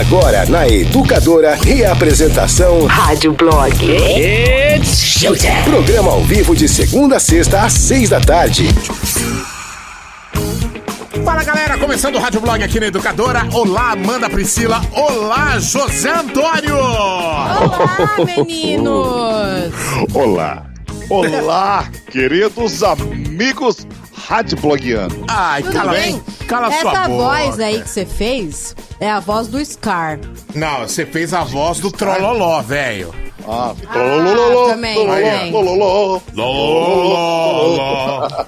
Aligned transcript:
Agora 0.00 0.46
na 0.46 0.66
Educadora, 0.66 1.54
reapresentação 1.54 2.86
Rádio 2.86 3.34
Blog. 3.34 3.76
It's 3.84 4.96
showtime. 4.96 5.64
Programa 5.64 6.12
ao 6.12 6.22
vivo 6.22 6.56
de 6.56 6.66
segunda 6.66 7.16
a 7.16 7.20
sexta 7.20 7.60
às 7.60 7.74
seis 7.74 8.08
da 8.08 8.18
tarde. 8.18 8.68
Fala 11.22 11.44
galera, 11.44 11.76
começando 11.76 12.14
o 12.14 12.18
Rádio 12.18 12.40
Blog 12.40 12.64
aqui 12.64 12.80
na 12.80 12.86
Educadora. 12.86 13.46
Olá, 13.52 13.92
Amanda 13.92 14.30
Priscila. 14.30 14.80
Olá, 14.92 15.58
José 15.58 16.10
Antônio. 16.10 16.78
Olá, 16.78 18.16
meninos! 18.24 19.74
Olá, 20.14 20.66
olá, 21.10 21.90
queridos 22.10 22.82
amigos 22.82 23.86
radioblogianos. 24.32 25.18
Ai, 25.28 25.62
Tudo 25.62 25.74
cala, 25.74 25.92
bem? 25.92 26.22
cala 26.48 26.66
sua 26.80 26.90
Essa 26.90 27.08
boca. 27.08 27.08
voz 27.08 27.60
aí 27.60 27.82
que 27.82 27.88
você 27.90 28.06
fez 28.06 28.74
é 28.98 29.10
a 29.10 29.20
voz 29.20 29.46
do 29.48 29.62
Scar. 29.64 30.18
Não, 30.54 30.80
você 30.80 31.04
fez 31.04 31.34
a 31.34 31.44
voz 31.44 31.80
do 31.80 31.90
Trololó, 31.90 32.62
velho. 32.62 33.14
Ah, 33.46 33.74
Ah, 33.88 34.66
também. 34.70 34.96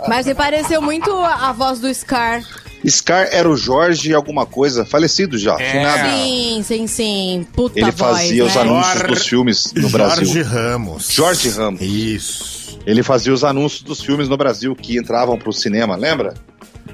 Mas 0.08 0.26
me 0.26 0.34
pareceu 0.34 0.80
muito 0.80 1.10
a 1.12 1.52
voz 1.52 1.80
do 1.80 1.92
Scar. 1.92 2.40
Scar 2.86 3.28
era 3.32 3.48
o 3.48 3.56
Jorge 3.56 4.12
alguma 4.14 4.44
coisa, 4.46 4.84
falecido 4.84 5.38
já. 5.38 5.56
É. 5.60 6.10
Sim, 6.12 6.62
sim, 6.62 6.86
sim. 6.86 7.46
Puta 7.54 7.78
Ele 7.80 7.90
voz, 7.90 8.18
fazia 8.18 8.44
os 8.44 8.54
né? 8.54 8.60
anúncios 8.60 8.92
Jorge- 8.98 9.06
dos 9.14 9.26
filmes 9.26 9.72
no 9.74 9.88
Jorge 9.88 9.96
Brasil. 9.96 10.44
Ramos. 10.44 11.08
Jorge 11.10 11.48
Ramos. 11.48 11.80
Isso. 11.80 12.53
Ele 12.86 13.02
fazia 13.02 13.32
os 13.32 13.44
anúncios 13.44 13.82
dos 13.82 14.02
filmes 14.02 14.28
no 14.28 14.36
Brasil 14.36 14.74
que 14.74 14.98
entravam 14.98 15.38
pro 15.38 15.52
cinema, 15.52 15.96
lembra? 15.96 16.34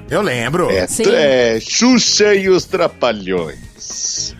Eu 0.09 0.21
lembro. 0.21 0.69
É, 0.69 0.87
Sim. 0.87 1.03
é 1.07 1.59
Xuxa 1.59 2.33
e 2.33 2.49
os 2.49 2.65
Trapalhões. 2.65 4.35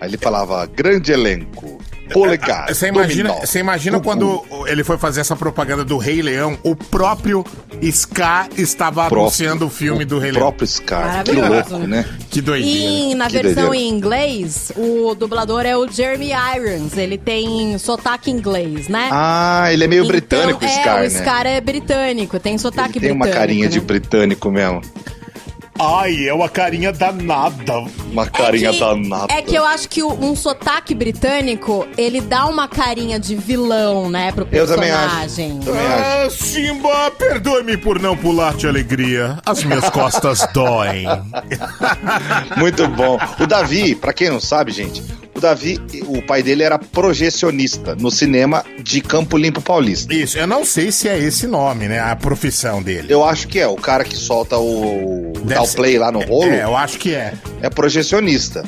Aí 0.00 0.10
ele 0.10 0.18
falava 0.18 0.64
grande 0.66 1.12
elenco, 1.12 1.73
polegar, 2.12 2.66
Você 2.68 2.88
imagina, 2.88 3.32
você 3.32 3.58
imagina 3.60 3.98
quando 4.00 4.44
ele 4.66 4.84
foi 4.84 4.98
fazer 4.98 5.20
essa 5.20 5.34
propaganda 5.34 5.84
do 5.84 5.96
Rei 5.98 6.20
Leão, 6.22 6.58
o 6.62 6.76
próprio 6.76 7.44
Scar 7.90 8.48
estava 8.56 9.02
Próprio- 9.02 9.20
anunciando 9.22 9.66
o 9.66 9.70
filme 9.70 10.04
do 10.04 10.18
Rei 10.18 10.30
o 10.30 10.34
Leão. 10.34 10.46
próprio 10.46 10.66
Scar. 10.66 11.24
Que 11.24 11.32
Maravilhoso. 11.32 11.70
louco, 11.72 11.86
né? 11.86 12.04
Que 12.30 12.40
doideira. 12.40 12.78
E 12.78 13.14
na 13.14 13.26
Que 13.26 13.32
versão 13.42 13.66
doideira. 13.68 13.76
em 13.76 13.88
inglês, 13.96 14.72
o 14.76 15.14
dublador 15.14 15.64
é 15.66 15.76
o 15.76 15.88
Jeremy 15.88 16.30
Irons. 16.56 16.96
Ele 16.96 17.16
tem 17.18 17.76
sotaque 17.78 18.30
inglês, 18.30 18.88
né? 18.88 19.08
Ah, 19.12 19.68
ele 19.72 19.84
é 19.84 19.86
meio 19.88 20.00
Então, 20.02 20.08
britânico, 20.12 20.64
o 20.64 20.68
Scar, 20.68 20.98
é, 20.98 21.00
né? 21.00 21.06
o 21.06 21.10
Scar 21.10 21.46
é 21.46 21.60
britânico, 21.60 22.38
tem 22.38 22.58
sotaque 22.58 22.98
Ele 22.98 23.08
tem 23.08 23.18
britânico. 23.18 23.26
uma 23.28 23.34
carinha 23.40 23.68
de 23.68 23.78
né? 23.80 23.84
britânico 23.86 24.50
mesmo. 24.50 24.80
Ai, 25.78 26.28
é 26.28 26.32
uma 26.32 26.48
carinha 26.48 26.92
danada. 26.92 27.84
Uma 28.10 28.26
carinha 28.26 28.68
é 28.68 28.72
que, 28.72 28.78
danada. 28.78 29.34
É 29.34 29.42
que 29.42 29.54
eu 29.56 29.64
acho 29.64 29.88
que 29.88 30.02
um 30.04 30.36
sotaque 30.36 30.94
britânico, 30.94 31.86
ele 31.98 32.20
dá 32.20 32.46
uma 32.46 32.68
carinha 32.68 33.18
de 33.18 33.34
vilão, 33.34 34.08
né, 34.08 34.30
pro 34.30 34.46
Eu 34.52 34.66
também 34.68 34.90
acho. 34.92 35.02
personagem. 35.16 35.60
Também 35.60 35.86
acho. 35.86 36.26
Ah, 36.26 36.30
Simba, 36.30 37.10
perdoe-me 37.10 37.76
por 37.76 37.98
não 38.00 38.16
pular 38.16 38.54
de 38.54 38.68
alegria. 38.68 39.38
As 39.44 39.64
minhas 39.64 39.90
costas 39.90 40.46
doem. 40.52 41.06
Muito 42.56 42.86
bom. 42.88 43.18
O 43.40 43.46
Davi, 43.46 43.94
pra 43.96 44.12
quem 44.12 44.30
não 44.30 44.40
sabe, 44.40 44.70
gente, 44.70 45.02
Davi, 45.44 45.80
o 46.06 46.22
pai 46.22 46.42
dele 46.42 46.62
era 46.62 46.78
projecionista 46.78 47.94
no 47.94 48.10
cinema 48.10 48.64
de 48.82 49.00
Campo 49.00 49.36
Limpo 49.36 49.60
Paulista. 49.60 50.12
Isso, 50.14 50.38
eu 50.38 50.46
não 50.46 50.64
sei 50.64 50.90
se 50.90 51.08
é 51.08 51.18
esse 51.18 51.46
nome, 51.46 51.86
né? 51.86 52.00
A 52.00 52.16
profissão 52.16 52.82
dele. 52.82 53.12
Eu 53.12 53.24
acho 53.24 53.46
que 53.46 53.58
é, 53.60 53.66
o 53.66 53.76
cara 53.76 54.04
que 54.04 54.16
solta 54.16 54.56
o. 54.58 55.32
Deve 55.36 55.54
dá 55.54 55.62
o 55.62 55.66
ser. 55.66 55.76
play 55.76 55.98
lá 55.98 56.10
no 56.10 56.20
rolo 56.20 56.50
É, 56.50 56.64
eu 56.64 56.76
acho 56.76 56.98
que 56.98 57.14
é. 57.14 57.34
é 57.60 57.68
projecionista. 57.70 58.64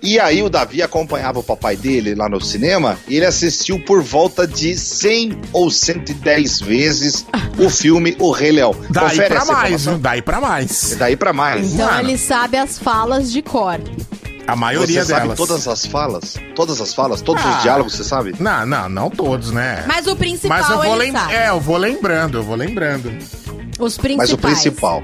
E 0.00 0.18
aí 0.20 0.42
o 0.42 0.48
Davi 0.48 0.80
acompanhava 0.80 1.40
o 1.40 1.42
papai 1.42 1.76
dele 1.76 2.14
lá 2.14 2.28
no 2.28 2.40
cinema 2.40 2.96
e 3.08 3.16
ele 3.16 3.26
assistiu 3.26 3.80
por 3.84 4.00
volta 4.00 4.46
de 4.46 4.76
100 4.76 5.40
ou 5.52 5.70
110 5.70 6.60
vezes 6.60 7.26
o 7.58 7.68
filme 7.70 8.16
O 8.20 8.30
Rei 8.30 8.52
Leão. 8.52 8.74
Daí 8.90 9.10
Confere 9.10 9.28
pra 9.34 9.44
mais, 9.44 9.84
viu? 9.84 9.98
Daí 9.98 10.22
pra 10.22 10.40
mais. 10.40 10.96
Daí 10.96 11.16
pra 11.16 11.32
mais. 11.32 11.72
Então 11.74 11.86
Mano. 11.86 12.00
ele 12.08 12.16
sabe 12.18 12.56
as 12.56 12.78
falas 12.78 13.32
de 13.32 13.42
cor. 13.42 13.80
A 14.48 14.56
maioria 14.56 15.04
Você 15.04 15.10
sabe 15.12 15.20
delas. 15.22 15.36
todas 15.38 15.68
as 15.68 15.84
falas? 15.86 16.34
Todas 16.56 16.80
as 16.80 16.94
falas? 16.94 17.20
Todos 17.20 17.44
Ah. 17.44 17.50
os 17.58 17.62
diálogos, 17.62 17.94
você 17.94 18.02
sabe? 18.02 18.34
Não, 18.40 18.64
não, 18.64 18.88
não 18.88 19.10
todos, 19.10 19.52
né? 19.52 19.84
Mas 19.86 20.06
o 20.06 20.16
principal 20.16 20.58
Mas 20.58 20.70
eu 20.70 20.76
vou 20.76 20.86
ele 20.86 20.96
lem... 20.96 21.12
sabe. 21.12 21.34
É, 21.34 21.48
eu 21.50 21.60
vou 21.60 21.76
lembrando, 21.76 22.38
eu 22.38 22.42
vou 22.42 22.56
lembrando. 22.56 23.12
Os 23.78 23.98
principais. 23.98 24.30
Mas 24.30 24.32
o 24.32 24.38
principal. 24.38 25.02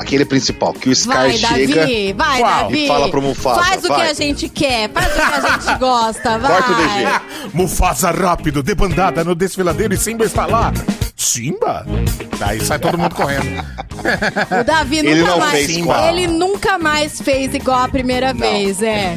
Aquele 0.00 0.24
principal, 0.24 0.72
que 0.72 0.88
o 0.88 0.94
Scar 0.96 1.16
Vai, 1.16 1.32
chega. 1.36 1.80
Davi, 1.80 2.12
vai? 2.14 2.40
Davi. 2.40 2.84
E 2.84 2.88
fala 2.88 3.08
pro 3.10 3.20
Mufasa, 3.20 3.62
Faz 3.62 3.84
o 3.84 3.88
vai. 3.88 4.00
que 4.00 4.06
a 4.10 4.14
gente 4.14 4.48
quer, 4.48 4.90
faz 4.90 5.06
o 5.06 5.14
que 5.14 5.20
a 5.20 5.50
gente 5.50 5.74
gosta, 5.80 6.38
vai. 6.38 6.50
Corta 6.52 6.72
o 6.72 6.76
DG. 6.76 7.50
Mufasa 7.52 8.10
rápido, 8.10 8.62
debandada 8.62 9.22
no 9.24 9.34
desfiladeiro 9.34 9.92
e 9.92 9.98
Simba 9.98 10.24
está 10.24 10.46
lá. 10.46 10.72
Simba? 11.20 11.84
Daí 12.38 12.60
sai 12.64 12.78
todo 12.78 12.96
mundo 12.96 13.12
correndo. 13.12 13.44
O 14.60 14.64
Davi 14.64 14.98
Ele 14.98 15.16
nunca 15.16 15.30
não 15.32 15.38
mais. 15.40 15.66
fez 15.66 15.84
com 15.84 15.92
a- 15.92 16.08
Ele 16.12 16.26
nunca 16.28 16.78
mais 16.78 17.20
fez 17.20 17.54
igual 17.54 17.80
a 17.80 17.88
primeira 17.88 18.32
Não, 18.32 18.38
vez, 18.40 18.80
é. 18.80 19.16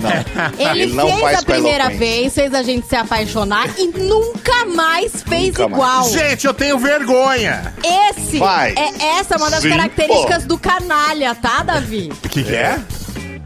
Ele, 0.58 0.82
Ele 0.82 0.94
não 0.94 1.08
fez 1.20 1.40
a 1.40 1.44
primeira 1.44 1.90
vez, 1.92 2.34
fez 2.34 2.54
a 2.56 2.64
gente 2.64 2.88
se 2.88 2.96
apaixonar 2.96 3.70
e 3.78 3.88
nunca 3.90 4.66
mais 4.66 5.22
fez 5.22 5.50
Nunca 5.50 5.68
mais. 5.68 5.74
igual. 5.84 6.10
Gente, 6.10 6.48
eu 6.48 6.54
tenho 6.56 6.80
vergonha. 6.80 7.72
Esse 7.84 8.40
Faz. 8.40 8.74
é 8.76 9.20
essa 9.20 9.36
é 9.36 9.38
uma 9.38 9.52
das 9.52 9.62
Sim, 9.62 9.70
características 9.70 10.44
do 10.46 10.58
canalha, 10.58 11.36
tá, 11.36 11.62
Davi? 11.62 12.12
O 12.26 12.30
que, 12.30 12.44
que 12.44 12.56
é? 12.56 12.80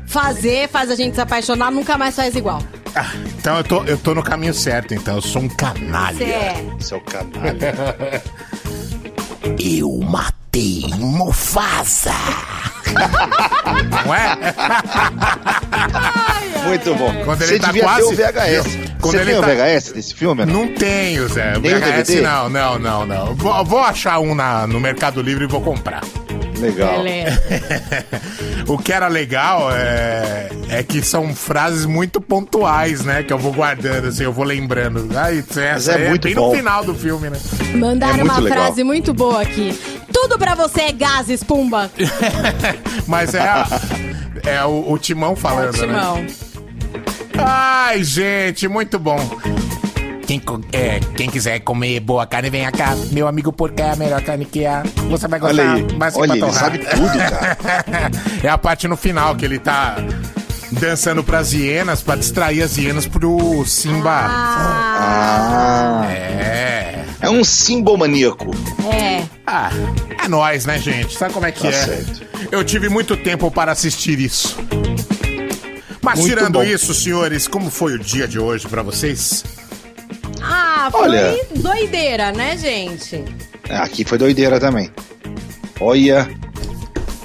Fazer, 0.08 0.70
faz 0.70 0.90
a 0.90 0.96
gente 0.96 1.14
se 1.16 1.20
apaixonar, 1.22 1.72
nunca 1.72 1.98
mais 1.98 2.16
faz 2.16 2.34
igual. 2.36 2.62
Ah, 2.96 3.12
então 3.38 3.58
eu 3.58 3.64
tô, 3.64 3.84
eu 3.84 3.98
tô 3.98 4.16
no 4.16 4.24
caminho 4.24 4.54
certo, 4.54 4.94
então. 4.94 5.16
Eu 5.16 5.22
sou 5.22 5.42
um 5.42 5.48
canalha. 5.50 6.18
Cê 6.18 6.24
é. 6.26 6.66
Seu 6.80 7.02
canalha. 7.02 7.74
Eu 9.60 10.00
matei 10.00 10.86
Mufasa. 10.98 12.12
Não 14.06 14.16
é? 14.16 14.36
Muito 16.68 16.96
bom. 16.96 17.14
Quando 17.24 17.42
ele 17.44 17.52
Você 17.54 17.60
tá 17.60 17.68
devia 17.68 17.84
quase- 17.84 18.02
ter 18.02 18.04
o 18.06 18.16
VHS. 18.16 18.78
Quando 19.02 19.12
Você 19.12 19.18
ele 19.18 19.26
tem 19.32 19.40
o 19.40 19.42
tá- 19.42 19.48
VHS 19.48 19.92
desse 19.94 20.16
filme? 20.16 20.46
Não. 20.46 20.54
Não 20.66 20.68
tenho, 20.74 21.28
Zé. 21.30 21.58
Nem 21.60 21.76
o 21.76 21.80
VHS, 21.80 22.08
DVD? 22.08 22.22
não, 22.22 22.50
não, 22.50 22.80
não, 22.80 23.06
não. 23.06 23.36
Vou, 23.36 23.64
vou 23.66 23.80
achar 23.80 24.20
um 24.20 24.34
na, 24.34 24.66
no 24.66 24.80
Mercado 24.80 25.22
Livre 25.22 25.44
e 25.44 25.48
vou 25.48 25.62
comprar. 25.62 26.02
Legal. 26.66 27.04
O 28.68 28.78
que 28.80 28.92
era 28.92 29.08
legal 29.08 29.70
é, 29.72 30.50
é 30.70 30.82
que 30.84 31.00
são 31.04 31.36
frases 31.36 31.86
muito 31.86 32.20
pontuais, 32.20 33.02
né? 33.06 33.22
Que 33.22 33.32
eu 33.32 33.38
vou 33.38 33.54
guardando, 33.54 34.08
assim, 34.08 34.24
eu 34.24 34.34
vou 34.34 34.44
lembrando. 34.44 35.08
Ai, 35.16 35.44
essa 35.58 35.92
é 35.94 36.06
é, 36.06 36.10
muito 36.10 36.24
bem 36.24 36.34
bom. 36.34 36.50
no 36.50 36.56
final 36.56 36.84
do 36.84 36.96
filme, 36.96 37.30
né? 37.30 37.38
Mandaram 37.76 38.20
É 38.20 38.24
uma 38.24 38.40
legal. 38.40 38.58
frase 38.58 38.84
muito 38.84 39.14
boa 39.14 39.42
aqui. 39.44 39.80
Tudo 40.12 40.38
pra 40.40 40.56
você 40.56 40.82
é 40.82 40.92
gases, 40.92 41.44
pumba. 41.44 41.92
Mas 43.06 43.36
é, 43.36 43.42
a- 43.42 43.68
é 44.44 44.66
o, 44.66 44.92
o 44.94 44.98
Timão 44.98 45.36
falando, 45.36 45.74
né? 45.78 45.88
Timão. 45.88 46.26
Ai, 47.38 48.04
gente, 48.04 48.68
muito 48.68 48.98
bom. 48.98 49.20
Quem, 50.26 50.42
é, 50.74 51.00
quem 51.16 51.30
quiser 51.30 51.60
comer 51.60 52.00
boa 52.00 52.26
carne, 52.26 52.50
venha 52.50 52.72
cá. 52.72 52.96
Meu 53.12 53.28
amigo 53.28 53.54
porco 53.54 53.80
é 53.80 53.92
a 53.92 53.96
melhor 53.96 54.22
carne 54.24 54.44
que 54.46 54.66
há. 54.66 54.84
Você 55.10 55.28
vai 55.28 55.40
gostar. 55.40 55.62
Olha 55.64 55.74
aí. 55.76 55.86
Olha, 56.16 56.34
ele 56.34 56.52
sabe 56.52 56.80
tudo, 56.80 57.18
cara. 57.18 57.58
é 58.44 58.50
a 58.50 58.58
parte 58.58 58.88
no 58.88 58.98
final 58.98 59.36
que 59.36 59.46
ele 59.46 59.60
tá 59.60 59.98
dançando 60.72 61.24
pras 61.24 61.54
hienas 61.54 62.02
pra 62.02 62.16
distrair 62.16 62.64
as 62.64 62.76
hienas 62.76 63.06
pro 63.06 63.64
Simba. 63.66 64.26
Ah. 64.28 66.06
É. 66.10 67.06
É 67.22 67.30
um 67.30 67.44
simbomaníaco. 67.44 68.52
É. 68.92 69.24
Ah, 69.48 69.70
é 70.24 70.28
nóis, 70.28 70.66
né, 70.66 70.80
gente? 70.80 71.18
Sabe 71.18 71.34
como 71.34 71.46
é 71.46 71.52
que 71.52 71.62
Tá 71.62 71.68
é? 71.70 71.72
certo. 71.72 72.22
Eu 72.52 72.64
tive 72.64 72.90
muito 72.90 73.16
tempo 73.18 73.50
para 73.52 73.72
assistir 73.72 74.20
isso. 74.20 74.58
Mas 76.02 76.20
Muito 76.20 76.36
tirando 76.36 76.54
bom. 76.60 76.64
isso, 76.64 76.94
senhores, 76.94 77.48
como 77.48 77.72
foi 77.72 77.94
o 77.96 78.00
dia 78.00 78.28
de 78.28 78.38
hoje 78.38 78.68
pra 78.68 78.84
vocês? 78.84 79.44
Ah, 80.42 80.90
foi 80.92 81.02
Olha. 81.02 81.40
doideira, 81.56 82.32
né, 82.32 82.58
gente? 82.58 83.24
É, 83.70 83.78
Aqui 83.78 84.04
foi 84.06 84.18
doideira 84.18 84.60
também. 84.60 84.92
Olha. 85.80 86.30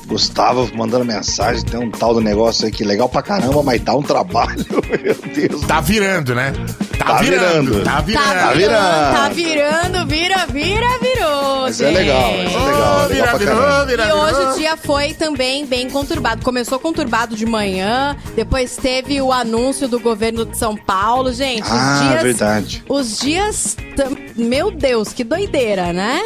Gustavo 0.06 0.68
mandando 0.76 1.04
mensagem, 1.04 1.64
tem 1.64 1.78
um 1.78 1.88
tal 1.88 2.12
do 2.14 2.20
negócio 2.20 2.66
aí 2.66 2.72
que 2.72 2.82
é 2.82 2.86
legal 2.86 3.08
pra 3.08 3.22
caramba, 3.22 3.62
mas 3.62 3.80
dá 3.80 3.94
um 3.94 4.02
trabalho, 4.02 4.66
meu 5.04 5.14
Deus. 5.32 5.60
Tá 5.66 5.80
virando, 5.80 6.34
né? 6.34 6.52
Tá 7.05 7.17
virando. 7.19 7.82
Tá 7.82 8.00
virando. 8.00 8.25
Tá 8.35 8.52
virando, 8.52 8.56
virando. 8.56 9.14
tá 9.14 9.29
virando, 9.31 10.06
vira, 10.06 10.47
vira, 10.47 10.87
virou. 11.00 11.61
Mas 11.62 11.81
é 11.81 11.91
legal, 11.91 12.31
mas 12.32 12.41
é 12.41 12.43
gente. 12.49 12.58
legal, 12.58 13.08
legal 13.08 13.08
vira, 13.08 13.38
virou, 13.38 13.87
vira, 13.87 14.02
E 14.02 14.06
virou. 14.06 14.23
hoje 14.23 14.41
o 14.41 14.58
dia 14.58 14.76
foi 14.76 15.14
também 15.14 15.64
bem 15.67 15.88
conturbado. 15.88 16.43
Começou 16.43 16.79
conturbado 16.79 17.35
de 17.35 17.47
manhã, 17.47 18.17
depois 18.37 18.76
teve 18.76 19.20
o 19.20 19.32
anúncio 19.32 19.88
do 19.88 19.99
governo 19.99 20.44
de 20.44 20.56
São 20.58 20.76
Paulo. 20.76 21.32
Gente, 21.32 21.62
os 21.62 21.70
Ah, 21.70 22.08
dias. 22.11 22.23
verdade. 22.23 22.85
Os 22.88 23.19
dias. 23.19 23.76
Meu 24.37 24.70
Deus, 24.70 25.12
que 25.12 25.25
doideira, 25.25 25.93
né? 25.93 26.20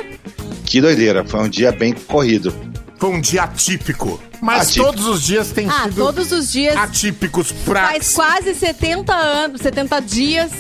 Que 0.64 0.80
doideira, 0.80 1.24
foi 1.24 1.40
um 1.40 1.48
dia 1.48 1.70
bem 1.72 1.92
corrido. 1.92 2.52
Foi 2.98 3.10
um 3.10 3.20
dia 3.20 3.42
atípico. 3.42 4.20
Mas 4.40 4.68
Atípico. 4.68 4.86
todos 4.86 5.06
os 5.06 5.22
dias 5.22 5.50
têm 5.50 5.68
Ah, 5.68 5.84
sido 5.84 5.96
todos 5.96 6.30
os 6.32 6.52
dias 6.52 6.76
atípicos 6.76 7.50
pra. 7.64 7.88
faz 7.88 8.12
quase 8.14 8.54
70 8.54 9.14
anos, 9.14 9.60
70 9.60 10.00
dias 10.00 10.50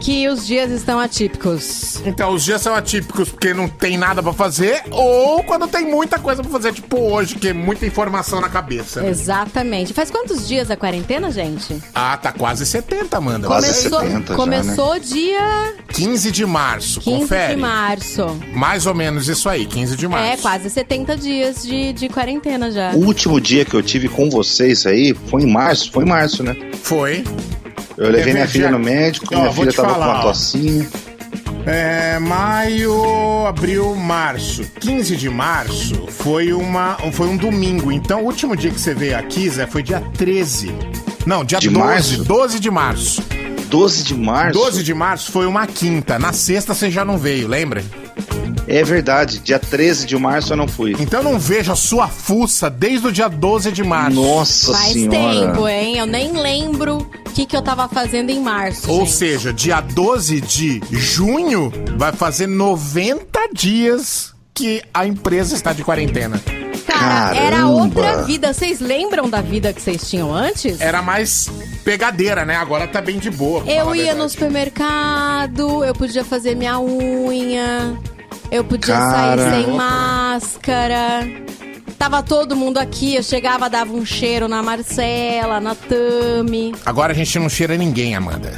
que 0.00 0.28
os 0.28 0.46
dias 0.46 0.70
estão 0.70 0.98
atípicos. 1.00 2.00
Então, 2.04 2.32
os 2.34 2.44
dias 2.44 2.60
são 2.62 2.74
atípicos 2.74 3.28
porque 3.28 3.52
não 3.52 3.68
tem 3.68 3.96
nada 3.96 4.22
pra 4.22 4.32
fazer, 4.32 4.82
ou 4.90 5.42
quando 5.42 5.66
tem 5.66 5.84
muita 5.84 6.18
coisa 6.18 6.42
pra 6.42 6.50
fazer, 6.50 6.72
tipo 6.72 6.98
hoje, 6.98 7.34
que 7.34 7.48
é 7.48 7.52
muita 7.52 7.84
informação 7.86 8.40
na 8.40 8.48
cabeça. 8.48 9.02
né? 9.02 9.10
Exatamente. 9.10 9.92
Faz 9.92 10.10
quantos 10.10 10.46
dias 10.46 10.70
a 10.70 10.76
quarentena, 10.76 11.30
gente? 11.30 11.76
Ah, 11.94 12.16
tá 12.16 12.32
quase 12.32 12.64
70, 12.64 13.16
Amanda. 13.16 13.46
Quase 13.46 13.66
começou 13.66 14.00
70 14.00 14.26
já, 14.28 14.34
começou 14.36 14.98
dia 15.00 15.74
15 15.88 16.30
de 16.30 16.46
março, 16.46 17.00
15 17.00 17.20
confere. 17.20 17.54
de 17.54 17.60
março. 17.60 18.26
Mais 18.52 18.86
ou 18.86 18.94
menos 18.94 19.28
isso 19.28 19.48
aí, 19.48 19.66
15 19.66 19.96
de 19.96 20.06
março. 20.08 20.26
É, 20.32 20.36
quase 20.36 20.70
70 20.70 21.16
dias 21.16 21.62
de, 21.62 21.92
de 21.92 22.08
quarentena 22.08 22.70
já. 22.70 22.92
O 22.92 23.04
último 23.04 23.40
dia 23.40 23.64
que 23.64 23.74
eu 23.74 23.82
tive 23.82 24.08
com 24.08 24.30
vocês 24.30 24.86
aí 24.86 25.14
foi 25.26 25.42
em 25.42 25.46
março, 25.52 25.90
foi 25.90 26.04
em 26.04 26.08
março, 26.08 26.42
né? 26.42 26.54
Foi. 26.82 27.24
Eu 27.98 28.10
levei 28.10 28.32
minha 28.32 28.46
filha 28.48 28.70
no 28.70 28.78
médico, 28.78 29.26
Ó, 29.34 29.40
minha 29.40 29.52
filha 29.52 29.72
tava 29.72 29.88
falar, 29.90 30.06
com 30.06 30.12
uma 30.12 30.18
ó. 30.20 30.22
tossinha. 30.22 30.88
É, 31.66 32.18
maio, 32.18 33.46
abril, 33.46 33.94
março. 33.94 34.62
15 34.80 35.16
de 35.16 35.28
março 35.28 36.06
foi, 36.08 36.52
uma, 36.52 36.96
foi 37.12 37.26
um 37.28 37.36
domingo. 37.36 37.92
Então, 37.92 38.22
o 38.22 38.24
último 38.24 38.56
dia 38.56 38.70
que 38.70 38.80
você 38.80 38.94
veio 38.94 39.18
aqui, 39.18 39.50
Zé, 39.50 39.66
foi 39.66 39.82
dia 39.82 40.00
13. 40.16 40.72
Não, 41.26 41.44
dia 41.44 41.58
De 41.58 41.68
12. 41.68 41.78
março? 41.86 42.24
12 42.24 42.60
de 42.60 42.70
março. 42.70 43.22
12 43.68 44.02
de 44.02 44.14
março. 44.14 44.58
12 44.58 44.82
de 44.82 44.94
março 44.94 45.30
foi 45.32 45.46
uma 45.46 45.66
quinta. 45.66 46.18
Na 46.18 46.32
sexta 46.32 46.74
você 46.74 46.90
já 46.90 47.04
não 47.04 47.18
veio, 47.18 47.46
lembra? 47.48 47.84
É 48.66 48.84
verdade, 48.84 49.38
dia 49.38 49.58
13 49.58 50.06
de 50.06 50.16
março 50.18 50.52
eu 50.52 50.56
não 50.56 50.68
fui. 50.68 50.94
Então 50.98 51.20
eu 51.20 51.24
não 51.24 51.38
vejo 51.38 51.72
a 51.72 51.76
sua 51.76 52.06
fuça 52.08 52.68
desde 52.68 53.06
o 53.06 53.12
dia 53.12 53.28
12 53.28 53.72
de 53.72 53.82
março. 53.82 54.16
Nossa 54.20 54.72
Faz 54.72 54.92
senhora. 54.92 55.46
tempo, 55.52 55.68
hein? 55.68 55.96
Eu 55.98 56.06
nem 56.06 56.32
lembro 56.32 56.98
o 56.98 57.30
que, 57.30 57.46
que 57.46 57.56
eu 57.56 57.62
tava 57.62 57.88
fazendo 57.88 58.28
em 58.30 58.40
março. 58.40 58.90
Ou 58.90 59.00
gente. 59.06 59.12
seja, 59.12 59.52
dia 59.52 59.80
12 59.80 60.40
de 60.40 60.80
junho 60.90 61.72
vai 61.96 62.12
fazer 62.12 62.46
90 62.46 63.48
dias 63.54 64.32
que 64.52 64.82
a 64.92 65.06
empresa 65.06 65.54
está 65.54 65.72
de 65.72 65.82
quarentena. 65.82 66.40
Cara, 66.98 67.36
era 67.36 67.56
Caramba. 67.56 67.70
outra 67.70 68.22
vida. 68.22 68.52
Vocês 68.52 68.80
lembram 68.80 69.28
da 69.28 69.40
vida 69.40 69.72
que 69.72 69.80
vocês 69.80 70.08
tinham 70.08 70.32
antes? 70.32 70.80
Era 70.80 71.00
mais 71.02 71.48
pegadeira, 71.84 72.44
né? 72.44 72.56
Agora 72.56 72.86
tá 72.86 73.00
bem 73.00 73.18
de 73.18 73.30
boa. 73.30 73.64
Eu 73.66 73.94
ia 73.94 74.14
no 74.14 74.28
supermercado, 74.28 75.84
eu 75.84 75.94
podia 75.94 76.24
fazer 76.24 76.54
minha 76.54 76.78
unha, 76.80 77.96
eu 78.50 78.64
podia 78.64 78.94
Cara. 78.94 79.50
sair 79.50 79.64
sem 79.64 79.74
máscara. 79.74 81.20
Tava 81.98 82.22
todo 82.22 82.54
mundo 82.54 82.78
aqui, 82.78 83.16
eu 83.16 83.22
chegava, 83.24 83.68
dava 83.68 83.92
um 83.92 84.06
cheiro 84.06 84.46
na 84.46 84.62
Marcela, 84.62 85.58
na 85.60 85.74
Tami. 85.74 86.72
Agora 86.86 87.12
a 87.12 87.14
gente 87.14 87.36
não 87.38 87.48
cheira 87.48 87.76
ninguém, 87.76 88.14
Amanda. 88.14 88.52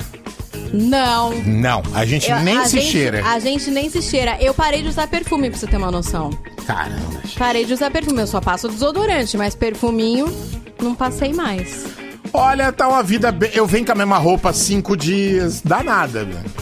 Não. 0.72 1.34
Não, 1.42 1.82
a 1.94 2.04
gente 2.04 2.30
Eu- 2.30 2.40
nem 2.40 2.58
a 2.58 2.64
se 2.64 2.78
gente- 2.80 2.90
cheira. 2.92 3.24
A 3.26 3.38
gente 3.38 3.70
nem 3.70 3.88
se 3.90 4.00
cheira. 4.02 4.36
Eu 4.40 4.54
parei 4.54 4.82
de 4.82 4.88
usar 4.88 5.06
perfume, 5.08 5.50
pra 5.50 5.58
você 5.58 5.66
ter 5.66 5.76
uma 5.76 5.90
noção. 5.90 6.30
Caramba. 6.66 7.20
gente. 7.24 7.38
Parei 7.38 7.64
de 7.64 7.72
usar 7.72 7.90
perfume. 7.90 8.20
Eu 8.20 8.26
só 8.26 8.40
passo 8.40 8.68
desodorante, 8.68 9.36
mas 9.36 9.54
perfuminho 9.54 10.32
não 10.80 10.94
passei 10.94 11.32
mais. 11.32 11.84
Olha, 12.32 12.70
tá 12.72 12.86
uma 12.88 13.02
vida 13.02 13.32
bem. 13.32 13.50
Eu 13.52 13.66
venho 13.66 13.84
com 13.84 13.92
a 13.92 13.94
mesma 13.96 14.18
roupa 14.18 14.50
há 14.50 14.52
cinco 14.52 14.96
dias. 14.96 15.60
Dá 15.64 15.82
nada, 15.82 16.24
velho. 16.24 16.59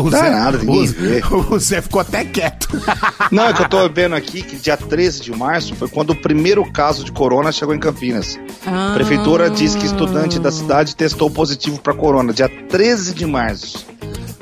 O 0.00 0.10
Dá 0.10 0.30
nada, 0.30 0.58
ninguém 0.58 0.84
o, 0.84 0.86
vê. 0.86 1.22
o 1.54 1.58
Zé 1.58 1.80
ficou 1.80 2.00
até 2.00 2.24
quieto. 2.24 2.68
Não, 3.30 3.46
é 3.46 3.52
que 3.52 3.62
eu 3.62 3.68
tô 3.68 3.88
vendo 3.88 4.14
aqui 4.14 4.42
que 4.42 4.56
dia 4.56 4.76
13 4.76 5.20
de 5.20 5.32
março 5.32 5.74
foi 5.74 5.88
quando 5.88 6.10
o 6.10 6.16
primeiro 6.16 6.64
caso 6.70 7.04
de 7.04 7.12
corona 7.12 7.52
chegou 7.52 7.74
em 7.74 7.78
Campinas. 7.78 8.38
Ah. 8.66 8.90
A 8.90 8.94
prefeitura 8.94 9.50
diz 9.50 9.74
que 9.74 9.86
estudante 9.86 10.38
da 10.38 10.50
cidade 10.50 10.96
testou 10.96 11.30
positivo 11.30 11.80
pra 11.80 11.94
corona, 11.94 12.32
dia 12.32 12.48
13 12.48 13.14
de 13.14 13.26
março. 13.26 13.86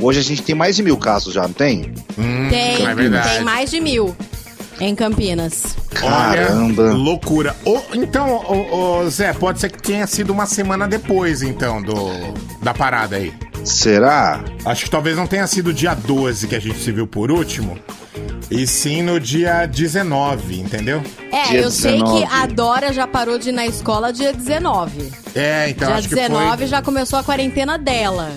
Hoje 0.00 0.20
a 0.20 0.22
gente 0.22 0.42
tem 0.42 0.54
mais 0.54 0.76
de 0.76 0.82
mil 0.82 0.96
casos 0.96 1.34
já, 1.34 1.42
não 1.42 1.52
tem? 1.52 1.92
Tem, 2.48 2.86
é 2.86 2.94
tem 2.94 3.42
mais 3.42 3.70
de 3.70 3.80
mil 3.80 4.14
em 4.80 4.94
Campinas. 4.94 5.76
Caramba. 5.90 6.84
Olha, 6.84 6.94
loucura. 6.94 7.56
Ô, 7.64 7.80
então, 7.94 8.36
ô, 8.48 9.00
ô, 9.00 9.10
Zé, 9.10 9.32
pode 9.32 9.60
ser 9.60 9.70
que 9.70 9.82
tenha 9.82 10.06
sido 10.06 10.32
uma 10.32 10.46
semana 10.46 10.86
depois, 10.86 11.42
então, 11.42 11.82
do 11.82 11.94
da 12.62 12.72
parada 12.72 13.16
aí. 13.16 13.32
Será? 13.68 14.42
Acho 14.64 14.84
que 14.84 14.90
talvez 14.90 15.16
não 15.16 15.26
tenha 15.26 15.46
sido 15.46 15.72
dia 15.72 15.94
12 15.94 16.48
que 16.48 16.56
a 16.56 16.60
gente 16.60 16.78
se 16.78 16.90
viu 16.90 17.06
por 17.06 17.30
último. 17.30 17.78
E 18.50 18.66
sim 18.66 19.02
no 19.02 19.20
dia 19.20 19.66
19, 19.66 20.58
entendeu? 20.60 21.02
É, 21.30 21.48
Dia 21.48 21.60
eu 21.60 21.70
sei 21.70 21.98
19. 22.00 22.18
que 22.26 22.34
a 22.34 22.46
Dora 22.46 22.92
já 22.94 23.06
parou 23.06 23.38
de 23.38 23.50
ir 23.50 23.52
na 23.52 23.66
escola 23.66 24.10
dia 24.10 24.32
19. 24.32 25.12
É, 25.34 25.68
então 25.68 25.88
dia 25.88 25.96
acho 25.98 26.08
que 26.08 26.14
19 26.14 26.56
foi. 26.56 26.66
já 26.66 26.80
começou 26.80 27.18
a 27.18 27.22
quarentena 27.22 27.76
dela. 27.76 28.30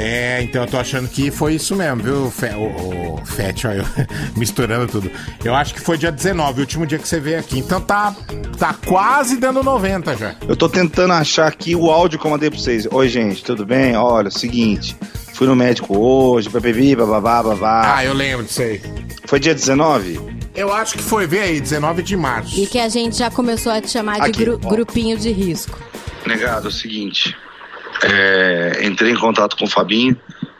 É, 0.00 0.40
então 0.42 0.62
eu 0.62 0.68
tô 0.68 0.78
achando 0.78 1.08
que 1.08 1.28
foi 1.30 1.54
isso 1.54 1.74
mesmo, 1.74 2.00
viu, 2.02 2.30
Fe... 2.30 2.50
o, 2.54 3.14
o 3.20 3.26
Fete, 3.26 3.66
ó, 3.66 3.72
eu 3.72 3.84
misturando 4.36 4.86
tudo. 4.86 5.10
Eu 5.44 5.54
acho 5.56 5.74
que 5.74 5.80
foi 5.80 5.98
dia 5.98 6.12
19, 6.12 6.58
o 6.58 6.60
último 6.60 6.86
dia 6.86 6.98
que 6.98 7.08
você 7.08 7.18
veio 7.18 7.38
aqui. 7.40 7.58
Então 7.58 7.80
tá, 7.80 8.14
tá 8.56 8.74
quase 8.86 9.36
dando 9.38 9.60
90 9.62 10.16
já. 10.16 10.36
Eu 10.46 10.54
tô 10.54 10.68
tentando 10.68 11.12
achar 11.14 11.48
aqui 11.48 11.74
o 11.74 11.90
áudio 11.90 12.16
que 12.18 12.24
eu 12.24 12.30
mandei 12.30 12.48
pra 12.48 12.58
vocês. 12.58 12.86
Oi, 12.90 13.08
gente, 13.08 13.42
tudo 13.42 13.66
bem? 13.66 13.96
Olha, 13.96 14.30
seguinte. 14.30 14.96
Fui 15.34 15.46
no 15.48 15.56
médico 15.56 15.98
hoje, 15.98 16.48
papipi, 16.48 16.94
bababá, 16.94 17.42
babá. 17.42 17.96
Ah, 17.96 18.04
eu 18.04 18.14
lembro 18.14 18.44
disso 18.46 18.62
aí. 18.62 18.80
Foi 19.24 19.40
dia 19.40 19.54
19? 19.54 20.20
Eu 20.54 20.72
acho 20.72 20.94
que 20.96 21.02
foi, 21.02 21.26
vê 21.26 21.40
aí, 21.40 21.60
19 21.60 22.02
de 22.04 22.16
março. 22.16 22.58
E 22.58 22.66
que 22.66 22.78
a 22.78 22.88
gente 22.88 23.16
já 23.18 23.30
começou 23.30 23.72
a 23.72 23.80
te 23.80 23.90
chamar 23.90 24.20
de 24.20 24.30
Aqui, 24.30 24.44
gru- 24.44 24.60
ó. 24.64 24.68
grupinho 24.68 25.16
de 25.18 25.30
risco. 25.32 25.78
Negado, 26.24 26.66
é 26.66 26.68
o 26.68 26.72
seguinte. 26.72 27.36
É, 28.02 28.80
entrei 28.84 29.12
em 29.12 29.16
contato 29.16 29.56
com 29.56 29.64
o 29.64 29.68
Fabinho, 29.70 30.16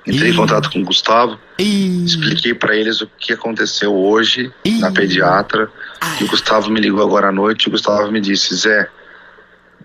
entrei 0.07 0.31
Ih. 0.31 0.33
em 0.33 0.37
contato 0.37 0.71
com 0.71 0.81
o 0.81 0.85
Gustavo, 0.85 1.39
Ih, 1.59 2.05
expliquei 2.05 2.55
pra 2.55 2.75
eles 2.77 3.01
o 3.01 3.07
que 3.19 3.33
aconteceu 3.33 3.95
hoje 3.95 4.53
Ih. 4.65 4.79
na 4.79 4.91
pediatra. 4.91 5.71
E 6.21 6.25
o 6.25 6.29
Gustavo 6.29 6.71
me 6.71 6.81
ligou 6.81 7.03
agora 7.03 7.29
à 7.29 7.33
noite 7.33 7.65
e 7.65 7.69
o 7.69 7.71
Gustavo 7.73 8.11
me 8.13 8.21
disse: 8.21 8.55
Zé, 8.55 8.89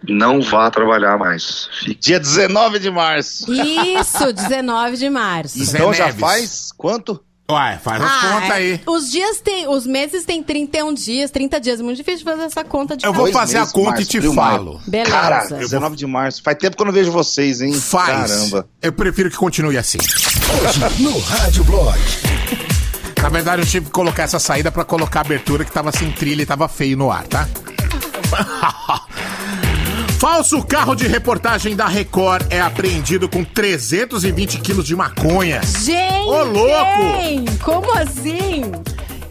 não 0.07 0.41
vá 0.41 0.69
trabalhar 0.69 1.17
mais. 1.17 1.67
Fique- 1.79 1.95
Dia 1.99 2.19
19 2.19 2.77
de 2.79 2.91
março. 2.91 3.51
Isso, 3.51 4.31
19 4.33 4.97
de 4.97 5.09
março. 5.09 5.59
Então 5.61 5.93
já 5.93 6.13
faz 6.13 6.71
quanto? 6.77 7.19
Ué, 7.51 7.77
faz 7.83 8.01
as 8.01 8.21
contas 8.21 8.49
é. 8.49 8.53
aí. 8.53 8.81
Os 8.85 9.11
dias 9.11 9.41
tem, 9.41 9.67
os 9.67 9.85
meses 9.85 10.23
tem 10.23 10.41
31 10.41 10.93
dias, 10.93 11.29
30 11.29 11.59
dias. 11.59 11.81
Muito 11.81 11.97
difícil 11.97 12.23
fazer 12.23 12.43
essa 12.43 12.63
conta 12.63 12.95
de 12.95 13.05
Eu 13.05 13.11
vou 13.11 13.31
fazer 13.31 13.57
a 13.57 13.59
meses, 13.61 13.73
conta 13.73 13.89
março, 13.89 14.03
e 14.03 14.05
te 14.05 14.21
falo. 14.33 14.81
Beleza. 14.87 15.11
Cara, 15.11 15.45
19 15.47 15.95
de 15.95 16.07
março. 16.07 16.41
Faz 16.41 16.57
tempo 16.57 16.77
que 16.77 16.81
eu 16.81 16.85
não 16.85 16.93
vejo 16.93 17.11
vocês, 17.11 17.61
hein? 17.61 17.73
Faz. 17.73 18.31
Caramba. 18.31 18.69
Eu 18.81 18.93
prefiro 18.93 19.29
que 19.29 19.35
continue 19.35 19.77
assim. 19.77 19.97
No 20.99 21.19
Rádio 21.19 21.65
Blog. 21.65 21.99
Na 23.21 23.29
verdade, 23.29 23.61
eu 23.61 23.65
tive 23.65 23.85
que 23.87 23.91
colocar 23.91 24.23
essa 24.23 24.39
saída 24.39 24.71
pra 24.71 24.85
colocar 24.85 25.19
a 25.19 25.23
abertura 25.23 25.65
que 25.65 25.71
tava 25.71 25.91
sem 25.91 26.11
trilha 26.11 26.43
e 26.43 26.45
tava 26.45 26.67
feio 26.67 26.97
no 26.97 27.11
ar, 27.11 27.27
tá? 27.27 27.47
Falso 30.23 30.63
carro 30.63 30.95
de 30.95 31.05
reportagem 31.05 31.75
da 31.75 31.85
Record 31.85 32.45
é 32.49 32.61
apreendido 32.61 33.27
com 33.27 33.43
320 33.43 34.57
quilos 34.61 34.87
de 34.87 34.95
maconha. 34.95 35.59
Gente! 35.83 36.29
Ô, 36.29 36.45
louco! 36.45 37.59
Como 37.61 37.91
assim? 37.91 38.71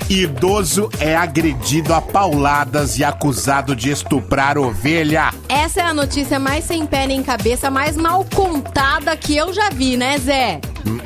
Idoso 0.06 0.90
é 1.00 1.16
agredido 1.16 1.94
a 1.94 2.02
pauladas 2.02 2.98
e 2.98 3.04
acusado 3.04 3.74
de 3.74 3.90
estuprar 3.90 4.58
ovelha. 4.58 5.32
Essa 5.48 5.80
é 5.80 5.82
a 5.82 5.94
notícia 5.94 6.38
mais 6.38 6.66
sem 6.66 6.84
pé 6.84 7.06
nem 7.06 7.22
cabeça, 7.22 7.70
mais 7.70 7.96
mal 7.96 8.22
contada 8.26 9.16
que 9.16 9.34
eu 9.34 9.50
já 9.50 9.70
vi, 9.70 9.96
né, 9.96 10.18
Zé? 10.18 10.60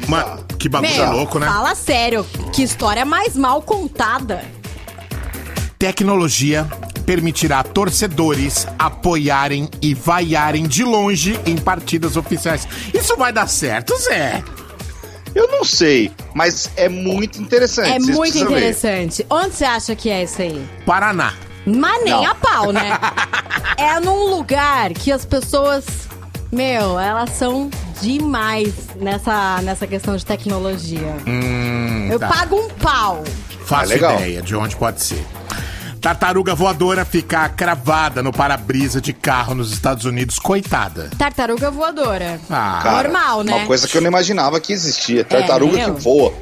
Mano, 0.08 0.44
que 0.58 0.68
bagulho 0.68 1.12
louco, 1.12 1.38
né? 1.38 1.46
Fala 1.46 1.76
sério, 1.76 2.26
que 2.52 2.64
história 2.64 3.04
mais 3.04 3.36
mal 3.36 3.62
contada. 3.62 4.42
Tecnologia 5.78 6.66
permitirá 7.04 7.62
torcedores 7.62 8.66
apoiarem 8.78 9.68
e 9.82 9.94
vaiarem 9.94 10.66
de 10.66 10.82
longe 10.82 11.38
em 11.44 11.56
partidas 11.56 12.16
oficiais. 12.16 12.66
Isso 12.94 13.16
vai 13.16 13.32
dar 13.32 13.46
certo, 13.46 13.94
Zé? 13.98 14.42
Eu 15.34 15.48
não 15.48 15.64
sei, 15.64 16.10
mas 16.34 16.70
é 16.76 16.88
muito 16.88 17.40
interessante. 17.42 17.90
É 17.90 17.98
vocês 18.00 18.16
muito 18.16 18.32
precisam 18.32 18.48
ver. 18.48 18.56
interessante. 18.56 19.26
Onde 19.28 19.54
você 19.54 19.64
acha 19.66 19.94
que 19.94 20.08
é 20.08 20.22
isso 20.24 20.40
aí? 20.40 20.66
Paraná. 20.86 21.34
Mas 21.66 22.04
nem 22.04 22.14
Não. 22.14 22.24
a 22.30 22.34
pau, 22.34 22.72
né? 22.72 22.98
é 23.76 24.00
num 24.00 24.30
lugar 24.30 24.94
que 24.94 25.12
as 25.12 25.26
pessoas, 25.26 25.84
meu, 26.50 26.98
elas 26.98 27.30
são 27.30 27.68
demais 28.00 28.72
nessa, 28.98 29.60
nessa 29.62 29.86
questão 29.86 30.16
de 30.16 30.24
tecnologia. 30.24 31.16
Hum, 31.26 32.08
Eu 32.10 32.18
tá. 32.18 32.28
pago 32.28 32.56
um 32.56 32.68
pau. 32.70 33.22
Faço 33.66 33.82
Ah, 33.92 33.94
legal. 33.94 34.14
ideia 34.14 34.40
de 34.40 34.54
onde 34.56 34.74
pode 34.76 35.02
ser. 35.02 35.22
Tartaruga 36.00 36.54
voadora 36.54 37.04
fica 37.04 37.48
cravada 37.48 38.22
no 38.22 38.32
para-brisa 38.32 39.00
de 39.00 39.12
carro 39.12 39.54
nos 39.54 39.72
Estados 39.72 40.04
Unidos. 40.04 40.38
Coitada. 40.38 41.10
Tartaruga 41.18 41.70
voadora. 41.70 42.40
Ah, 42.48 42.80
Cara, 42.82 43.08
Normal, 43.08 43.42
né? 43.42 43.54
Uma 43.54 43.66
coisa 43.66 43.88
que 43.88 43.96
eu 43.96 44.00
não 44.00 44.08
imaginava 44.08 44.60
que 44.60 44.72
existia. 44.72 45.24
Tartaruga 45.24 45.76
meu. 45.76 45.94
que 45.94 46.00
voa. 46.02 46.32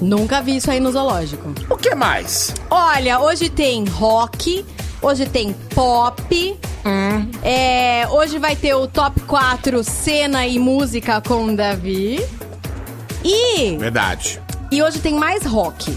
Nunca 0.00 0.40
vi 0.40 0.56
isso 0.56 0.70
aí 0.70 0.80
no 0.80 0.90
zoológico. 0.90 1.52
O 1.68 1.76
que 1.76 1.94
mais? 1.94 2.54
Olha, 2.70 3.20
hoje 3.20 3.48
tem 3.50 3.84
rock, 3.84 4.64
hoje 5.00 5.26
tem 5.26 5.52
pop. 5.74 6.58
É, 7.42 8.06
hoje 8.10 8.38
vai 8.38 8.56
ter 8.56 8.74
o 8.74 8.86
top 8.88 9.20
4 9.20 9.84
cena 9.84 10.46
e 10.46 10.58
música 10.58 11.20
com 11.20 11.44
o 11.46 11.56
Davi. 11.56 12.24
E, 13.24 13.76
Verdade. 13.76 14.40
e 14.72 14.82
hoje 14.82 14.98
tem 14.98 15.14
mais 15.14 15.44
rock. 15.44 15.96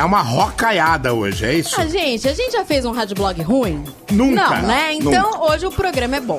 É 0.00 0.04
uma 0.04 0.22
rocaiada 0.22 1.12
hoje, 1.12 1.44
é 1.44 1.54
isso? 1.56 1.78
Ah, 1.78 1.86
gente, 1.86 2.26
a 2.26 2.32
gente 2.32 2.52
já 2.52 2.64
fez 2.64 2.86
um 2.86 2.90
rádio 2.90 3.14
blog 3.14 3.42
ruim? 3.42 3.84
Nunca. 4.10 4.62
Não, 4.62 4.66
né? 4.66 4.94
Então 4.94 5.42
hoje 5.42 5.66
o 5.66 5.70
programa 5.70 6.16
é 6.16 6.20
bom. 6.20 6.38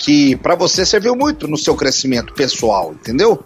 que 0.00 0.34
pra 0.36 0.56
você 0.56 0.84
serviu 0.84 1.14
muito 1.14 1.46
no 1.46 1.56
seu 1.56 1.76
crescimento 1.76 2.34
pessoal, 2.34 2.92
entendeu? 2.92 3.44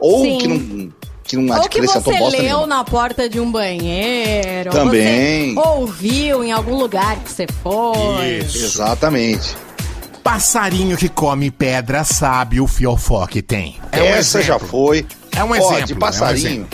Ou 0.00 0.24
Sim. 0.24 0.38
que 0.38 0.48
não, 0.48 0.92
que 1.22 1.36
não 1.36 1.60
Ou 1.60 1.68
que 1.68 1.80
você 1.82 2.10
leu 2.10 2.30
nenhuma. 2.30 2.66
na 2.66 2.84
porta 2.84 3.28
de 3.28 3.38
um 3.38 3.52
banheiro. 3.52 4.70
ou 4.70 4.76
Também. 4.76 5.54
Você 5.54 5.68
ouviu 5.68 6.42
em 6.42 6.50
algum 6.50 6.74
lugar 6.76 7.20
que 7.22 7.30
você 7.30 7.46
foi. 7.62 8.38
Isso. 8.38 8.64
Exatamente. 8.64 9.54
é. 9.66 9.70
Passarinho 10.24 10.96
que 10.96 11.08
come 11.08 11.50
pedra 11.50 12.02
sabe 12.04 12.60
o 12.60 12.66
fiofó 12.66 13.26
que 13.26 13.40
tem. 13.40 13.78
É 13.92 14.02
um 14.02 14.06
Essa 14.06 14.42
já 14.42 14.58
foi. 14.58 15.06
É 15.40 15.44
um 15.44 15.50
Ó, 15.52 15.54
exemplo, 15.54 15.84
de 15.86 15.92
é 15.92 15.96
um 15.96 15.98
passarinho. 15.98 16.68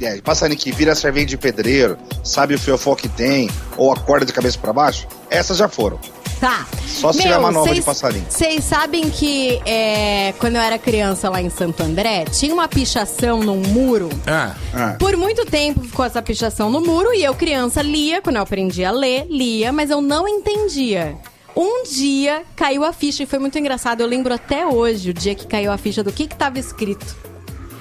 É, 0.00 0.14
de 0.16 0.22
passarinho 0.22 0.58
que 0.58 0.72
vira 0.72 0.92
servente 0.96 1.28
de 1.28 1.38
pedreiro, 1.38 1.96
sabe 2.24 2.54
o 2.54 2.58
fiofó 2.58 2.96
que 2.96 3.08
tem, 3.08 3.48
ou 3.76 3.92
acorda 3.92 4.26
de 4.26 4.32
cabeça 4.32 4.58
pra 4.58 4.72
baixo. 4.72 5.06
Essas 5.30 5.58
já 5.58 5.68
foram. 5.68 6.00
Tá. 6.40 6.66
Só 6.84 7.12
se 7.12 7.20
tiver 7.22 7.38
uma 7.38 7.52
nova 7.52 7.72
de 7.72 7.80
passarinho. 7.80 8.26
Vocês 8.28 8.64
sabem 8.64 9.08
que 9.08 9.62
é, 9.64 10.34
quando 10.40 10.56
eu 10.56 10.60
era 10.60 10.76
criança 10.76 11.30
lá 11.30 11.40
em 11.40 11.48
Santo 11.48 11.80
André, 11.84 12.24
tinha 12.24 12.52
uma 12.52 12.66
pichação 12.66 13.38
num 13.44 13.58
muro. 13.68 14.08
Ah, 14.26 14.56
Ah. 14.74 14.96
Por 14.98 15.16
muito 15.16 15.46
tempo 15.46 15.80
ficou 15.84 16.04
essa 16.04 16.20
pichação 16.20 16.68
no 16.68 16.80
muro 16.80 17.14
e 17.14 17.22
eu, 17.22 17.32
criança, 17.36 17.80
lia. 17.82 18.20
Quando 18.20 18.36
eu 18.36 18.42
aprendi 18.42 18.84
a 18.84 18.90
ler, 18.90 19.28
lia, 19.30 19.72
mas 19.72 19.90
eu 19.90 20.00
não 20.02 20.26
entendia. 20.26 21.14
Um 21.56 21.84
dia 21.84 22.42
caiu 22.56 22.82
a 22.82 22.92
ficha 22.92 23.22
e 23.22 23.26
foi 23.26 23.38
muito 23.38 23.56
engraçado. 23.56 24.00
Eu 24.00 24.08
lembro 24.08 24.34
até 24.34 24.66
hoje 24.66 25.10
o 25.10 25.14
dia 25.14 25.36
que 25.36 25.46
caiu 25.46 25.70
a 25.70 25.78
ficha 25.78 26.02
do 26.02 26.10
que 26.10 26.26
que 26.26 26.34
tava 26.34 26.58
escrito. 26.58 27.30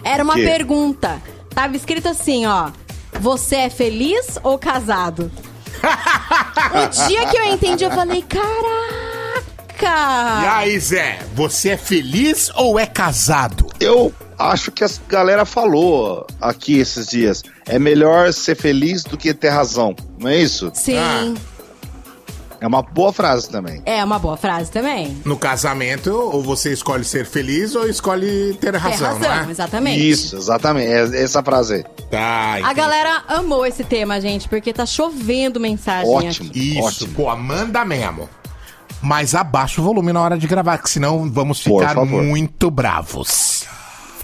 Era 0.03 0.23
uma 0.23 0.35
pergunta. 0.35 1.21
Tava 1.53 1.75
escrito 1.75 2.07
assim, 2.07 2.45
ó. 2.45 2.69
Você 3.19 3.55
é 3.57 3.69
feliz 3.69 4.37
ou 4.43 4.57
casado? 4.57 5.31
o 5.81 7.07
dia 7.07 7.25
que 7.27 7.37
eu 7.37 7.43
entendi, 7.45 7.83
eu 7.83 7.91
falei, 7.91 8.19
E 8.19 8.23
caraca! 8.23 8.51
aí, 10.57 10.79
Zé, 10.79 11.19
você 11.33 11.69
é 11.69 11.77
feliz 11.77 12.51
ou 12.55 12.79
é 12.79 12.85
casado? 12.85 13.67
Eu 13.79 14.13
acho 14.37 14.71
que 14.71 14.83
a 14.83 14.89
galera 15.09 15.45
falou 15.45 16.25
aqui 16.39 16.79
esses 16.79 17.07
dias. 17.07 17.43
É 17.67 17.79
melhor 17.79 18.31
ser 18.33 18.55
feliz 18.55 19.03
do 19.03 19.17
que 19.17 19.33
ter 19.33 19.49
razão. 19.49 19.95
Não 20.19 20.29
é 20.29 20.37
isso? 20.37 20.71
Sim, 20.73 20.97
Ah. 20.97 21.33
É 22.61 22.67
uma 22.67 22.83
boa 22.83 23.11
frase 23.11 23.49
também. 23.49 23.81
é 23.87 24.03
uma 24.03 24.19
boa 24.19 24.37
frase 24.37 24.69
também. 24.71 25.17
No 25.25 25.35
casamento, 25.35 26.11
ou 26.13 26.43
você 26.43 26.71
escolhe 26.71 27.03
ser 27.03 27.25
feliz 27.25 27.73
ou 27.75 27.87
escolhe 27.89 28.53
ter 28.61 28.75
razão, 28.75 29.17
Tem 29.19 29.27
razão, 29.27 29.41
não 29.41 29.47
é? 29.47 29.51
exatamente. 29.51 30.09
Isso, 30.09 30.37
exatamente. 30.37 30.87
É 30.87 31.23
essa 31.23 31.41
frase 31.41 31.73
aí. 31.73 31.83
Tá, 32.11 32.53
A 32.53 32.59
entendi. 32.59 32.75
galera 32.75 33.23
amou 33.27 33.65
esse 33.65 33.83
tema, 33.83 34.21
gente, 34.21 34.47
porque 34.47 34.71
tá 34.71 34.85
chovendo 34.85 35.59
mensagem 35.59 36.07
Ótimo. 36.09 36.49
aqui. 36.51 36.77
Isso, 36.77 36.83
Ótimo. 37.05 37.13
pô, 37.15 37.35
manda 37.35 37.83
mesmo. 37.83 38.29
Mas 39.01 39.33
abaixa 39.33 39.81
o 39.81 39.83
volume 39.83 40.13
na 40.13 40.21
hora 40.21 40.37
de 40.37 40.45
gravar, 40.45 40.77
que 40.77 40.87
senão 40.89 41.27
vamos 41.31 41.59
ficar 41.61 41.95
muito 42.05 42.69
bravos. 42.69 43.65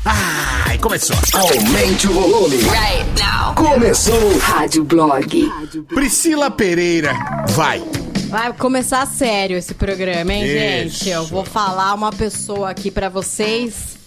Ai, 0.06 0.78
começou. 0.78 1.16
Aumente 1.34 2.08
o 2.08 2.14
volume. 2.14 2.58
Right 2.58 3.24
now. 3.24 3.56
Começou. 3.56 4.38
Rádio 4.38 4.84
Blog. 4.84 5.52
Priscila 5.94 6.52
Pereira, 6.52 7.14
vai. 7.50 7.84
Vai 8.28 8.52
começar 8.54 9.06
sério 9.08 9.58
esse 9.58 9.74
programa, 9.74 10.34
hein, 10.34 10.44
Isso. 10.86 11.00
gente? 11.06 11.10
Eu 11.10 11.26
vou 11.26 11.46
falar 11.46 11.94
uma 11.94 12.12
pessoa 12.12 12.70
aqui 12.70 12.92
pra 12.92 13.08
vocês. 13.10 13.98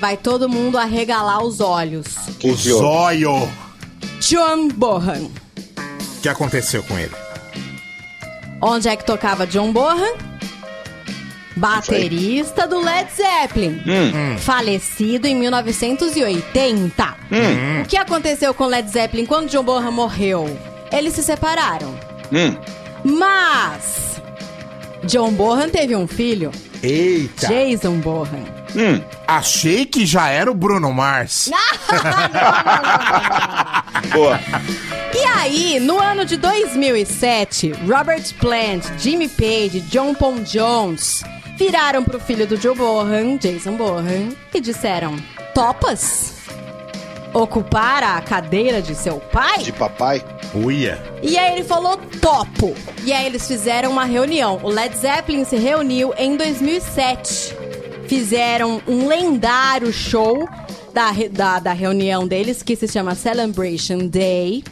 Vai 0.00 0.16
todo 0.16 0.48
mundo 0.48 0.78
arregalar 0.78 1.42
os 1.42 1.60
olhos. 1.60 2.06
Que 2.38 2.50
O 2.50 2.54
zóio. 2.56 3.32
O 3.34 3.48
John 4.20 4.68
Bohan. 4.68 5.28
que 6.22 6.28
aconteceu 6.28 6.82
com 6.84 6.96
ele? 6.98 7.12
Onde 8.62 8.88
é 8.88 8.94
que 8.96 9.04
tocava 9.04 9.46
John 9.46 9.72
Bohan? 9.72 10.12
Baterista 11.56 12.68
do 12.68 12.78
Led 12.80 13.10
Zeppelin. 13.12 13.80
Falecido 14.38 15.26
em 15.26 15.34
1980. 15.34 17.16
O 17.82 17.88
que 17.88 17.96
aconteceu 17.96 18.54
com 18.54 18.66
Led 18.66 18.88
Zeppelin 18.88 19.26
quando 19.26 19.48
John 19.48 19.64
Bohan 19.64 19.90
morreu? 19.90 20.46
Eles 20.92 21.14
se 21.14 21.22
separaram. 21.24 21.88
Hum, 22.32 22.56
Mas 23.04 24.20
John 25.04 25.32
Bohan 25.32 25.68
teve 25.68 25.94
um 25.96 26.06
filho, 26.06 26.50
Eita. 26.82 27.48
Jason 27.48 27.98
Bohan. 27.98 28.44
hum. 28.76 29.02
Achei 29.26 29.84
que 29.84 30.06
já 30.06 30.28
era 30.28 30.50
o 30.50 30.54
Bruno 30.54 30.92
Mars. 30.92 31.50
Boa. 34.12 34.38
E 35.14 35.18
aí, 35.24 35.80
no 35.80 35.98
ano 35.98 36.24
de 36.24 36.36
2007, 36.36 37.72
Robert 37.88 38.22
Plant, 38.40 38.84
Jimmy 38.98 39.28
Page, 39.28 39.80
John 39.90 40.14
Paul 40.14 40.40
Jones 40.40 41.22
viraram 41.56 42.04
pro 42.04 42.20
filho 42.20 42.46
do 42.46 42.56
Joe 42.56 42.74
Bohan, 42.74 43.36
Jason 43.36 43.76
Bohan, 43.76 44.28
e 44.54 44.60
disseram: 44.60 45.16
Topas? 45.54 46.34
Ocupar 47.32 48.02
a 48.02 48.20
cadeira 48.20 48.80
de 48.80 48.94
seu 48.94 49.20
pai? 49.20 49.62
De 49.62 49.72
papai. 49.72 50.24
Uia. 50.54 51.02
E 51.22 51.36
aí 51.36 51.54
ele 51.54 51.64
falou 51.64 51.98
topo. 52.20 52.74
E 53.04 53.12
aí 53.12 53.26
eles 53.26 53.46
fizeram 53.46 53.90
uma 53.90 54.04
reunião. 54.04 54.58
O 54.62 54.68
Led 54.68 54.96
Zeppelin 54.96 55.44
se 55.44 55.56
reuniu 55.56 56.14
em 56.16 56.36
2007. 56.36 57.54
Fizeram 58.06 58.80
um 58.86 59.06
lendário 59.06 59.92
show 59.92 60.48
da, 60.94 61.10
da, 61.30 61.58
da 61.58 61.72
reunião 61.72 62.26
deles, 62.26 62.62
que 62.62 62.74
se 62.74 62.88
chama 62.88 63.14
Celebration 63.14 64.08
Day. 64.08 64.64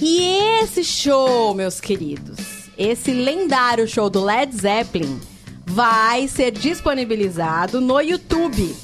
E 0.00 0.60
esse 0.62 0.82
show, 0.82 1.54
meus 1.54 1.80
queridos, 1.80 2.38
esse 2.78 3.12
lendário 3.12 3.86
show 3.86 4.08
do 4.08 4.24
Led 4.24 4.56
Zeppelin 4.56 5.20
vai 5.66 6.26
ser 6.26 6.50
disponibilizado 6.50 7.80
no 7.80 8.00
YouTube 8.00 8.74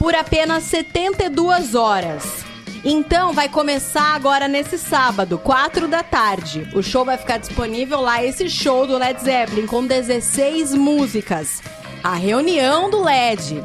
por 0.00 0.14
apenas 0.14 0.64
72 0.64 1.74
horas. 1.74 2.42
Então 2.82 3.34
vai 3.34 3.50
começar 3.50 4.14
agora 4.14 4.48
nesse 4.48 4.78
sábado, 4.78 5.36
4 5.36 5.86
da 5.86 6.02
tarde. 6.02 6.66
O 6.74 6.82
show 6.82 7.04
vai 7.04 7.18
ficar 7.18 7.36
disponível 7.36 8.00
lá, 8.00 8.24
esse 8.24 8.48
show 8.48 8.86
do 8.86 8.96
Led 8.96 9.22
Zeppelin, 9.22 9.66
com 9.66 9.86
16 9.86 10.72
músicas. 10.72 11.62
A 12.02 12.14
reunião 12.14 12.88
do 12.88 13.02
LED 13.02 13.62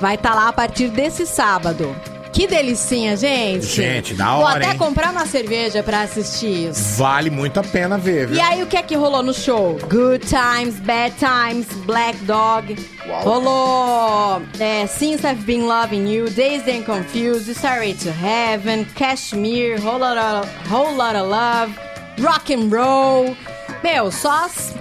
vai 0.00 0.14
estar 0.14 0.36
lá 0.36 0.50
a 0.50 0.52
partir 0.52 0.86
desse 0.86 1.26
sábado. 1.26 1.96
Que 2.38 2.46
delicinha, 2.46 3.16
gente. 3.16 3.66
Gente, 3.66 4.14
da 4.14 4.36
Vou 4.36 4.44
hora, 4.44 4.58
até 4.58 4.70
hein? 4.70 4.78
comprar 4.78 5.10
uma 5.10 5.26
cerveja 5.26 5.82
pra 5.82 6.02
assistir 6.02 6.68
isso. 6.68 6.96
Vale 6.96 7.30
muito 7.30 7.58
a 7.58 7.64
pena 7.64 7.98
ver, 7.98 8.28
viu? 8.28 8.36
E 8.36 8.40
aí, 8.40 8.62
o 8.62 8.66
que 8.68 8.76
é 8.76 8.82
que 8.82 8.94
rolou 8.94 9.24
no 9.24 9.34
show? 9.34 9.76
Good 9.90 10.24
Times, 10.24 10.78
Bad 10.78 11.16
Times, 11.18 11.66
Black 11.84 12.16
Dog. 12.18 12.76
Uau. 13.08 13.22
Rolou 13.24 14.42
é, 14.60 14.86
Since 14.86 15.26
I've 15.26 15.42
Been 15.42 15.66
Loving 15.66 16.08
You, 16.08 16.30
Dazed 16.30 16.68
and 16.68 16.84
Confused, 16.84 17.48
Starry 17.48 17.94
to 17.94 18.10
Heaven, 18.10 18.84
Cashmere, 18.94 19.80
Whole 19.80 19.98
Lot 19.98 20.16
of, 20.16 20.48
Whole 20.70 20.94
Lot 20.94 21.16
of 21.16 21.28
Love, 21.28 21.76
Rock 22.20 22.54
and 22.54 22.70
Roll. 22.70 23.36
Meu, 23.82 24.12
só 24.12 24.44
as, 24.44 24.76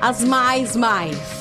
as 0.00 0.24
mais, 0.24 0.74
mais. 0.74 1.31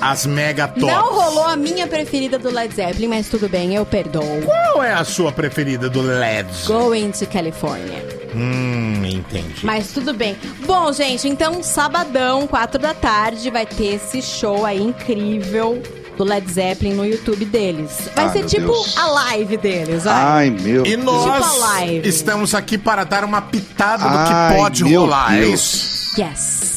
As 0.00 0.26
mega 0.26 0.68
tops. 0.68 0.82
Não 0.82 1.12
rolou 1.14 1.44
a 1.46 1.56
minha 1.56 1.86
preferida 1.86 2.38
do 2.38 2.50
Led 2.50 2.74
Zeppelin, 2.74 3.08
mas 3.08 3.28
tudo 3.28 3.48
bem, 3.48 3.74
eu 3.74 3.84
perdoo. 3.86 4.42
Qual 4.44 4.82
é 4.84 4.92
a 4.92 5.04
sua 5.04 5.32
preferida 5.32 5.88
do 5.88 6.00
LED? 6.02 6.48
Going 6.66 7.10
to 7.12 7.26
California. 7.26 8.04
Hum, 8.34 9.02
entendi. 9.04 9.64
Mas 9.64 9.88
tudo 9.92 10.12
bem. 10.12 10.36
Bom, 10.66 10.92
gente, 10.92 11.26
então 11.28 11.62
sabadão, 11.62 12.46
4 12.46 12.78
da 12.78 12.92
tarde, 12.92 13.50
vai 13.50 13.64
ter 13.64 13.94
esse 13.94 14.20
show 14.20 14.66
aí 14.66 14.82
incrível 14.82 15.82
do 16.18 16.24
Led 16.24 16.50
Zeppelin 16.50 16.94
no 16.94 17.04
YouTube 17.06 17.44
deles. 17.44 18.08
Vai 18.14 18.26
Ah, 18.26 18.30
ser 18.30 18.44
tipo 18.44 18.66
Deus. 18.66 18.96
a 18.96 19.06
live 19.06 19.56
deles, 19.56 20.04
vai. 20.04 20.14
Ai, 20.14 20.50
meu 20.50 20.84
E 20.86 20.96
Deus. 20.96 21.04
nós 21.04 21.24
Tipo 21.24 21.44
a 21.44 21.66
live. 21.68 22.08
estamos 22.08 22.54
aqui 22.54 22.76
para 22.78 23.04
dar 23.04 23.24
uma 23.24 23.40
pitada 23.42 24.04
do 24.04 24.24
que 24.26 24.32
Ai, 24.32 24.56
pode 24.56 24.82
rolar, 24.84 25.34
é 25.36 25.40
Deus. 25.40 25.60
isso? 25.60 26.20
Yes. 26.20 26.76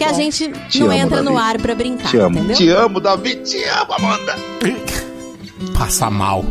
Porque 0.00 0.14
a 0.14 0.16
gente 0.16 0.50
Te 0.70 0.78
não 0.80 0.86
amo, 0.86 0.94
entra 0.94 1.22
no 1.22 1.34
Davi. 1.34 1.42
ar 1.46 1.58
pra 1.60 1.74
brincar, 1.74 2.10
Te 2.10 2.16
amo, 2.18 2.38
entendeu? 2.38 2.56
te 2.56 2.70
amo, 2.70 3.00
Davi, 3.00 3.36
te 3.36 3.62
amo, 3.68 3.92
Amanda. 3.92 4.34
Passa 5.76 6.08
mal. 6.10 6.42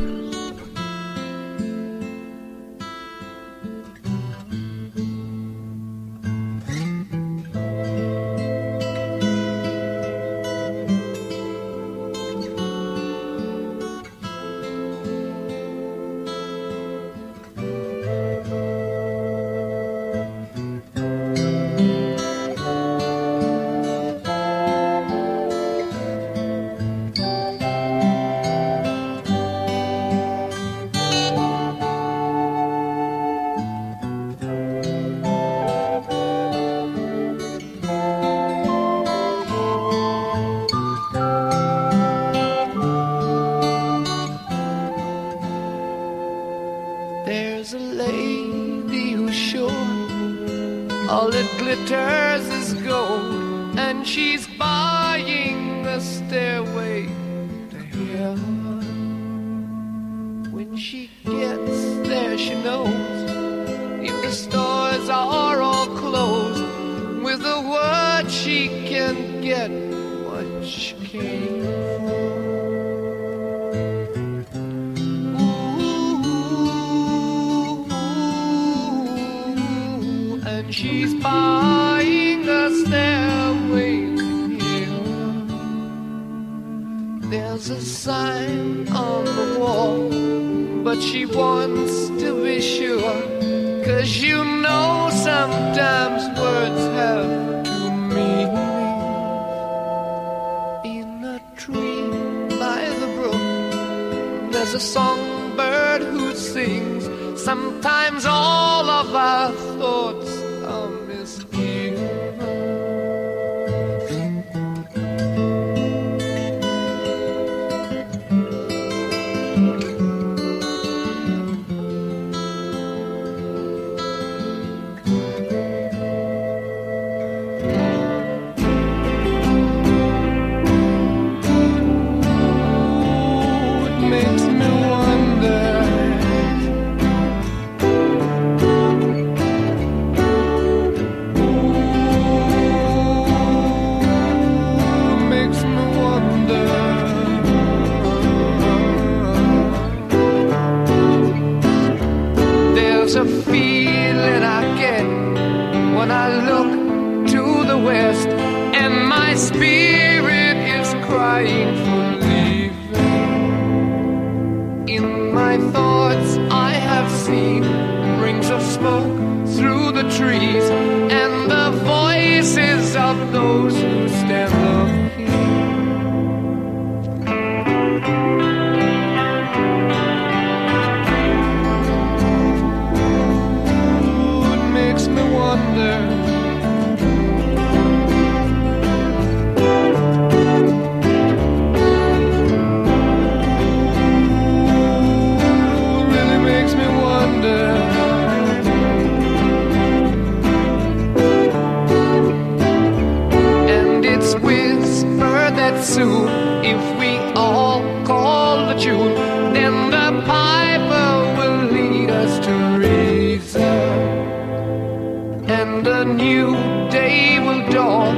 New 216.51 216.89
day 216.89 217.39
will 217.39 217.69
dawn 217.69 218.15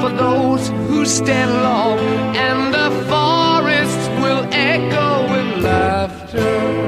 for 0.00 0.10
those 0.10 0.68
who 0.88 1.04
stand 1.04 1.52
long, 1.62 1.98
and 2.36 2.74
the 2.74 2.90
forests 3.10 4.08
will 4.20 4.46
echo 4.52 5.22
with 5.32 5.64
laughter. 5.64 6.83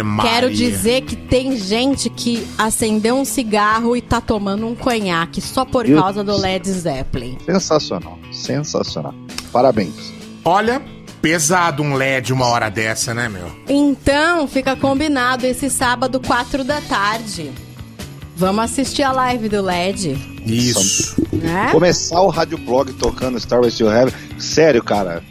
Afe 0.00 0.02
Maria. 0.02 0.32
quero 0.32 0.52
dizer 0.52 1.02
que 1.02 1.16
tem 1.16 1.56
gente 1.56 2.08
que 2.10 2.46
acendeu 2.56 3.16
um 3.16 3.24
cigarro 3.24 3.96
e 3.96 4.02
tá 4.02 4.20
tomando 4.20 4.66
um 4.66 4.74
conhaque 4.74 5.40
só 5.40 5.64
por 5.64 5.86
Meu 5.86 6.00
causa 6.00 6.22
do 6.22 6.32
Deus. 6.32 6.42
Led 6.42 6.70
Zeppelin. 6.70 7.38
Sensacional, 7.44 8.18
sensacional. 8.32 9.14
Parabéns. 9.52 10.12
Olha, 10.44 10.82
pesado 11.22 11.82
um 11.82 11.94
LED 11.94 12.32
uma 12.32 12.46
hora 12.46 12.68
dessa, 12.70 13.14
né, 13.14 13.28
meu? 13.28 13.50
Então, 13.68 14.46
fica 14.46 14.76
combinado 14.76 15.46
esse 15.46 15.70
sábado, 15.70 16.20
4 16.20 16.64
da 16.64 16.80
tarde. 16.82 17.50
Vamos 18.36 18.64
assistir 18.64 19.02
a 19.04 19.12
live 19.12 19.48
do 19.48 19.62
LED, 19.62 20.18
Isso. 20.44 21.14
né? 21.32 21.68
Começar 21.70 22.20
o 22.20 22.28
rádio 22.28 22.58
blog 22.58 22.92
tocando 22.94 23.38
Star 23.38 23.60
Wars 23.60 23.78
You 23.78 23.88
Have. 23.88 24.12
Sério, 24.38 24.82
cara. 24.82 25.22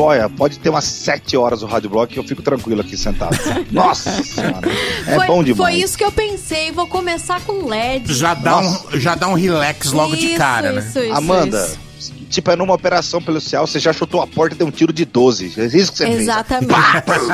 Olha, 0.00 0.28
pode 0.28 0.58
ter 0.58 0.68
umas 0.70 0.84
sete 0.84 1.36
horas 1.36 1.62
o 1.62 1.66
rádio 1.66 1.90
blog 1.90 2.08
que 2.12 2.18
eu 2.18 2.24
fico 2.24 2.42
tranquilo 2.42 2.80
aqui 2.80 2.96
sentado. 2.96 3.36
Nossa 3.70 4.22
senhora. 4.22 4.68
É 5.06 5.14
foi, 5.14 5.26
bom 5.26 5.42
demais. 5.44 5.74
Foi 5.74 5.82
isso 5.82 5.96
que 5.98 6.04
eu 6.04 6.12
pensei, 6.12 6.72
vou 6.72 6.86
começar 6.86 7.40
com 7.42 7.66
LED. 7.66 8.12
Já 8.14 8.34
dá, 8.34 8.58
um, 8.58 8.78
já 8.94 9.14
dá 9.14 9.28
um 9.28 9.34
relax 9.34 9.92
logo 9.92 10.16
de 10.16 10.28
Isso, 10.28 10.36
cara, 10.38 10.72
né? 10.72 10.80
isso, 10.80 10.98
isso, 10.98 11.14
Amanda, 11.14 11.76
isso. 11.98 12.12
tipo, 12.30 12.50
é 12.50 12.56
numa 12.56 12.74
operação 12.74 13.20
policial, 13.20 13.66
você 13.66 13.78
já 13.78 13.92
chutou 13.92 14.22
a 14.22 14.26
porta 14.26 14.54
e 14.54 14.58
deu 14.58 14.66
um 14.66 14.70
tiro 14.70 14.92
de 14.92 15.04
12. 15.04 15.54
É 15.58 15.64
isso 15.66 15.92
que 15.92 15.98
você 15.98 16.08
Exatamente. 16.08 16.72
fez. 16.72 17.30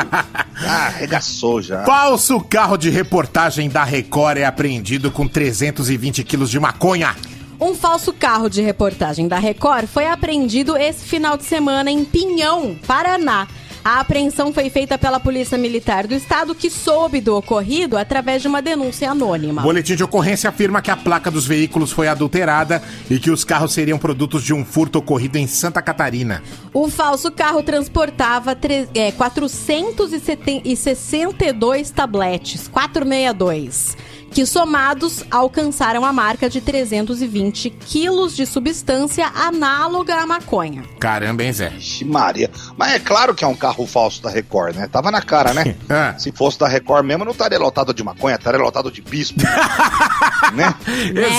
Ah, 0.66 0.87
arregaçou 0.88 1.62
já. 1.62 1.85
Falso 1.85 2.40
carro 2.40 2.76
de 2.76 2.90
reportagem 2.90 3.68
da 3.68 3.85
Record 3.85 4.38
é 4.38 4.44
apreendido 4.44 5.11
com 5.11 5.26
320 5.29 6.24
quilos 6.24 6.50
de 6.50 6.59
maconha. 6.59 7.14
Um 7.59 7.75
falso 7.75 8.12
carro 8.12 8.51
de 8.51 8.61
reportagem 8.61 9.27
da 9.29 9.38
Record 9.38 9.87
foi 9.87 10.07
apreendido 10.07 10.77
esse 10.77 11.07
final 11.07 11.38
de 11.38 11.45
semana 11.45 11.90
em 11.90 12.05
Pinhão, 12.05 12.77
Paraná. 12.87 13.49
A 13.83 14.01
apreensão 14.01 14.53
foi 14.53 14.69
feita 14.69 14.99
pela 14.99 15.19
Polícia 15.21 15.57
Militar 15.57 16.07
do 16.09 16.14
Estado, 16.14 16.57
que 16.57 16.69
soube 16.69 17.21
do 17.21 17.37
ocorrido 17.37 17.97
através 17.97 18.42
de 18.42 18.49
uma 18.49 18.61
denúncia 18.61 19.11
anônima. 19.11 19.62
Boletim 19.62 19.95
de 19.95 20.03
ocorrência 20.03 20.51
afirma 20.51 20.83
que 20.83 20.90
a 20.90 20.97
placa 20.97 21.31
dos 21.31 21.47
veículos 21.47 21.92
foi 21.92 22.09
adulterada 22.09 22.83
e 23.09 23.16
que 23.19 23.31
os 23.31 23.45
carros 23.45 23.73
seriam 23.73 23.97
produtos 23.97 24.42
de 24.42 24.53
um 24.53 24.64
furto 24.64 24.99
ocorrido 24.99 25.38
em 25.38 25.47
Santa 25.47 25.81
Catarina. 25.81 26.42
O 26.75 26.90
falso 26.90 27.31
carro 27.31 27.62
transportava 27.62 28.59
é, 28.92 29.12
462 29.12 31.90
tabletes, 31.92 32.66
462, 32.66 33.97
que 34.30 34.44
somados 34.44 35.24
alcançaram 35.30 36.04
a 36.04 36.12
marca 36.12 36.48
de 36.50 36.60
320 36.60 37.70
quilos 37.70 38.36
de 38.36 38.44
substância 38.44 39.26
análoga 39.34 40.16
à 40.16 40.26
maconha. 40.26 40.82
Caramba, 41.00 41.42
hein, 41.42 41.52
Zé? 41.52 41.68
Vixe, 41.70 42.04
Maria. 42.04 42.50
Mas 42.76 42.92
é 42.94 42.98
claro 42.98 43.34
que 43.34 43.44
é 43.44 43.46
um 43.46 43.54
carro 43.54 43.86
falso 43.86 44.22
da 44.22 44.28
Record, 44.28 44.76
né? 44.76 44.88
Tava 44.92 45.10
na 45.10 45.22
cara, 45.22 45.54
né? 45.54 45.74
É. 45.88 46.14
Se 46.20 46.30
fosse 46.32 46.58
da 46.58 46.68
Record 46.68 47.04
mesmo, 47.06 47.24
não 47.24 47.32
estaria 47.32 47.58
lotado 47.58 47.94
de 47.94 48.04
maconha, 48.04 48.36
estaria 48.36 48.60
lotado 48.60 48.90
de 48.90 49.00
bispo. 49.00 49.40
né? 50.54 50.74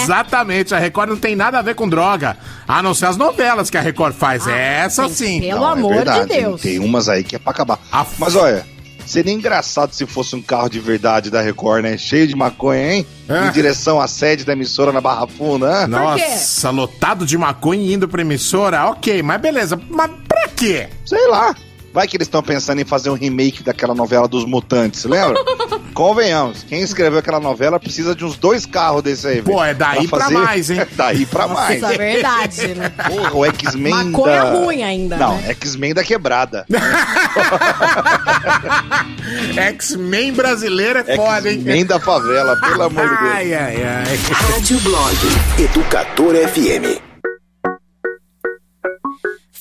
Exatamente, 0.04 0.73
a 0.73 0.80
Record 0.80 1.10
não 1.10 1.17
tem 1.17 1.36
nada 1.36 1.60
a 1.60 1.62
ver 1.62 1.76
com 1.76 1.88
droga, 1.88 2.38
a 2.67 2.82
não 2.82 2.93
ser 2.93 3.06
as 3.08 3.17
novelas 3.17 3.69
que 3.69 3.78
a 3.78 3.82
Record 3.82 4.13
faz. 4.15 4.47
Essa 4.47 5.04
tem- 5.04 5.13
sim. 5.13 5.41
Pelo 5.41 5.60
Não, 5.62 5.69
é 5.69 5.71
amor 5.73 5.93
verdade, 5.93 6.21
de 6.30 6.41
Deus. 6.41 6.62
Tem 6.62 6.80
umas 6.80 7.08
aí 7.10 7.23
que 7.23 7.36
é 7.36 7.39
pra 7.39 7.52
acabar. 7.52 7.80
A- 7.91 8.06
Mas 8.17 8.36
olha, 8.36 8.65
seria 9.10 9.34
engraçado 9.34 9.91
se 9.93 10.06
fosse 10.06 10.36
um 10.36 10.41
carro 10.41 10.70
de 10.70 10.80
verdade 10.80 11.30
da 11.30 11.41
Record, 11.41 11.84
né? 11.84 11.98
Cheio 11.98 12.28
de 12.28 12.36
maconha, 12.36 12.93
hein? 12.93 13.08
É. 13.28 13.48
Em 13.48 13.52
direção 13.52 14.00
à 14.00 14.08
sede 14.08 14.46
da 14.46 14.54
emissora 14.54 14.91
na 14.91 15.02
Barra 15.02 15.28
Funda, 15.28 15.88
né? 15.88 15.98
Nossa, 15.98 16.70
lotado 16.70 17.26
de 17.26 17.38
maconha 17.38 17.82
e 17.82 17.93
indo 17.93 18.08
pra 18.08 18.22
emissora? 18.22 18.86
Ok, 18.88 19.22
mas 19.24 19.41
beleza. 19.41 19.80
Mas 19.89 20.12
pra 20.28 20.48
quê? 20.50 20.89
Sei 21.06 21.28
lá. 21.28 21.56
Vai 21.93 22.08
que 22.08 22.15
eles 22.15 22.28
estão 22.28 22.43
pensando 22.43 22.80
em 22.80 22.86
fazer 22.86 23.10
um 23.10 23.15
remake 23.15 23.63
daquela 23.63 23.96
novela 23.96 24.28
dos 24.28 24.46
Mutantes, 24.46 25.04
lembra? 25.06 25.36
Convenhamos, 25.98 26.62
quem 26.62 26.82
escreveu 26.82 27.18
aquela 27.18 27.40
novela 27.40 27.80
precisa 27.80 28.14
de 28.14 28.24
uns 28.24 28.38
dois 28.38 28.68
carros 28.68 29.02
desse 29.02 29.26
aí, 29.26 29.42
Pô, 29.42 29.64
é 29.64 29.74
daí 29.74 30.08
pra 30.08 30.30
mais, 30.30 30.70
hein? 30.70 30.78
É 30.80 30.88
daí 30.96 31.26
pra 31.26 31.48
mais. 31.48 31.78
Isso 31.78 31.88
é 31.88 31.98
verdade, 31.98 32.68
né? 32.76 32.90
Porra, 32.90 33.34
o 33.34 33.44
X-Men 33.46 34.12
Maconha 34.12 34.44
da... 34.44 34.52
ruim 34.52 34.84
ainda, 34.84 35.18
Não, 35.18 35.36
né? 35.38 35.50
X-Men 35.50 35.96
da 35.96 36.04
quebrada. 36.04 36.68
X-Men 39.58 40.34
brasileiro 40.34 41.00
é 41.00 41.16
foda, 41.16 41.50
hein? 41.50 41.58
X-Men 41.58 41.88
da 41.88 42.00
favela, 42.00 42.56
pelo 42.62 42.84
amor 42.84 43.10
de 43.10 43.18
Deus. 43.18 43.34
Ai, 43.34 43.56
ai, 43.56 43.84
ai. 43.84 44.20
Rádio 44.52 44.80
Blog 44.82 45.18
Educador 45.58 46.36
FM. 46.36 47.07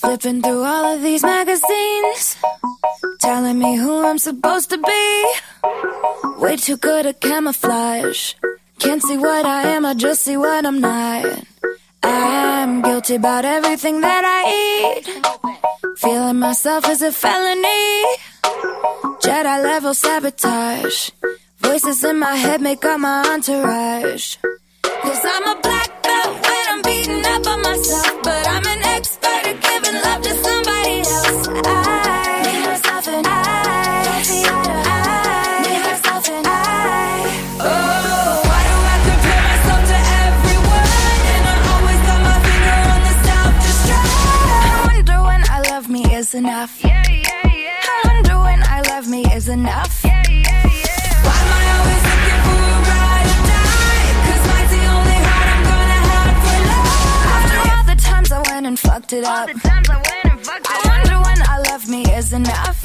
Flipping 0.07 0.41
through 0.41 0.63
all 0.63 0.95
of 0.95 1.03
these 1.03 1.25
magazines, 1.25 2.37
telling 3.19 3.59
me 3.59 3.75
who 3.77 4.07
I'm 4.07 4.19
supposed 4.19 4.71
to 4.71 4.79
be. 4.79 5.27
Way 6.39 6.57
too 6.57 6.77
good 6.77 7.07
at 7.07 7.21
camouflage. 7.21 8.35
Can't 8.79 9.03
see 9.03 9.19
what 9.19 9.45
I 9.45 9.63
am, 9.63 9.85
I 9.85 9.95
just 9.95 10.23
see 10.23 10.37
what 10.37 10.65
I'm 10.65 10.81
not. 10.81 11.27
I'm 12.05 12.83
guilty 12.83 13.17
about 13.17 13.45
everything 13.45 14.01
that 14.01 14.23
I 14.25 14.43
eat. 14.63 15.99
Feeling 15.99 16.39
myself 16.39 16.89
is 16.89 17.03
a 17.03 17.11
felony. 17.11 18.05
Jedi 19.25 19.63
level 19.65 19.93
sabotage. 19.93 21.11
Voices 21.59 22.05
in 22.05 22.21
my 22.21 22.37
head 22.37 22.61
make 22.61 22.85
up 22.85 23.01
my 23.01 23.27
entourage. 23.33 24.37
Cause 24.85 25.23
I'm 25.25 25.59
a 25.59 25.61
black 25.61 25.91
belt 26.05 26.47
when 26.47 26.65
I'm 26.71 26.83
beating 26.83 27.27
up 27.27 27.45
on 27.49 27.61
myself. 27.63 28.23
But 28.23 28.46
enough. 46.37 46.85
Yeah, 46.85 47.03
yeah, 47.09 47.49
yeah. 47.49 48.05
I 48.05 48.09
wonder 48.13 48.39
when 48.47 48.63
I 48.63 48.81
love 48.93 49.09
me 49.09 49.23
is 49.35 49.49
enough. 49.49 50.05
Yeah, 50.05 50.23
yeah, 50.29 50.69
yeah. 50.85 51.25
Why 51.27 51.37
am 51.43 51.51
I 51.61 51.65
always 51.77 52.03
looking 52.11 52.41
for 52.47 52.61
a 52.77 52.79
ride 52.91 53.29
or 53.35 53.41
die? 53.53 54.07
'Cause 54.25 54.45
mine's 54.51 54.73
the 54.77 54.83
only 54.97 55.19
heart 55.29 55.49
I'm 55.55 55.63
gonna 55.71 56.01
have 56.13 56.37
for 56.45 56.59
love. 56.71 56.89
After 57.37 57.61
all 57.73 57.85
the 57.93 57.99
times 58.11 58.31
I 58.33 58.41
went 58.53 58.67
and 58.71 58.79
fucked 58.79 59.13
it 59.19 59.25
up. 59.25 59.49
I 60.75 60.79
wonder 60.91 61.17
when 61.27 61.41
I 61.55 61.57
love 61.71 61.89
me 61.89 62.01
is 62.19 62.33
enough. 62.33 62.76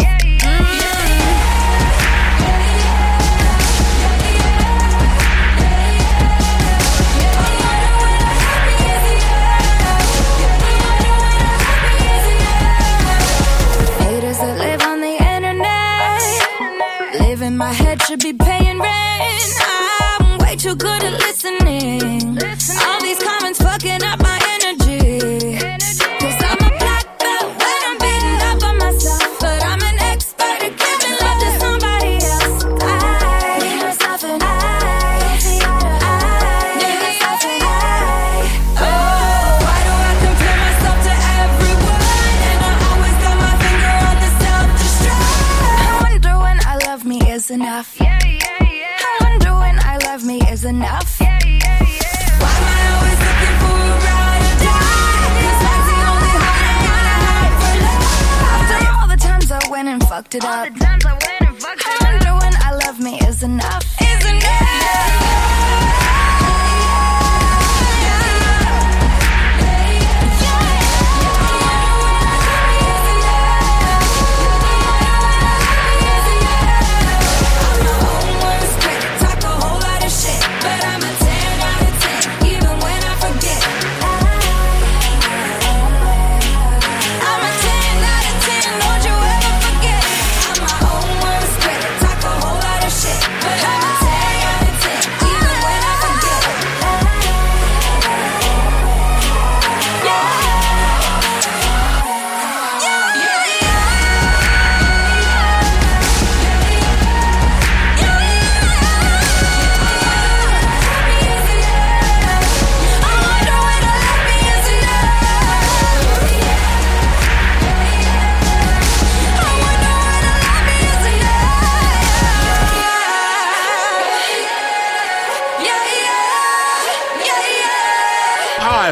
Should 18.11 18.19
be 18.19 18.33
paying 18.33 18.77
rent. 18.77 19.53
I'm 19.61 20.37
way 20.39 20.57
too 20.57 20.75
good 20.75 21.01
at 21.01 21.13
listening. 21.13 22.37
All 22.85 23.01
these 23.01 23.23
comments 23.23 23.61
fucking 23.61 24.03
up 24.03 24.20
it 60.35 60.45
up. 60.45 61.20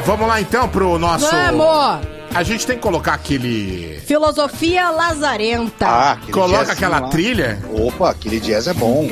Vamos 0.10 0.28
lá 0.28 0.42
então 0.42 0.68
pro 0.68 0.98
nosso. 0.98 1.30
Vamos! 1.30 2.08
A 2.34 2.42
gente 2.42 2.66
tem 2.66 2.76
que 2.76 2.82
colocar 2.82 3.14
aquele. 3.14 4.00
Filosofia 4.06 4.90
lazarenta. 4.90 5.86
Ah, 5.86 6.12
aquele 6.14 6.32
Coloca 6.32 6.72
aquela 6.72 7.00
lá. 7.00 7.08
trilha. 7.10 7.60
Opa, 7.72 8.10
aquele 8.10 8.40
jazz 8.40 8.68
é 8.68 8.74
bom. 8.74 9.08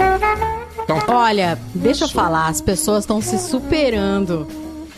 Olha, 1.07 1.59
deixa 1.75 2.05
eu 2.05 2.09
falar, 2.09 2.47
as 2.47 2.61
pessoas 2.61 3.03
estão 3.03 3.21
se 3.21 3.37
superando. 3.37 4.47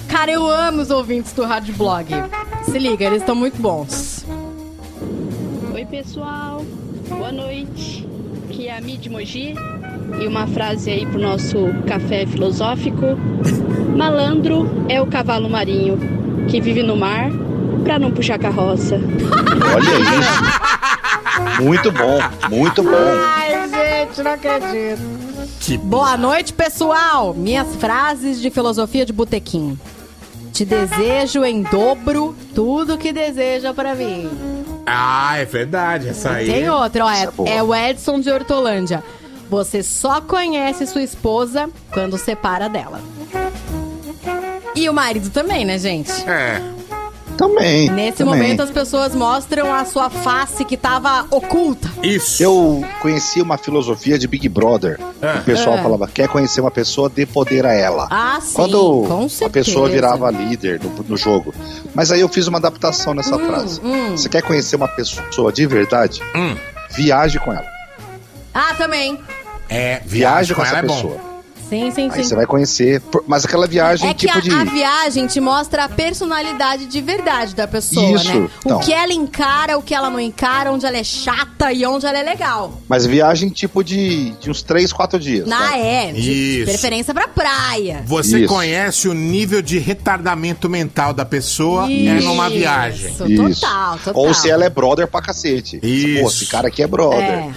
Cara, 0.08 0.32
eu 0.32 0.50
amo 0.50 0.82
os 0.82 0.90
ouvintes 0.90 1.34
do 1.34 1.44
Rádio 1.44 1.74
Blog. 1.76 2.08
Se 2.64 2.80
liga, 2.80 3.06
eles 3.06 3.20
estão 3.22 3.36
muito 3.36 3.62
bons. 3.62 4.26
Oi, 5.74 5.86
pessoal. 5.86 6.64
Boa 7.10 7.32
noite. 7.32 8.08
Aqui 8.50 8.68
é 8.68 8.78
a 8.78 8.82
Mid 8.82 9.06
Mogi. 9.08 9.54
E 10.22 10.28
uma 10.28 10.48
frase 10.48 10.90
aí 10.90 11.06
pro 11.06 11.20
nosso 11.20 11.58
café 11.88 12.26
filosófico. 12.26 13.06
Malandro 13.96 14.70
é 14.88 15.02
o 15.02 15.08
cavalo 15.08 15.50
marinho 15.50 15.98
que 16.50 16.60
vive 16.60 16.84
no 16.84 16.96
mar 16.96 17.30
pra 17.84 18.00
não 18.00 18.12
puxar 18.12 18.38
carroça. 18.40 18.96
Olha 18.96 20.20
isso. 20.20 21.64
Muito 21.64 21.92
bom, 21.92 22.20
muito 22.50 22.84
bom. 22.84 22.90
Ai, 22.92 23.70
gente, 23.70 24.24
não 24.24 24.32
acredito. 24.32 25.02
Que 25.60 25.78
Boa 25.78 26.18
noite, 26.18 26.54
pessoal. 26.54 27.34
Minhas 27.34 27.76
frases 27.76 28.42
de 28.42 28.50
filosofia 28.50 29.06
de 29.06 29.14
botequim. 29.14 29.78
Te 30.52 30.66
desejo 30.66 31.46
em 31.46 31.64
dobro 31.64 32.36
tudo 32.54 32.98
que 32.98 33.14
deseja 33.14 33.74
pra 33.74 33.96
mim. 33.96 34.30
Ah, 34.86 35.38
é 35.38 35.46
verdade, 35.46 36.10
essa 36.10 36.32
aí. 36.32 36.48
Tem 36.48 36.70
outra, 36.70 37.06
ó, 37.06 37.12
é, 37.12 37.30
é 37.46 37.58
é 37.58 37.64
o 37.64 37.74
Edson 37.74 38.20
de 38.20 38.30
Hortolândia. 38.32 39.04
Você 39.50 39.82
só 39.82 40.22
conhece 40.22 40.86
sua 40.86 41.02
esposa 41.02 41.70
quando 41.92 42.18
separa 42.18 42.70
dela. 42.70 43.02
E 44.76 44.88
o 44.90 44.94
marido 44.94 45.30
também, 45.30 45.66
né, 45.66 45.78
gente? 45.78 46.12
É. 46.30 46.62
Também. 47.36 47.90
Nesse 47.90 48.18
também. 48.20 48.34
momento 48.36 48.62
as 48.62 48.70
pessoas 48.70 49.16
mostram 49.16 49.74
a 49.74 49.86
sua 49.86 50.10
face 50.10 50.66
que 50.66 50.76
tava 50.76 51.26
oculta. 51.32 51.90
Isso. 52.04 52.44
Eu 52.44 52.84
conheci 53.02 53.42
uma 53.42 53.58
filosofia 53.58 54.20
de 54.20 54.28
Big 54.28 54.48
Brother. 54.50 55.00
Ah. 55.22 55.40
O 55.40 55.44
pessoal 55.46 55.78
Ah. 55.78 55.82
falava, 55.82 56.08
quer 56.08 56.28
conhecer 56.28 56.60
uma 56.60 56.70
pessoa, 56.70 57.10
dê 57.10 57.26
poder 57.26 57.66
a 57.66 57.72
ela. 57.74 58.08
Ah, 58.12 58.40
sim, 58.42 58.56
Quando 58.56 59.06
com 59.08 59.26
a 59.26 59.30
certeza. 59.30 59.50
pessoa 59.52 59.90
virava 59.90 60.30
líder 60.30 60.82
no, 60.84 60.90
no 61.04 61.16
jogo. 61.18 61.54
Mas 61.96 62.12
aí 62.12 62.20
eu 62.20 62.28
fiz 62.28 62.46
uma 62.48 62.58
adaptação 62.58 63.14
nessa 63.14 63.38
Hum, 63.38 63.48
frase. 63.48 63.82
hum. 63.82 64.12
Você 64.18 64.28
quer 64.28 64.42
conhecer 64.44 64.76
uma 64.76 64.90
pessoa 64.90 65.52
de 65.52 65.66
verdade? 65.66 66.22
Hum. 66.36 66.56
Viaje 66.92 67.40
com 67.40 67.54
ela. 67.54 67.66
Ah, 68.54 68.74
também. 68.78 69.18
É, 69.70 70.02
Viaje 70.06 70.54
com, 70.56 70.62
ela 70.62 70.70
essa 70.70 70.80
é 70.80 70.88
bom. 70.88 70.96
pessoa. 70.96 71.30
Sim, 71.70 71.92
sim, 71.92 72.10
Aí 72.12 72.24
sim. 72.24 72.24
você 72.24 72.36
vai 72.36 72.48
conhecer. 72.48 73.00
Mas 73.28 73.46
aquela 73.46 73.68
viagem 73.68 74.10
É 74.10 74.14
que 74.16 74.26
tipo 74.26 74.40
a, 74.40 74.42
de. 74.42 74.50
a 74.50 74.64
viagem 74.64 75.28
te 75.28 75.40
mostra 75.40 75.84
a 75.84 75.90
personalidade 75.90 76.88
de 76.88 77.00
verdade 77.00 77.54
da 77.54 77.68
pessoa, 77.68 78.16
Isso, 78.20 78.34
né? 78.34 78.40
O 78.40 78.50
então. 78.66 78.80
que 78.80 78.92
ela 78.92 79.14
encara, 79.14 79.78
o 79.78 79.84
que 79.84 79.94
ela 79.94 80.10
não 80.10 80.20
encara, 80.20 80.72
onde 80.72 80.88
ela 80.88 80.98
é 80.98 81.04
chata 81.04 81.72
e 81.72 81.86
onde 81.86 82.08
ela 82.08 82.18
é 82.18 82.24
legal. 82.24 82.82
Mas 82.88 83.06
viagem 83.06 83.50
tipo 83.50 83.84
de, 83.84 84.32
de 84.32 84.50
uns 84.50 84.64
3, 84.64 84.92
4 84.92 85.20
dias. 85.20 85.48
Na 85.48 85.60
vai. 85.60 85.80
é, 85.80 86.12
de 86.12 86.32
Isso. 86.62 86.72
preferência 86.72 87.14
pra 87.14 87.28
praia. 87.28 88.02
Você 88.08 88.40
Isso. 88.40 88.52
conhece 88.52 89.08
o 89.08 89.14
nível 89.14 89.62
de 89.62 89.78
retardamento 89.78 90.68
mental 90.68 91.14
da 91.14 91.24
pessoa 91.24 91.86
é 91.88 92.20
numa 92.20 92.50
viagem. 92.50 93.12
Isso, 93.12 93.28
Isso. 93.28 93.62
total, 93.62 93.98
total. 94.00 94.24
Ou 94.24 94.34
se 94.34 94.50
ela 94.50 94.66
é 94.66 94.70
brother 94.72 95.08
pra 95.08 95.22
cacete. 95.22 95.80
Isso. 95.84 96.24
Pô, 96.24 96.30
esse 96.30 96.46
cara 96.48 96.68
aqui 96.70 96.82
é 96.82 96.88
brother. 96.88 97.20
É. 97.22 97.52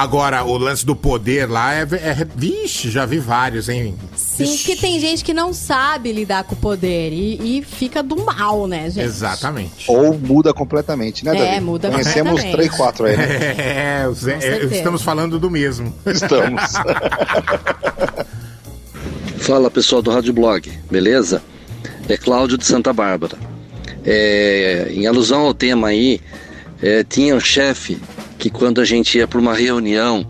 Agora, 0.00 0.42
o 0.44 0.56
lance 0.56 0.86
do 0.86 0.96
poder 0.96 1.46
lá 1.46 1.74
é, 1.74 1.82
é. 1.82 2.26
Vixe, 2.34 2.90
já 2.90 3.04
vi 3.04 3.18
vários, 3.18 3.68
hein? 3.68 3.94
Sim, 4.16 4.44
Vixe. 4.44 4.64
porque 4.64 4.76
tem 4.80 4.98
gente 4.98 5.22
que 5.22 5.34
não 5.34 5.52
sabe 5.52 6.10
lidar 6.10 6.44
com 6.44 6.54
o 6.54 6.58
poder 6.58 7.12
e, 7.12 7.58
e 7.58 7.62
fica 7.62 8.02
do 8.02 8.16
mal, 8.24 8.66
né, 8.66 8.88
gente? 8.88 9.04
Exatamente. 9.04 9.84
Ou 9.90 10.18
muda 10.18 10.54
completamente, 10.54 11.22
né, 11.22 11.36
É, 11.36 11.52
Davi? 11.52 11.60
muda 11.60 11.90
Conhecemos 11.90 12.40
completamente. 12.40 12.56
3, 12.56 12.76
4 12.78 13.04
aí, 13.04 13.16
né? 13.18 13.26
É, 13.60 14.06
é, 14.42 14.64
estamos 14.74 15.02
falando 15.02 15.38
do 15.38 15.50
mesmo. 15.50 15.94
Estamos. 16.06 16.62
Fala 19.36 19.70
pessoal 19.70 20.00
do 20.00 20.10
Rádio 20.10 20.32
Blog, 20.32 20.72
beleza? 20.90 21.42
É 22.08 22.16
Cláudio 22.16 22.56
de 22.56 22.64
Santa 22.64 22.90
Bárbara. 22.90 23.36
É, 24.02 24.88
em 24.92 25.06
alusão 25.06 25.42
ao 25.42 25.52
tema 25.52 25.88
aí, 25.88 26.22
é, 26.80 27.04
tinha 27.04 27.36
um 27.36 27.40
chefe 27.40 28.00
que 28.40 28.50
quando 28.50 28.80
a 28.80 28.84
gente 28.84 29.18
ia 29.18 29.28
para 29.28 29.38
uma 29.38 29.54
reunião 29.54 30.26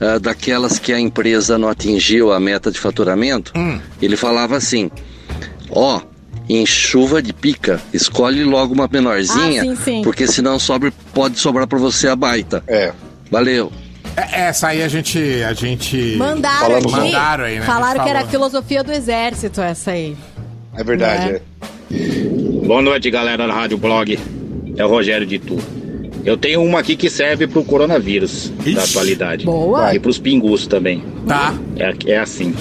ah, 0.00 0.18
daquelas 0.18 0.78
que 0.78 0.92
a 0.92 0.98
empresa 1.00 1.56
não 1.56 1.68
atingiu 1.68 2.32
a 2.32 2.40
meta 2.40 2.70
de 2.70 2.78
faturamento, 2.78 3.52
ele 4.02 4.16
falava 4.16 4.56
assim: 4.56 4.90
ó, 5.70 6.00
em 6.48 6.66
chuva 6.66 7.22
de 7.22 7.32
pica, 7.32 7.80
escolhe 7.92 8.44
logo 8.44 8.74
uma 8.74 8.88
menorzinha, 8.92 9.62
Ah, 9.62 9.64
sim, 9.64 9.76
sim. 9.76 10.02
porque 10.02 10.26
senão 10.26 10.58
sobre, 10.58 10.92
pode 11.14 11.38
sobrar 11.38 11.66
para 11.66 11.78
você 11.78 12.08
a 12.08 12.16
baita. 12.16 12.62
É. 12.66 12.92
Valeu. 13.30 13.72
É, 14.16 14.48
Essa 14.48 14.68
aí 14.68 14.82
a 14.82 14.88
gente. 14.88 15.18
A 15.42 15.52
gente. 15.54 16.16
Mandaram 16.18 16.58
Falamos 16.66 16.92
aqui. 16.94 17.04
Mandaram 17.04 17.44
aí, 17.44 17.58
né? 17.60 17.64
Falaram 17.66 18.04
que 18.04 18.10
era 18.10 18.20
a 18.20 18.26
filosofia 18.26 18.84
do 18.84 18.92
exército, 18.92 19.60
essa 19.60 19.92
aí. 19.92 20.16
É 20.76 20.84
verdade, 20.84 21.32
Né? 21.32 21.40
é. 21.90 22.66
Boa 22.66 22.82
noite, 22.82 23.10
galera 23.10 23.46
da 23.46 23.52
Rádio 23.54 23.78
Blog. 23.78 24.18
É 24.76 24.84
o 24.84 24.88
Rogério 24.88 25.26
de 25.26 25.38
Tu. 25.38 25.58
Eu 26.24 26.36
tenho 26.36 26.62
uma 26.62 26.80
aqui 26.80 26.96
que 26.96 27.10
serve 27.10 27.46
pro 27.46 27.62
coronavírus 27.62 28.52
Ixi. 28.60 28.74
da 28.74 28.82
atualidade. 28.84 29.44
Boa. 29.44 29.94
E 29.94 29.98
pros 29.98 30.18
pingus 30.18 30.66
também. 30.66 31.02
Tá. 31.26 31.54
É, 31.76 32.12
é 32.12 32.18
assim. 32.18 32.54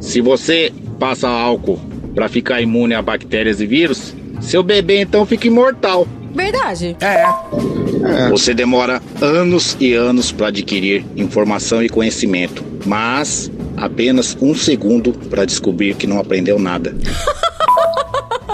Se 0.00 0.20
você 0.20 0.72
passa 0.98 1.28
álcool 1.28 1.80
pra 2.14 2.28
ficar 2.28 2.60
imune 2.60 2.94
a 2.94 3.00
bactérias 3.00 3.60
e 3.60 3.66
vírus, 3.66 4.14
seu 4.40 4.62
bebê 4.62 5.00
então 5.00 5.24
fica 5.24 5.46
imortal. 5.46 6.06
Verdade. 6.34 6.96
É. 7.00 8.28
Você 8.30 8.52
demora 8.52 9.00
anos 9.20 9.76
e 9.78 9.92
anos 9.94 10.32
para 10.32 10.48
adquirir 10.48 11.04
informação 11.16 11.82
e 11.82 11.88
conhecimento, 11.88 12.64
mas 12.84 13.50
apenas 13.76 14.36
um 14.40 14.54
segundo 14.54 15.12
para 15.12 15.44
descobrir 15.44 15.94
que 15.94 16.06
não 16.06 16.18
aprendeu 16.18 16.58
nada. 16.58 16.96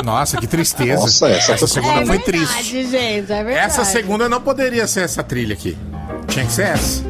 Nossa, 0.08 0.38
que 0.38 0.46
tristeza. 0.46 1.00
Nossa, 1.02 1.28
essa 1.28 1.56
foi- 1.58 1.68
segunda 1.68 2.00
é 2.00 2.06
foi 2.06 2.18
verdade, 2.18 2.24
triste. 2.24 2.64
gente, 2.90 2.96
é 3.32 3.44
verdade. 3.44 3.50
Essa 3.66 3.84
segunda 3.84 4.28
não 4.28 4.40
poderia 4.40 4.86
ser 4.86 5.02
essa 5.04 5.22
trilha 5.22 5.52
aqui. 5.52 5.76
Tinha 6.28 6.46
que 6.46 6.52
ser 6.52 6.62
essa. 6.68 7.04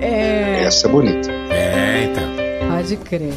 Essa 0.00 0.86
é 0.86 0.90
bonita. 0.90 1.30
É, 1.50 2.08
então. 2.10 2.22
Pode 2.76 2.96
crer. 2.96 3.34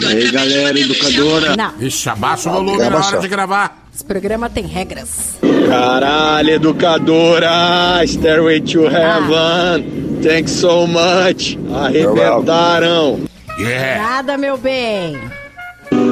E 0.00 0.06
aí 0.06 0.30
galera 0.32 0.78
educadora. 0.78 1.54
Não, 1.56 1.72
Vixe, 1.72 2.08
abaixa 2.08 2.48
o 2.48 2.52
volume 2.54 2.78
na 2.88 2.96
hora 3.06 3.18
de 3.20 3.28
gravar. 3.28 3.86
esse 3.94 4.04
programa 4.04 4.48
tem 4.48 4.64
regras. 4.66 5.36
Caralho, 5.68 6.50
educadora! 6.50 8.02
Stairway 8.06 8.60
to 8.62 8.86
Heaven! 8.86 10.20
Thanks 10.22 10.52
so 10.52 10.86
much! 10.86 11.58
Arrebentaram! 11.74 13.20
Yeah. 13.58 14.02
Nada, 14.02 14.38
meu 14.38 14.56
bem. 14.56 15.20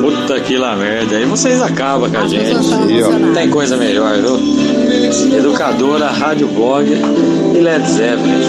Puta 0.00 0.40
que 0.40 0.56
lá 0.56 0.74
merda. 0.76 1.16
Aí 1.16 1.24
vocês 1.24 1.60
acabam 1.60 2.10
com 2.10 2.18
a 2.18 2.26
gente. 2.26 2.50
emocionadas. 2.50 3.34
Tem 3.34 3.50
coisa 3.50 3.76
melhor, 3.76 4.16
viu? 4.16 5.38
Educadora, 5.38 6.10
rádio 6.10 6.48
blog 6.48 6.88
e 6.90 7.58
Led 7.58 7.86
Zeppelin. 7.88 8.44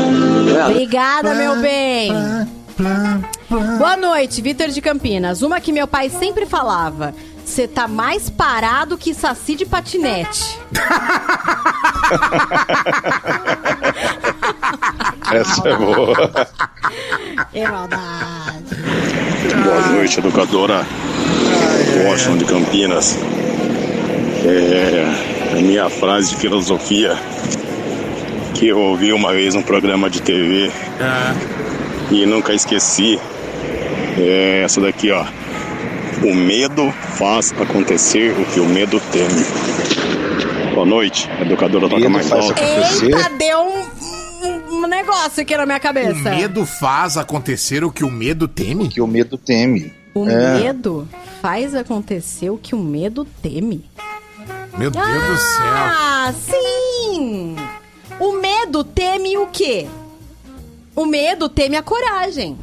Obrigada, 0.70 1.34
meu 1.34 1.58
bem. 1.58 2.12
Boa 3.78 3.98
noite, 3.98 4.42
Vitor 4.42 4.70
de 4.70 4.82
Campinas. 4.82 5.42
Uma 5.42 5.60
que 5.60 5.72
meu 5.72 5.88
pai 5.88 6.10
sempre 6.10 6.46
falava. 6.46 7.14
Você 7.46 7.68
tá 7.68 7.88
mais 7.88 8.30
parado 8.30 8.98
que 8.98 9.14
saci 9.14 9.56
de 9.56 9.66
patinete. 9.66 10.58
Essa 15.32 15.70
é 15.70 15.76
boa. 15.76 16.32
Que 17.52 17.68
maldade. 17.68 18.76
Boa 19.64 19.82
noite, 19.88 20.20
educadora. 20.20 20.86
Washington 22.06 22.38
de 22.38 22.46
Campinas. 22.46 23.18
É 24.46 25.58
a 25.58 25.62
minha 25.62 25.90
frase 25.90 26.32
de 26.32 26.36
filosofia 26.38 27.18
que 28.56 28.68
eu 28.68 28.80
ouvi 28.80 29.12
uma 29.14 29.32
vez 29.34 29.56
num 29.56 29.62
programa 29.64 30.10
de 30.10 30.22
TV 30.22 30.72
Ah, 31.00 31.34
e 32.12 32.26
nunca 32.26 32.54
esqueci. 32.54 33.20
É 34.18 34.62
essa 34.64 34.82
daqui, 34.82 35.12
ó. 35.12 35.26
O 36.24 36.34
medo 36.36 36.92
faz 37.18 37.52
acontecer 37.54 38.32
o 38.40 38.46
que 38.46 38.60
o 38.60 38.66
medo 38.66 39.00
teme. 39.12 39.44
Boa 40.74 40.86
noite, 40.86 41.28
educadora 41.42 41.90
toca 41.90 42.10
mais 42.10 42.32
alto. 42.32 42.54
Eita, 42.62 43.30
deu 43.38 43.60
um, 43.60 44.84
um- 44.84 44.88
negócio 44.88 45.42
aqui 45.42 45.56
na 45.58 45.66
minha 45.66 45.78
o 45.78 45.82
cabeça. 45.82 46.30
medo 46.30 46.66
faz 46.66 47.18
acontecer 47.18 47.84
o 47.84 47.92
que 47.92 48.04
o 48.04 48.12
medo 48.12 48.48
teme? 48.48 48.88
Que 48.88 49.02
o 49.02 49.08
medo 49.08 49.38
teme. 49.38 49.92
O 50.14 50.28
É. 50.30 50.60
medo 50.60 51.08
faz 51.42 51.74
acontecer 51.74 52.50
o 52.50 52.58
que 52.58 52.76
o 52.76 52.80
medo 52.80 53.26
teme. 53.42 53.84
Meu 54.78 54.92
Deus 54.92 55.06
do 55.06 55.38
céu. 55.38 55.66
Ah, 55.66 56.34
sim! 56.38 57.56
O 58.20 58.34
medo 58.40 58.84
teme 58.84 59.38
o 59.38 59.48
quê? 59.48 59.88
O 60.96 61.06
medo 61.06 61.50
teme 61.50 61.76
a 61.78 61.82
coragem. 61.82 62.58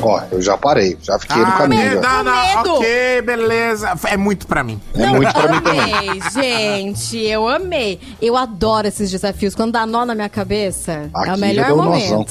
Ó, 0.00 0.20
eu 0.30 0.40
já 0.40 0.56
parei, 0.56 0.96
já 1.02 1.18
fiquei 1.18 1.36
no 1.36 1.46
Ah, 1.48 1.52
caminho. 1.52 1.94
não, 1.96 2.02
já. 2.02 2.22
não, 2.22 2.56
medo. 2.56 2.72
ok, 2.74 3.22
beleza. 3.22 3.92
É 4.06 4.16
muito 4.16 4.46
pra 4.46 4.62
mim. 4.62 4.80
É 4.94 5.06
muito 5.06 5.32
pra 5.32 5.48
mim 5.52 5.60
também. 5.60 5.92
Amei, 6.08 6.20
gente, 6.32 7.18
eu 7.18 7.48
amei. 7.48 7.98
Eu 8.22 8.36
adoro 8.36 8.86
esses 8.86 9.10
desafios. 9.10 9.54
Quando 9.54 9.72
dá 9.72 9.84
nó 9.86 10.04
na 10.04 10.14
minha 10.14 10.28
cabeça, 10.28 10.92
é 10.92 11.08
Aqui 11.12 11.22
o 11.22 11.24
já 11.32 11.36
melhor 11.36 11.76
momento. 11.76 12.10
nozão. 12.12 12.26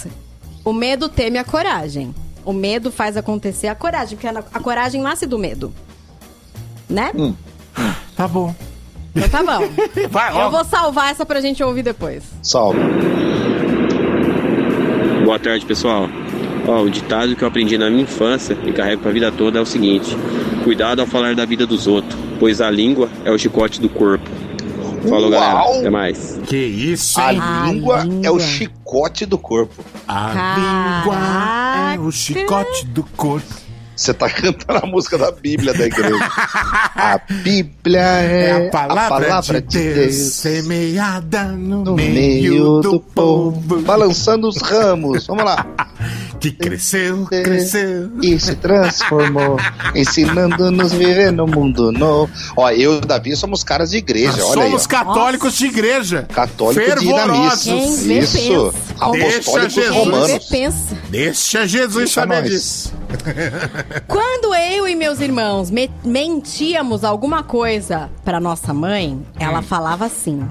O 0.64 0.72
medo 0.74 1.10
teme 1.10 1.38
a 1.38 1.44
coragem. 1.44 2.14
O 2.46 2.54
medo 2.54 2.90
faz 2.92 3.18
acontecer 3.18 3.68
a 3.68 3.76
coragem, 3.76 4.18
porque 4.18 4.28
a 4.28 4.44
a 4.54 4.60
coragem 4.60 5.02
nasce 5.02 5.26
do 5.26 5.38
medo. 5.38 5.74
Né? 6.90 7.12
Hum. 7.16 7.36
Tá 8.16 8.28
bom. 8.28 8.56
Então 9.14 9.30
tá 9.30 9.44
bom. 9.60 9.68
Vai, 10.10 10.42
Eu 10.42 10.50
vou 10.52 10.64
salvar 10.64 11.12
essa 11.12 11.26
pra 11.26 11.42
gente 11.42 11.62
ouvir 11.64 11.84
depois. 11.84 12.24
Salve. 12.42 12.80
Boa 15.26 15.38
tarde, 15.40 15.66
pessoal. 15.66 16.08
Ó, 16.68 16.82
o 16.84 16.90
ditado 16.90 17.36
que 17.36 17.44
eu 17.44 17.48
aprendi 17.48 17.78
na 17.78 17.90
minha 17.90 18.04
infância 18.04 18.58
e 18.66 18.72
carrego 18.74 19.02
pra 19.02 19.12
vida 19.12 19.32
toda 19.32 19.58
é 19.58 19.62
o 19.62 19.66
seguinte: 19.66 20.16
cuidado 20.64 21.00
ao 21.00 21.08
falar 21.08 21.34
da 21.36 21.46
vida 21.46 21.66
dos 21.66 21.88
outros, 21.88 22.18
pois 22.40 22.60
a 22.62 22.70
língua 22.70 23.10
é 23.24 23.32
o 23.32 23.38
chicote 23.38 23.80
do 23.80 23.88
corpo. 23.90 24.30
Falou, 25.08 25.30
galera. 25.30 25.54
Uau! 25.56 25.80
Até 25.80 25.90
mais. 25.90 26.40
Que 26.48 26.58
isso, 26.58 27.18
A 27.20 27.34
hein? 27.34 27.42
língua, 27.72 28.00
é 28.00 28.04
o 28.04 28.06
língua. 28.08 28.40
chicote 28.42 29.26
do 29.26 29.38
corpo. 29.38 29.82
A 30.08 31.00
língua 31.04 31.96
é 31.96 32.00
o 32.00 32.12
chicote 32.12 32.86
do 32.88 33.04
corpo. 33.16 33.67
Você 33.98 34.14
tá 34.14 34.30
cantando 34.32 34.86
a 34.86 34.88
música 34.88 35.18
da 35.18 35.32
Bíblia 35.32 35.74
da 35.74 35.86
igreja. 35.86 36.16
a 36.96 37.20
Bíblia 37.44 38.00
é, 38.02 38.50
É 38.50 38.68
a 38.68 38.72
palavra, 38.72 39.60
de 39.62 39.94
Deus, 39.94 40.16
semeada 40.16 41.44
no, 41.46 41.84
no 41.84 41.96
meio, 41.96 42.14
meio 42.14 42.64
do, 42.82 42.82
do 42.82 43.00
povo. 43.00 43.62
povo, 43.68 43.82
balançando 43.82 44.48
os 44.48 44.62
ramos. 44.62 45.26
Vamos 45.28 45.44
lá. 45.44 45.66
Que 46.40 46.52
cresceu, 46.52 47.26
cresceu. 47.26 48.12
E 48.22 48.40
se 48.40 48.56
transformou, 48.58 49.58
ensinando-nos 49.96 50.94
viver 50.94 51.32
no 51.32 51.48
mundo 51.48 51.92
novo. 51.92 52.32
Ó, 52.56 52.70
eu 52.70 52.94
e 52.94 52.98
o 52.98 53.02
Davi 53.02 53.36
somos 53.36 53.64
caras 53.64 53.90
de 53.90 53.98
igreja, 53.98 54.34
Nós 54.38 54.52
olha 54.52 54.62
aí. 54.66 54.70
somos 54.70 54.86
ó. 54.86 54.88
católicos 54.88 55.58
de 55.58 55.66
igreja. 55.66 56.28
Católico 56.32 57.00
de 57.00 57.06
missa. 57.08 57.64
Quem 57.64 57.96
vê, 57.96 58.20
Isso. 58.20 58.38
pensa. 58.38 59.12
Deixa 59.12 59.38
Apostólicos 59.38 59.74
Jesus. 59.74 59.96
Romanos. 59.96 60.50
Deixa 61.10 61.68
Jesus 61.68 61.96
Deixa 61.96 62.22
saber 62.22 62.42
nós. 62.42 62.52
disso. 62.52 62.94
Quando 64.08 64.54
eu 64.56 64.88
e 64.88 64.96
meus 64.96 65.20
irmãos 65.20 65.70
me- 65.72 65.90
mentíamos 66.04 67.04
alguma 67.04 67.44
coisa 67.44 68.10
pra 68.24 68.40
nossa 68.40 68.74
mãe, 68.74 69.22
ela 69.40 69.62
falava 69.62 70.06
assim: 70.06 70.48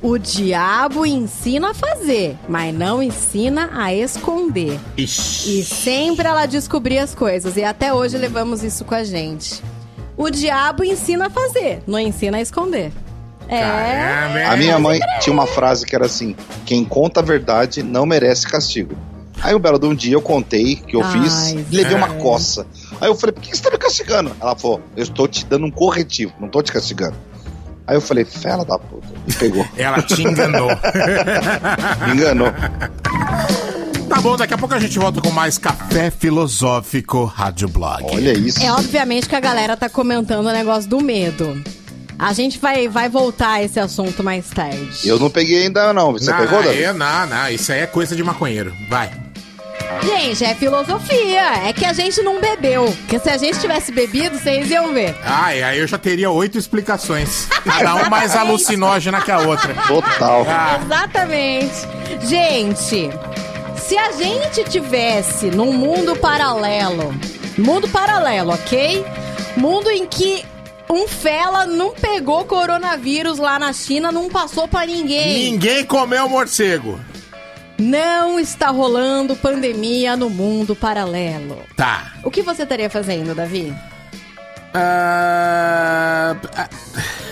O 0.00 0.18
diabo 0.18 1.06
ensina 1.06 1.70
a 1.70 1.74
fazer, 1.74 2.36
mas 2.48 2.74
não 2.74 3.02
ensina 3.02 3.70
a 3.74 3.94
esconder. 3.94 4.78
Ixi. 4.96 5.60
E 5.60 5.64
sempre 5.64 6.26
ela 6.26 6.46
descobria 6.46 7.02
as 7.04 7.14
coisas, 7.14 7.56
e 7.56 7.62
até 7.64 7.92
hoje 7.94 8.18
levamos 8.18 8.62
isso 8.64 8.84
com 8.84 8.94
a 8.94 9.04
gente. 9.04 9.62
O 10.16 10.28
diabo 10.28 10.84
ensina 10.84 11.26
a 11.26 11.30
fazer, 11.30 11.82
não 11.86 11.98
ensina 11.98 12.36
a 12.38 12.40
esconder. 12.40 12.92
É. 13.48 13.60
Caramba, 13.60 14.38
hein? 14.40 14.46
A 14.46 14.56
minha 14.56 14.78
mãe 14.78 15.00
tinha 15.20 15.32
uma 15.32 15.46
frase 15.46 15.84
que 15.86 15.94
era 15.94 16.06
assim: 16.06 16.34
quem 16.64 16.84
conta 16.84 17.20
a 17.20 17.22
verdade 17.22 17.82
não 17.82 18.06
merece 18.06 18.46
castigo. 18.48 18.96
Aí 19.40 19.54
um 19.54 19.58
belo 19.58 19.78
de 19.78 19.86
um 19.86 19.94
dia 19.94 20.14
eu 20.14 20.22
contei 20.22 20.76
que 20.76 20.94
eu 20.96 21.02
Ai, 21.02 21.12
fiz, 21.12 21.70
levei 21.70 21.96
uma 21.96 22.08
Zé. 22.08 22.14
coça. 22.18 22.66
Aí 23.00 23.08
eu 23.08 23.14
falei, 23.14 23.32
por 23.32 23.42
que 23.42 23.56
você 23.56 23.62
tá 23.62 23.70
me 23.70 23.78
castigando? 23.78 24.30
Ela 24.40 24.54
falou, 24.54 24.80
eu 24.96 25.02
estou 25.02 25.26
te 25.26 25.44
dando 25.46 25.66
um 25.66 25.70
corretivo, 25.70 26.32
não 26.38 26.48
tô 26.48 26.62
te 26.62 26.70
castigando. 26.72 27.16
Aí 27.86 27.96
eu 27.96 28.00
falei, 28.00 28.24
fela 28.24 28.64
da 28.64 28.78
puta. 28.78 29.08
Me 29.26 29.34
pegou. 29.34 29.66
Ela 29.76 30.00
te 30.02 30.22
enganou. 30.22 30.68
Me 32.06 32.12
enganou. 32.14 32.48
tá 34.08 34.20
bom, 34.20 34.36
daqui 34.36 34.54
a 34.54 34.58
pouco 34.58 34.74
a 34.74 34.78
gente 34.78 34.98
volta 34.98 35.20
com 35.20 35.30
mais 35.30 35.58
Café 35.58 36.10
Filosófico 36.10 37.24
Rádio 37.24 37.68
Blog. 37.68 38.04
Olha 38.04 38.32
isso. 38.32 38.62
É 38.62 38.72
obviamente 38.72 39.28
que 39.28 39.34
a 39.34 39.40
galera 39.40 39.76
tá 39.76 39.88
comentando 39.88 40.46
o 40.46 40.52
negócio 40.52 40.88
do 40.88 41.00
medo. 41.00 41.60
A 42.18 42.32
gente 42.32 42.58
vai, 42.60 42.88
vai 42.88 43.08
voltar 43.08 43.54
a 43.54 43.62
esse 43.64 43.80
assunto 43.80 44.22
mais 44.22 44.48
tarde. 44.48 44.88
Eu 45.04 45.18
não 45.18 45.28
peguei 45.28 45.64
ainda 45.64 45.92
não. 45.92 46.12
Você 46.12 46.30
não, 46.30 46.38
pegou, 46.38 46.62
Davi? 46.62 46.84
é, 46.84 46.92
não, 46.92 47.26
não, 47.26 47.48
isso 47.48 47.72
aí 47.72 47.80
é 47.80 47.86
coisa 47.86 48.14
de 48.14 48.22
maconheiro. 48.22 48.72
Vai. 48.88 49.10
Gente, 50.02 50.44
é 50.44 50.54
filosofia. 50.54 51.68
É 51.68 51.72
que 51.72 51.84
a 51.84 51.92
gente 51.92 52.22
não 52.22 52.40
bebeu. 52.40 52.84
Porque 52.86 53.18
se 53.18 53.28
a 53.28 53.36
gente 53.36 53.58
tivesse 53.60 53.92
bebido, 53.92 54.38
vocês 54.38 54.70
iam 54.70 54.92
ver. 54.92 55.14
Ah, 55.24 55.54
e 55.54 55.62
aí 55.62 55.78
eu 55.78 55.86
já 55.86 55.98
teria 55.98 56.30
oito 56.30 56.58
explicações. 56.58 57.46
Cada 57.64 57.94
um 57.96 58.10
mais 58.10 58.34
alucinógena 58.34 59.20
que 59.20 59.30
a 59.30 59.38
outra. 59.40 59.74
Total. 59.86 60.46
Ah, 60.48 60.80
Exatamente. 60.84 61.74
Gente, 62.22 63.10
se 63.76 63.98
a 63.98 64.12
gente 64.12 64.64
tivesse 64.64 65.46
num 65.46 65.72
mundo 65.72 66.16
paralelo, 66.16 67.14
mundo 67.58 67.88
paralelo, 67.88 68.52
ok? 68.52 69.04
Mundo 69.56 69.90
em 69.90 70.06
que 70.06 70.44
um 70.90 71.06
fela 71.08 71.64
não 71.66 71.92
pegou 71.92 72.44
coronavírus 72.44 73.38
lá 73.38 73.58
na 73.58 73.72
China, 73.72 74.10
não 74.12 74.28
passou 74.28 74.66
pra 74.68 74.84
ninguém. 74.86 75.50
ninguém 75.50 75.84
comeu 75.84 76.28
morcego. 76.28 76.98
Não 77.78 78.38
está 78.38 78.68
rolando 78.68 79.34
pandemia 79.36 80.16
no 80.16 80.30
mundo 80.30 80.74
paralelo. 80.76 81.58
Tá. 81.76 82.12
O 82.24 82.30
que 82.30 82.42
você 82.42 82.62
estaria 82.62 82.88
fazendo, 82.88 83.34
Davi? 83.34 83.74
Ah, 84.74 86.36
ah, 86.56 86.68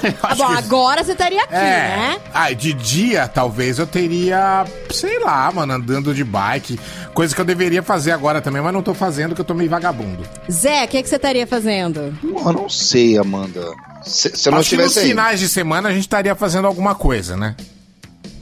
Ah, 0.23 0.35
bom, 0.35 0.47
que- 0.49 0.55
agora 0.59 1.05
você 1.05 1.13
estaria 1.13 1.43
aqui, 1.43 1.55
É. 1.55 1.59
né? 1.97 2.19
Ah, 2.33 2.51
de 2.53 2.73
dia, 2.73 3.29
talvez 3.29 3.79
eu 3.79 3.87
teria, 3.87 4.65
sei 4.91 5.19
lá, 5.19 5.51
mano, 5.53 5.75
andando 5.75 6.15
de 6.15 6.25
bike. 6.25 6.81
Coisa 7.13 7.35
que 7.35 7.41
eu 7.41 7.45
deveria 7.45 7.83
fazer 7.83 8.13
agora 8.13 8.41
também, 8.41 8.63
mas 8.63 8.73
não 8.73 8.83
tô 8.83 8.95
fazendo, 8.95 9.35
que 9.35 9.41
eu 9.41 9.45
tô 9.45 9.53
meio 9.53 9.69
vagabundo. 9.69 10.23
Zé, 10.51 10.85
o 10.85 10.89
que, 10.89 11.03
que 11.03 11.09
você 11.09 11.17
estaria 11.17 11.47
fazendo? 11.47 12.17
Eu 12.25 12.53
não 12.53 12.69
sei, 12.69 13.19
Amanda. 13.19 13.61
Se, 14.03 14.31
se 14.35 14.49
eu 14.49 14.53
não 14.53 14.61
Acho 14.61 14.71
que 14.71 14.77
nos 14.79 14.97
aí. 14.97 15.09
finais 15.09 15.39
de 15.39 15.49
semana 15.51 15.91
a 15.91 15.93
gente 15.93 16.03
estaria 16.03 16.35
fazendo 16.35 16.67
alguma 16.67 16.95
coisa, 16.95 17.37
né? 17.37 17.55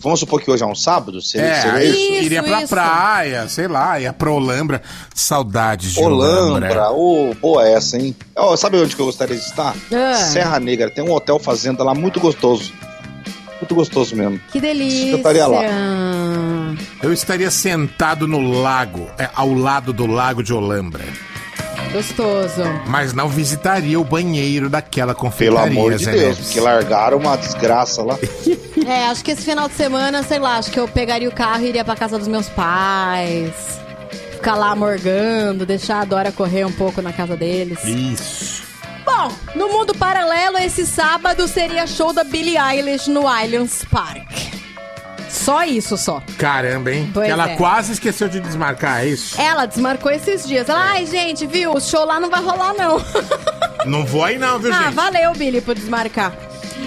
Vamos 0.00 0.20
supor 0.20 0.40
que 0.40 0.50
hoje 0.50 0.62
é 0.62 0.66
um 0.66 0.74
sábado? 0.74 1.20
Seria, 1.20 1.46
é, 1.48 1.60
seria 1.60 1.78
aí 1.78 1.90
isso? 1.90 2.24
iria 2.24 2.42
pra 2.42 2.58
isso. 2.58 2.68
praia, 2.68 3.48
sei 3.48 3.68
lá, 3.68 3.98
ia 4.00 4.12
pra 4.12 4.30
Olambra. 4.30 4.80
Saudades 5.14 5.92
de 5.94 6.00
Olambra. 6.00 6.72
Olambra, 6.72 6.90
ô, 6.90 7.34
boa 7.34 7.66
essa, 7.66 7.96
hein? 7.96 8.14
Ó, 8.36 8.56
sabe 8.56 8.78
onde 8.78 8.94
que 8.94 9.02
eu 9.02 9.06
gostaria 9.06 9.36
de 9.36 9.42
estar? 9.42 9.74
Ah. 9.92 10.14
Serra 10.14 10.60
Negra, 10.60 10.90
tem 10.90 11.04
um 11.04 11.12
hotel 11.12 11.38
fazenda 11.38 11.82
lá 11.82 11.94
muito 11.94 12.20
gostoso. 12.20 12.72
Muito 13.60 13.74
gostoso 13.74 14.14
mesmo. 14.14 14.40
Que 14.52 14.60
delícia. 14.60 15.10
Eu 15.10 15.16
estaria 15.16 15.46
lá. 15.46 15.60
Eu 17.02 17.12
estaria 17.12 17.50
sentado 17.50 18.28
no 18.28 18.40
lago, 18.40 19.10
é, 19.18 19.28
ao 19.34 19.52
lado 19.52 19.92
do 19.92 20.06
lago 20.06 20.42
de 20.42 20.52
Olambra. 20.52 21.04
Gostoso. 21.92 22.62
Mas 22.86 23.12
não 23.12 23.28
visitaria 23.28 23.98
o 23.98 24.04
banheiro 24.04 24.68
daquela 24.68 25.14
Pelo 25.14 25.20
confeitaria, 25.20 25.70
amor 25.70 25.94
de 25.96 26.04
Zé 26.04 26.10
Deus, 26.12 26.22
Neves. 26.24 26.38
porque 26.46 26.60
largaram 26.60 27.18
uma 27.18 27.36
desgraça 27.36 28.02
lá. 28.02 28.18
É, 28.86 29.04
acho 29.08 29.22
que 29.22 29.32
esse 29.32 29.42
final 29.42 29.68
de 29.68 29.74
semana, 29.74 30.22
sei 30.22 30.38
lá, 30.38 30.56
acho 30.56 30.70
que 30.70 30.80
eu 30.80 30.88
pegaria 30.88 31.28
o 31.28 31.32
carro 31.32 31.62
e 31.62 31.68
iria 31.68 31.84
pra 31.84 31.94
casa 31.94 32.18
dos 32.18 32.26
meus 32.28 32.48
pais. 32.48 33.52
Ficar 34.32 34.54
lá 34.54 34.74
morgando, 34.74 35.66
deixar 35.66 36.00
a 36.00 36.04
Dora 36.06 36.32
correr 36.32 36.64
um 36.64 36.72
pouco 36.72 37.02
na 37.02 37.12
casa 37.12 37.36
deles. 37.36 37.84
Isso. 37.84 38.62
Bom, 39.04 39.30
no 39.54 39.68
mundo 39.68 39.94
paralelo, 39.94 40.56
esse 40.56 40.86
sábado 40.86 41.46
seria 41.48 41.86
show 41.86 42.14
da 42.14 42.24
Billie 42.24 42.56
Eilish 42.56 43.10
no 43.10 43.22
Islands 43.42 43.84
Park. 43.90 44.30
Só 45.28 45.64
isso, 45.64 45.96
só. 45.96 46.22
Caramba, 46.38 46.92
hein? 46.92 47.10
Pois 47.12 47.28
ela 47.28 47.50
é. 47.50 47.56
quase 47.56 47.92
esqueceu 47.92 48.28
de 48.28 48.40
desmarcar, 48.40 49.02
é 49.02 49.08
isso? 49.08 49.40
Ela 49.40 49.66
desmarcou 49.66 50.10
esses 50.10 50.46
dias. 50.46 50.68
Ela, 50.68 50.92
ai, 50.92 51.06
gente, 51.06 51.46
viu? 51.46 51.72
O 51.72 51.80
show 51.80 52.04
lá 52.04 52.18
não 52.18 52.30
vai 52.30 52.42
rolar, 52.42 52.74
não. 52.74 52.98
Não 53.86 54.04
vou 54.04 54.24
aí 54.24 54.36
não, 54.38 54.58
viu, 54.58 54.74
ah, 54.74 54.82
gente? 54.82 54.94
valeu, 54.94 55.32
Billy, 55.34 55.60
por 55.60 55.74
desmarcar. 55.74 56.36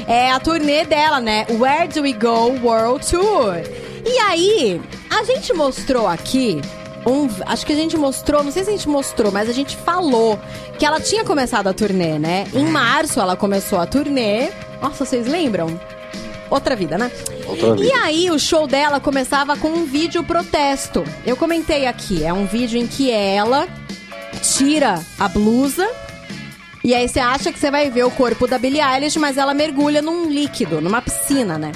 É 0.06 0.30
a 0.30 0.40
turnê 0.40 0.86
dela, 0.86 1.20
né? 1.20 1.48
Where 1.50 1.88
Do 1.88 2.02
We 2.02 2.12
Go 2.12 2.60
World 2.62 3.10
Tour. 3.10 3.56
E 4.06 4.18
aí, 4.20 4.82
a 5.10 5.24
gente 5.24 5.54
mostrou 5.54 6.08
aqui. 6.08 6.62
Um, 7.06 7.28
acho 7.48 7.66
que 7.66 7.74
a 7.74 7.76
gente 7.76 7.98
mostrou, 7.98 8.44
não 8.44 8.52
sei 8.52 8.64
se 8.64 8.70
a 8.70 8.74
gente 8.74 8.88
mostrou, 8.88 9.32
mas 9.32 9.50
a 9.50 9.54
gente 9.54 9.76
falou 9.78 10.40
que 10.78 10.86
ela 10.86 11.00
tinha 11.00 11.24
começado 11.24 11.68
a 11.68 11.74
turnê, 11.74 12.20
né? 12.20 12.46
Em 12.54 12.66
março 12.66 13.20
ela 13.20 13.36
começou 13.36 13.80
a 13.80 13.88
turnê. 13.88 14.52
Nossa, 14.82 15.06
vocês 15.06 15.26
lembram? 15.26 15.80
Outra 16.52 16.76
vida, 16.76 16.98
né? 16.98 17.10
Outra 17.48 17.74
vida. 17.74 17.88
E 17.88 17.92
aí, 17.94 18.30
o 18.30 18.38
show 18.38 18.68
dela 18.68 19.00
começava 19.00 19.58
com 19.58 19.70
um 19.70 19.86
vídeo 19.86 20.24
protesto. 20.24 21.04
Eu 21.26 21.36
comentei 21.36 21.88
aqui, 21.88 22.24
é 22.24 22.32
um 22.32 22.46
vídeo 22.46 22.80
em 22.80 22.86
que 22.86 23.10
ela 23.10 23.68
tira 24.44 25.02
a 25.18 25.28
blusa 25.28 25.90
e 26.84 26.96
aí 26.96 27.08
você 27.08 27.20
acha 27.20 27.52
que 27.52 27.60
você 27.60 27.70
vai 27.70 27.90
ver 27.92 28.04
o 28.04 28.12
corpo 28.12 28.48
da 28.48 28.58
Billie 28.58 28.82
Eilish, 28.82 29.20
mas 29.20 29.38
ela 29.38 29.54
mergulha 29.54 30.02
num 30.02 30.28
líquido, 30.28 30.82
numa 30.82 31.02
piscina, 31.02 31.58
né? 31.58 31.72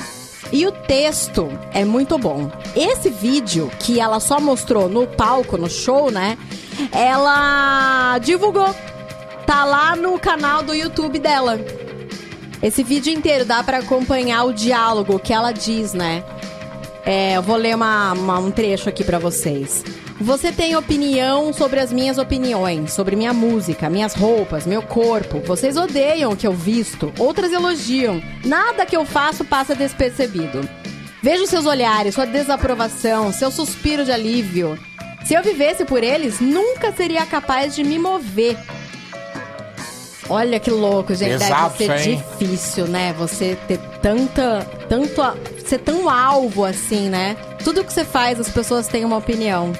E 0.51 0.65
o 0.65 0.71
texto 0.71 1.47
é 1.71 1.85
muito 1.85 2.17
bom. 2.17 2.51
Esse 2.75 3.09
vídeo 3.09 3.69
que 3.79 3.99
ela 3.99 4.19
só 4.19 4.39
mostrou 4.39 4.89
no 4.89 5.05
palco, 5.05 5.57
no 5.57 5.69
show, 5.69 6.09
né? 6.09 6.37
Ela 6.91 8.17
divulgou. 8.19 8.73
Tá 9.45 9.63
lá 9.63 9.95
no 9.95 10.17
canal 10.17 10.63
do 10.63 10.73
YouTube 10.73 11.19
dela. 11.19 11.59
Esse 12.61 12.83
vídeo 12.83 13.13
inteiro 13.13 13.45
dá 13.45 13.63
pra 13.63 13.79
acompanhar 13.79 14.43
o 14.45 14.53
diálogo 14.53 15.19
que 15.19 15.33
ela 15.33 15.51
diz, 15.51 15.93
né? 15.93 16.23
É, 17.05 17.37
eu 17.37 17.41
vou 17.41 17.55
ler 17.55 17.75
uma- 17.75 18.13
uma- 18.13 18.39
um 18.39 18.49
trecho 18.49 18.89
aqui 18.89 19.03
pra 19.03 19.19
vocês. 19.19 19.83
Você 20.19 20.51
tem 20.51 20.75
opinião 20.75 21.51
sobre 21.53 21.79
as 21.79 21.91
minhas 21.91 22.17
opiniões, 22.17 22.93
sobre 22.93 23.15
minha 23.15 23.33
música, 23.33 23.89
minhas 23.89 24.13
roupas, 24.15 24.65
meu 24.65 24.81
corpo. 24.81 25.39
Vocês 25.41 25.75
odeiam 25.77 26.31
o 26.31 26.35
que 26.37 26.47
eu 26.47 26.53
visto, 26.53 27.11
outras 27.19 27.51
elogiam. 27.51 28.21
Nada 28.43 28.85
que 28.85 28.95
eu 28.95 29.05
faço 29.05 29.43
passa 29.43 29.75
despercebido. 29.75 30.67
Vejo 31.21 31.45
seus 31.45 31.65
olhares, 31.65 32.15
sua 32.15 32.25
desaprovação, 32.25 33.31
seu 33.33 33.51
suspiro 33.51 34.05
de 34.05 34.11
alívio. 34.11 34.79
Se 35.25 35.33
eu 35.33 35.43
vivesse 35.43 35.83
por 35.83 36.01
eles, 36.03 36.39
nunca 36.39 36.91
seria 36.93 37.25
capaz 37.25 37.75
de 37.75 37.83
me 37.83 37.99
mover. 37.99 38.57
Olha 40.29 40.59
que 40.59 40.71
louco, 40.71 41.13
gente. 41.13 41.37
Pesado 41.37 41.73
Deve 41.77 41.99
ser 41.99 42.09
hein? 42.09 42.23
difícil, 42.39 42.87
né? 42.87 43.13
Você 43.13 43.57
ter 43.67 43.77
tanta. 44.01 44.65
tanto. 44.89 45.21
a- 45.21 45.35
ser 45.67 45.79
tão 45.79 46.07
alvo 46.09 46.63
assim, 46.63 47.09
né? 47.09 47.35
Tudo 47.63 47.83
que 47.83 47.91
você 47.91 48.05
faz, 48.05 48.39
as 48.39 48.49
pessoas 48.49 48.87
têm 48.87 49.03
uma 49.03 49.17
opinião. 49.17 49.73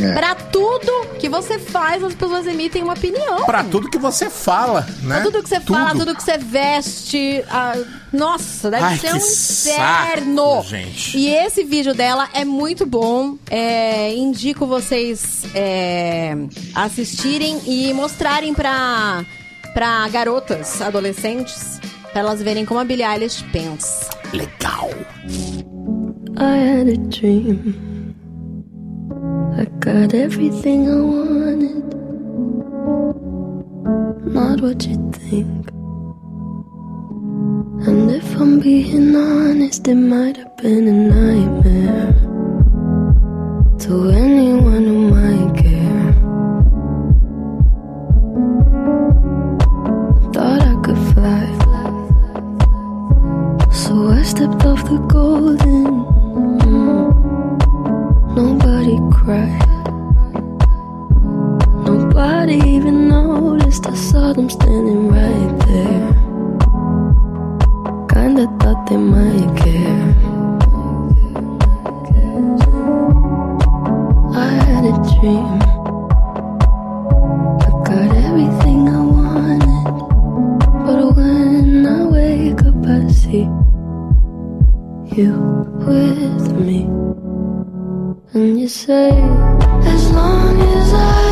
É. 0.00 0.12
Pra 0.14 0.34
tudo 0.34 0.90
que 1.18 1.28
você 1.28 1.58
faz, 1.58 2.02
as 2.02 2.14
pessoas 2.14 2.46
emitem 2.46 2.82
uma 2.82 2.94
opinião. 2.94 3.44
Pra 3.44 3.62
tudo 3.62 3.90
que 3.90 3.98
você 3.98 4.30
fala, 4.30 4.86
né? 5.02 5.16
Pra 5.16 5.22
tudo 5.24 5.42
que 5.42 5.48
você 5.50 5.60
Tudo. 5.60 5.74
fala, 5.78 5.90
tudo 5.90 6.14
que 6.14 6.22
você 6.22 6.38
veste. 6.38 7.44
ah, 7.50 7.74
nossa, 8.12 8.70
deve 8.70 8.84
Ai, 8.84 8.96
ser 8.98 9.12
um 9.12 9.16
inferno. 9.18 10.46
saco, 10.62 10.68
gente. 10.68 11.18
E 11.18 11.28
esse 11.28 11.62
vídeo 11.64 11.92
dela 11.92 12.26
é 12.32 12.42
muito 12.44 12.86
bom. 12.86 13.36
É, 13.50 14.14
indico 14.14 14.66
vocês 14.66 15.42
é, 15.54 16.36
assistirem 16.74 17.60
e 17.66 17.92
mostrarem 17.92 18.54
pra, 18.54 19.24
pra 19.74 20.08
garotas, 20.08 20.80
adolescentes, 20.80 21.80
pra 22.12 22.20
elas 22.20 22.42
verem 22.42 22.64
como 22.64 22.80
a 22.80 22.84
Billie 22.84 23.04
Eilish 23.04 23.42
pensa. 23.52 24.10
Legal. 24.32 24.90
I 26.38 26.56
had 26.56 26.88
a 26.88 26.96
dream. 27.08 27.74
I 29.56 29.66
got 29.80 30.14
everything 30.14 30.88
I 30.88 31.00
wanted. 31.00 31.94
Not 34.32 34.60
what 34.62 34.86
you 34.86 34.96
think. 35.12 35.70
And 37.86 38.10
if 38.10 38.34
I'm 38.40 38.60
being 38.60 39.14
honest, 39.14 39.86
it 39.88 39.94
might 39.94 40.36
have 40.36 40.56
been 40.56 40.88
a 40.88 40.92
nightmare. 40.92 42.14
To 43.80 44.10
anyone 44.10 44.84
who 44.84 45.10
might 45.10 45.31
I 53.94 54.22
stepped 54.22 54.64
off 54.64 54.82
the 54.84 54.96
golden. 55.06 55.84
Nobody 58.34 58.96
cried. 59.12 59.68
Nobody 61.84 62.54
even 62.70 63.08
noticed. 63.08 63.86
I 63.86 63.94
saw 63.94 64.32
them 64.32 64.48
standing 64.48 65.08
right 65.08 65.58
there. 65.66 66.12
Kinda 68.08 68.46
thought 68.60 68.86
they 68.88 68.96
might 68.96 69.56
care. 69.58 70.14
I 74.34 74.50
had 74.66 74.84
a 74.86 74.94
dream. 75.12 75.60
I 77.60 77.70
got 77.88 78.16
everything 78.26 78.88
I 78.88 79.00
wanted. 79.16 79.94
But 80.86 81.14
when 81.14 81.86
I 81.86 82.06
wake 82.06 82.62
up, 82.64 82.86
I 82.86 83.12
see 83.12 83.61
you 85.16 85.32
with 85.86 86.52
me. 86.58 86.84
And 88.34 88.58
you 88.60 88.68
say, 88.68 89.10
as 89.10 90.12
long 90.12 90.60
as 90.60 90.92
I'm 90.94 91.31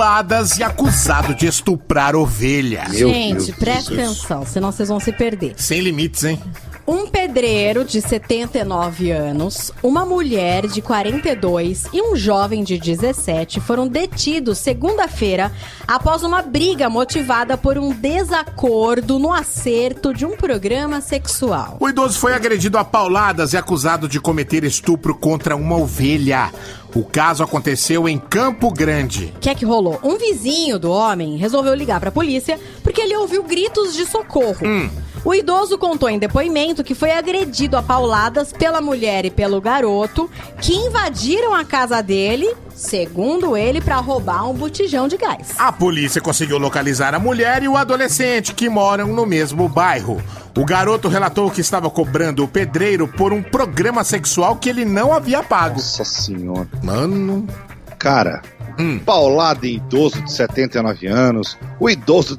a 0.00 0.06
pauladas 0.06 0.58
e 0.58 0.62
acusado 0.62 1.34
de 1.34 1.46
estuprar 1.46 2.14
ovelha. 2.14 2.84
Gente, 2.90 3.52
presta 3.52 3.94
atenção, 3.94 4.44
senão 4.44 4.70
vocês 4.70 4.88
vão 4.88 5.00
se 5.00 5.10
perder. 5.10 5.54
Sem 5.56 5.80
limites, 5.80 6.24
hein? 6.24 6.40
Um 6.86 7.08
pedreiro 7.08 7.84
de 7.84 8.00
79 8.00 9.10
anos, 9.10 9.72
uma 9.82 10.06
mulher 10.06 10.68
de 10.68 10.80
42 10.80 11.86
e 11.92 12.00
um 12.00 12.14
jovem 12.14 12.62
de 12.62 12.78
17 12.78 13.60
foram 13.60 13.88
detidos 13.88 14.58
segunda-feira 14.58 15.50
após 15.88 16.22
uma 16.22 16.42
briga 16.42 16.88
motivada 16.88 17.56
por 17.56 17.76
um 17.76 17.92
desacordo 17.92 19.18
no 19.18 19.32
acerto 19.32 20.14
de 20.14 20.24
um 20.24 20.36
programa 20.36 21.00
sexual. 21.00 21.76
O 21.80 21.88
idoso 21.88 22.20
foi 22.20 22.34
agredido 22.34 22.78
a 22.78 22.84
pauladas 22.84 23.52
e 23.52 23.56
acusado 23.56 24.08
de 24.08 24.20
cometer 24.20 24.62
estupro 24.62 25.12
contra 25.12 25.56
uma 25.56 25.76
ovelha. 25.76 26.52
O 26.96 27.04
caso 27.04 27.42
aconteceu 27.44 28.08
em 28.08 28.16
Campo 28.16 28.72
Grande. 28.72 29.30
O 29.36 29.38
que 29.38 29.50
é 29.50 29.54
que 29.54 29.66
rolou? 29.66 30.00
Um 30.02 30.16
vizinho 30.16 30.78
do 30.78 30.90
homem 30.90 31.36
resolveu 31.36 31.74
ligar 31.74 32.00
pra 32.00 32.10
polícia 32.10 32.58
porque 32.82 33.02
ele 33.02 33.14
ouviu 33.14 33.42
gritos 33.42 33.92
de 33.92 34.06
socorro. 34.06 34.66
O 35.22 35.34
idoso 35.34 35.76
contou 35.76 36.08
em 36.08 36.18
depoimento 36.18 36.82
que 36.82 36.94
foi 36.94 37.10
agredido 37.10 37.76
a 37.76 37.82
pauladas 37.82 38.50
pela 38.50 38.80
mulher 38.80 39.26
e 39.26 39.30
pelo 39.30 39.60
garoto 39.60 40.30
que 40.62 40.72
invadiram 40.72 41.52
a 41.52 41.66
casa 41.66 42.02
dele, 42.02 42.50
segundo 42.76 43.56
ele, 43.56 43.80
pra 43.80 43.96
roubar 43.96 44.48
um 44.48 44.52
botijão 44.54 45.08
de 45.08 45.16
gás. 45.16 45.54
A 45.58 45.72
polícia 45.72 46.20
conseguiu 46.20 46.58
localizar 46.58 47.14
a 47.14 47.18
mulher 47.18 47.62
e 47.62 47.68
o 47.68 47.76
adolescente 47.76 48.52
que 48.54 48.68
moram 48.68 49.08
no 49.08 49.24
mesmo 49.26 49.68
bairro. 49.68 50.20
O 50.56 50.64
garoto 50.64 51.08
relatou 51.08 51.50
que 51.50 51.60
estava 51.60 51.88
cobrando 51.90 52.44
o 52.44 52.48
pedreiro 52.48 53.08
por 53.08 53.32
um 53.32 53.42
programa 53.42 54.04
sexual 54.04 54.56
que 54.56 54.68
ele 54.68 54.84
não 54.84 55.12
havia 55.12 55.42
pago. 55.42 55.76
Nossa 55.76 56.04
senhora. 56.04 56.68
Mano. 56.82 57.46
Cara, 57.98 58.42
paulada 59.04 59.66
em 59.66 59.76
idoso 59.76 60.20
de 60.22 60.30
79 60.32 61.06
anos. 61.06 61.58
O 61.80 61.88
idoso. 61.90 62.38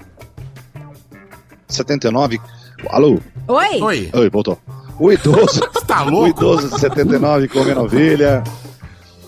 79. 1.68 2.40
Alô? 2.90 3.20
Oi? 3.48 3.82
Oi. 3.82 4.10
Oi, 4.14 4.30
voltou. 4.30 4.58
O 5.00 5.12
idoso. 5.12 5.62
tá 5.86 6.04
O 6.04 6.10
louco? 6.10 6.30
idoso 6.30 6.70
de 6.70 6.80
79 6.80 7.48
comendo 7.48 7.82
ovelha. 7.82 8.44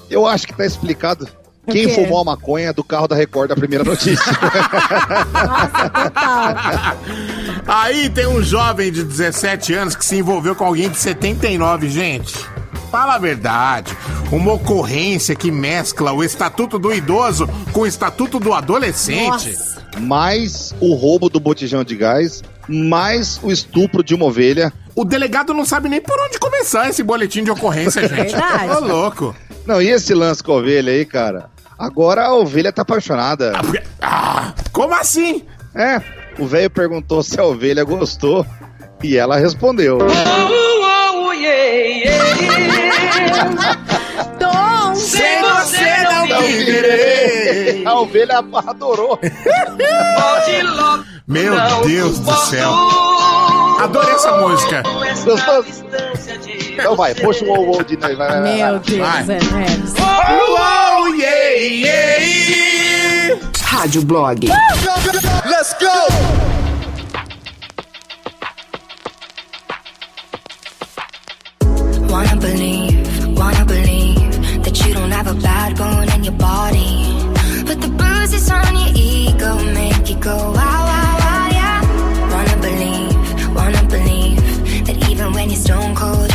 Eu 0.09 0.25
acho 0.25 0.47
que 0.47 0.53
tá 0.53 0.65
explicado. 0.65 1.27
Quem 1.71 1.89
fumou 1.93 2.21
a 2.21 2.23
maconha 2.23 2.73
do 2.73 2.83
carro 2.83 3.07
da 3.07 3.15
Record 3.15 3.49
da 3.49 3.55
primeira 3.55 3.83
notícia. 3.83 4.25
Aí 7.67 8.09
tem 8.09 8.25
um 8.27 8.41
jovem 8.41 8.91
de 8.91 9.03
17 9.03 9.73
anos 9.73 9.95
que 9.95 10.03
se 10.03 10.15
envolveu 10.17 10.55
com 10.55 10.65
alguém 10.65 10.89
de 10.89 10.97
79, 10.97 11.89
gente. 11.89 12.33
Fala 12.91 13.15
a 13.15 13.19
verdade. 13.19 13.95
Uma 14.31 14.53
ocorrência 14.53 15.35
que 15.35 15.51
mescla 15.51 16.11
o 16.11 16.23
estatuto 16.23 16.79
do 16.79 16.91
idoso 16.91 17.47
com 17.71 17.81
o 17.81 17.87
estatuto 17.87 18.39
do 18.39 18.53
adolescente. 18.53 19.55
mais 19.99 20.73
o 20.79 20.95
roubo 20.95 21.29
do 21.29 21.39
botijão 21.39 21.83
de 21.83 21.95
gás, 21.95 22.41
mais 22.67 23.39
o 23.43 23.51
estupro 23.51 24.03
de 24.03 24.15
uma 24.15 24.25
ovelha. 24.25 24.73
O 24.95 25.05
delegado 25.05 25.53
não 25.53 25.65
sabe 25.65 25.87
nem 25.87 26.01
por 26.01 26.19
onde 26.19 26.39
começar 26.39 26.89
esse 26.89 27.03
boletim 27.03 27.43
de 27.43 27.51
ocorrência, 27.51 28.01
gente. 28.07 28.31
Verdade. 28.31 28.69
Ô, 28.71 28.79
louco. 28.79 29.35
Não, 29.69 29.79
e 29.79 29.87
esse 29.87 30.15
lance 30.15 30.43
com 30.43 30.53
a 30.53 30.55
ovelha 30.55 30.91
aí, 30.91 31.05
cara? 31.05 31.51
Agora 31.77 32.25
a 32.25 32.33
ovelha 32.33 32.73
tá 32.73 32.81
apaixonada. 32.81 33.53
Ah, 34.01 34.51
como 34.71 34.95
assim? 34.95 35.45
É, 35.75 36.01
o 36.39 36.47
velho 36.47 36.71
perguntou 36.71 37.21
se 37.21 37.39
a 37.39 37.43
ovelha 37.43 37.83
gostou 37.83 38.43
e 39.03 39.15
ela 39.15 39.37
respondeu. 39.37 39.99
Tom, 44.39 44.95
sem 44.95 45.39
você 45.43 46.03
não 46.03 46.41
viverei. 46.47 47.85
A 47.85 47.99
ovelha 47.99 48.43
adorou. 48.65 49.19
Meu 51.27 51.53
Deus 51.85 52.17
do 52.17 52.35
céu. 52.37 52.73
Adorei 53.79 54.15
essa 54.15 54.31
música. 54.35 54.81
Gostou? 55.23 55.63
Então 56.79 56.95
vai, 56.95 57.13
puxa 57.13 57.43
o 57.43 57.47
wow, 57.49 57.65
wow 57.65 57.83
de 57.83 57.97
nós. 57.97 58.17
Vai, 58.17 58.29
vai, 58.29 58.41
vai, 58.41 58.55
Meu 58.55 58.71
vai. 58.71 58.79
Deus, 58.79 58.97
Vai. 58.99 59.23
Zé 59.23 59.39
Neves. 59.39 59.93
Oh, 59.99 61.03
oh, 61.03 61.13
yeah, 61.13 61.57
yeah. 61.57 63.39
Rádio 63.63 64.01
Blog. 64.03 64.47
Let's 65.45 65.73
go! 65.73 65.89
Wanna 72.09 72.35
believe, 72.37 73.27
wanna 73.37 73.65
believe 73.65 74.63
that 74.63 74.85
you 74.85 74.93
don't 74.93 75.11
have 75.11 75.27
a 75.27 75.35
bad 75.35 75.77
bone 75.77 76.09
in 76.15 76.23
your 76.23 76.33
body. 76.33 77.13
But 77.65 77.81
the 77.81 77.89
bruises 77.89 78.49
on 78.49 78.75
your 78.75 78.91
ego 78.95 79.55
make 79.73 80.09
you 80.09 80.15
go 80.17 80.35
wow, 80.35 80.53
wow, 80.55 81.17
wow, 81.23 81.47
yeah. 81.51 81.81
Wanna 82.33 82.57
believe, 82.61 83.55
wanna 83.55 83.83
believe 83.83 84.85
that 84.85 85.09
even 85.09 85.31
when 85.33 85.49
you're 85.49 85.59
stone 85.59 85.95
cold, 85.95 86.28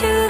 to 0.00 0.21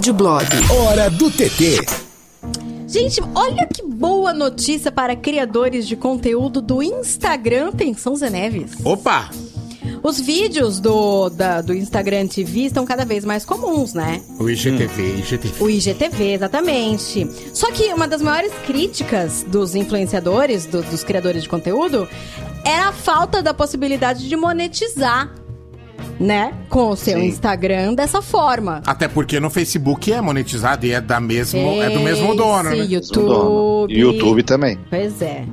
Rádio 0.00 0.14
Blog. 0.14 0.46
Hora 0.70 1.10
do 1.10 1.30
TT. 1.30 1.84
Gente, 2.88 3.20
olha 3.34 3.66
que 3.66 3.82
boa 3.82 4.32
notícia 4.32 4.90
para 4.90 5.14
criadores 5.14 5.86
de 5.86 5.94
conteúdo 5.94 6.62
do 6.62 6.82
Instagram. 6.82 7.68
Atenção, 7.68 8.16
Zé 8.16 8.30
Neves. 8.30 8.72
Opa! 8.82 9.28
Os 10.02 10.18
vídeos 10.18 10.80
do, 10.80 11.28
da- 11.28 11.60
do 11.60 11.74
Instagram 11.74 12.26
TV 12.28 12.60
estão 12.60 12.86
cada 12.86 13.04
vez 13.04 13.26
mais 13.26 13.44
comuns, 13.44 13.92
né? 13.92 14.22
O 14.38 14.48
IGTV, 14.48 15.16
IGTV. 15.18 15.62
O 15.62 15.68
IGTV, 15.68 16.32
exatamente. 16.32 17.28
Só 17.52 17.70
que 17.70 17.92
uma 17.92 18.08
das 18.08 18.22
maiores 18.22 18.52
críticas 18.66 19.44
dos 19.46 19.74
influenciadores, 19.74 20.64
do- 20.64 20.80
dos 20.82 21.04
criadores 21.04 21.42
de 21.42 21.48
conteúdo, 21.50 22.08
era 22.64 22.88
a 22.88 22.92
falta 22.92 23.42
da 23.42 23.52
possibilidade 23.52 24.26
de 24.30 24.34
monetizar, 24.34 25.30
né? 26.20 26.52
Com 26.68 26.90
o 26.90 26.96
seu 26.96 27.18
Sim. 27.18 27.26
Instagram 27.26 27.94
dessa 27.94 28.20
forma. 28.20 28.82
Até 28.84 29.08
porque 29.08 29.40
no 29.40 29.48
Facebook 29.48 30.12
é 30.12 30.20
monetizado 30.20 30.84
e 30.84 30.92
é, 30.92 31.00
da 31.00 31.18
mesmo, 31.18 31.82
é 31.82 31.88
do 31.88 32.00
mesmo 32.00 32.36
dono, 32.36 32.70
né? 32.70 32.84
YouTube. 32.84 33.92
E 33.92 34.00
YouTube 34.00 34.42
também. 34.42 34.78
Pois 34.90 35.22
é. 35.22 35.44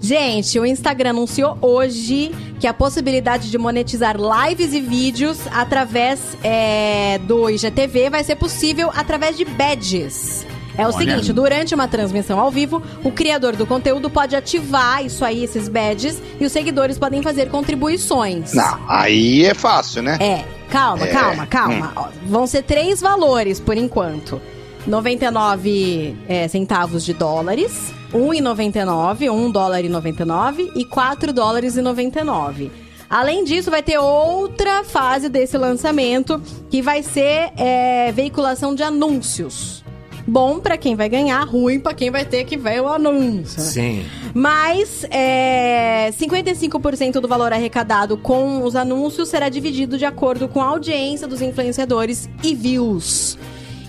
Gente, 0.00 0.58
o 0.58 0.66
Instagram 0.66 1.10
anunciou 1.10 1.56
hoje 1.60 2.30
que 2.60 2.66
a 2.66 2.74
possibilidade 2.74 3.50
de 3.50 3.56
monetizar 3.56 4.16
lives 4.18 4.74
e 4.74 4.80
vídeos 4.80 5.38
através 5.50 6.20
é, 6.42 7.18
do 7.18 7.48
IGTV 7.48 8.10
vai 8.10 8.24
ser 8.24 8.36
possível 8.36 8.90
através 8.94 9.36
de 9.36 9.44
badges. 9.44 10.46
É 10.76 10.82
o 10.82 10.86
Olha. 10.86 10.98
seguinte, 10.98 11.32
durante 11.32 11.74
uma 11.74 11.86
transmissão 11.86 12.40
ao 12.40 12.50
vivo, 12.50 12.82
o 13.04 13.10
criador 13.12 13.54
do 13.56 13.66
conteúdo 13.66 14.10
pode 14.10 14.34
ativar 14.34 15.04
isso 15.04 15.24
aí, 15.24 15.44
esses 15.44 15.68
badges, 15.68 16.20
e 16.40 16.44
os 16.44 16.52
seguidores 16.52 16.98
podem 16.98 17.22
fazer 17.22 17.48
contribuições. 17.48 18.52
Não, 18.52 18.78
aí 18.88 19.44
é 19.44 19.54
fácil, 19.54 20.02
né? 20.02 20.18
É, 20.20 20.44
calma, 20.70 21.04
É, 21.04 21.06
calma, 21.08 21.46
calma. 21.46 21.92
Ó, 21.94 22.08
Vão 22.26 22.46
ser 22.46 22.62
três 22.62 23.00
valores 23.00 23.60
por 23.60 23.76
enquanto. 23.76 24.40
99 24.86 26.16
é, 26.28 26.46
centavos 26.48 27.04
de 27.04 27.14
dólares, 27.14 27.92
1,99, 28.12 29.30
1 29.32 29.50
dólar 29.50 29.84
e 29.84 29.88
99 29.88 30.72
e 30.74 30.84
4 30.84 31.32
dólares 31.32 31.76
e 31.76 31.82
99. 31.82 32.70
Além 33.08 33.44
disso, 33.44 33.70
vai 33.70 33.82
ter 33.82 33.98
outra 33.98 34.82
fase 34.82 35.28
desse 35.28 35.56
lançamento 35.56 36.40
que 36.68 36.82
vai 36.82 37.02
ser 37.02 37.52
é, 37.56 38.10
veiculação 38.12 38.74
de 38.74 38.82
anúncios. 38.82 39.83
Bom 40.26 40.58
pra 40.58 40.78
quem 40.78 40.96
vai 40.96 41.08
ganhar, 41.08 41.42
ruim 41.44 41.78
pra 41.78 41.92
quem 41.92 42.10
vai 42.10 42.24
ter 42.24 42.44
que 42.44 42.56
ver 42.56 42.80
o 42.80 42.88
anúncio. 42.88 43.60
Sim. 43.60 44.04
Mas 44.32 45.04
é, 45.10 46.10
55% 46.18 47.20
do 47.20 47.28
valor 47.28 47.52
arrecadado 47.52 48.16
com 48.16 48.62
os 48.62 48.74
anúncios 48.74 49.28
será 49.28 49.48
dividido 49.48 49.98
de 49.98 50.04
acordo 50.04 50.48
com 50.48 50.62
a 50.62 50.66
audiência 50.66 51.28
dos 51.28 51.42
influenciadores 51.42 52.28
e 52.42 52.54
views. 52.54 53.36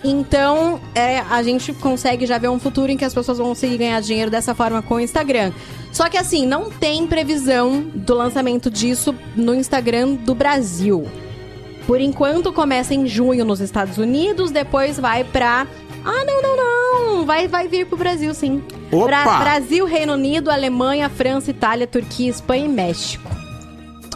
Então, 0.04 0.80
é, 0.94 1.20
a 1.20 1.42
gente 1.42 1.74
consegue 1.74 2.28
já 2.28 2.38
ver 2.38 2.50
um 2.50 2.60
futuro 2.60 2.92
em 2.92 2.98
que 2.98 3.04
as 3.04 3.14
pessoas 3.14 3.40
vão 3.40 3.48
conseguir 3.48 3.78
ganhar 3.78 4.00
dinheiro 4.02 4.30
dessa 4.30 4.54
forma 4.54 4.82
com 4.82 4.96
o 4.96 5.00
Instagram. 5.00 5.52
Só 5.92 6.10
que 6.10 6.18
assim, 6.18 6.46
não 6.46 6.70
tem 6.70 7.08
previsão 7.08 7.82
do 7.82 8.14
lançamento 8.14 8.70
disso 8.70 9.16
no 9.36 9.56
Instagram 9.56 10.14
do 10.14 10.36
Brasil. 10.36 11.08
Por 11.88 12.02
enquanto 12.02 12.52
começa 12.52 12.94
em 12.94 13.08
junho 13.08 13.46
nos 13.46 13.60
Estados 13.60 13.98
Unidos, 13.98 14.52
depois 14.52 15.00
vai 15.00 15.24
pra. 15.24 15.68
Ah, 16.06 16.24
não, 16.26 16.42
não, 16.42 16.56
não. 17.18 17.26
Vai, 17.26 17.48
vai 17.48 17.68
vir 17.68 17.86
pro 17.88 17.98
Brasil, 17.98 18.34
sim. 18.34 18.62
Opa! 18.92 19.08
Bra- 19.08 19.40
Brasil, 19.40 19.86
Reino 19.86 20.14
Unido, 20.14 20.52
Alemanha, 20.52 21.10
França, 21.10 21.50
Itália, 21.52 21.88
Turquia, 21.88 22.30
Espanha 22.30 22.66
e 22.66 22.70
México. 22.70 23.30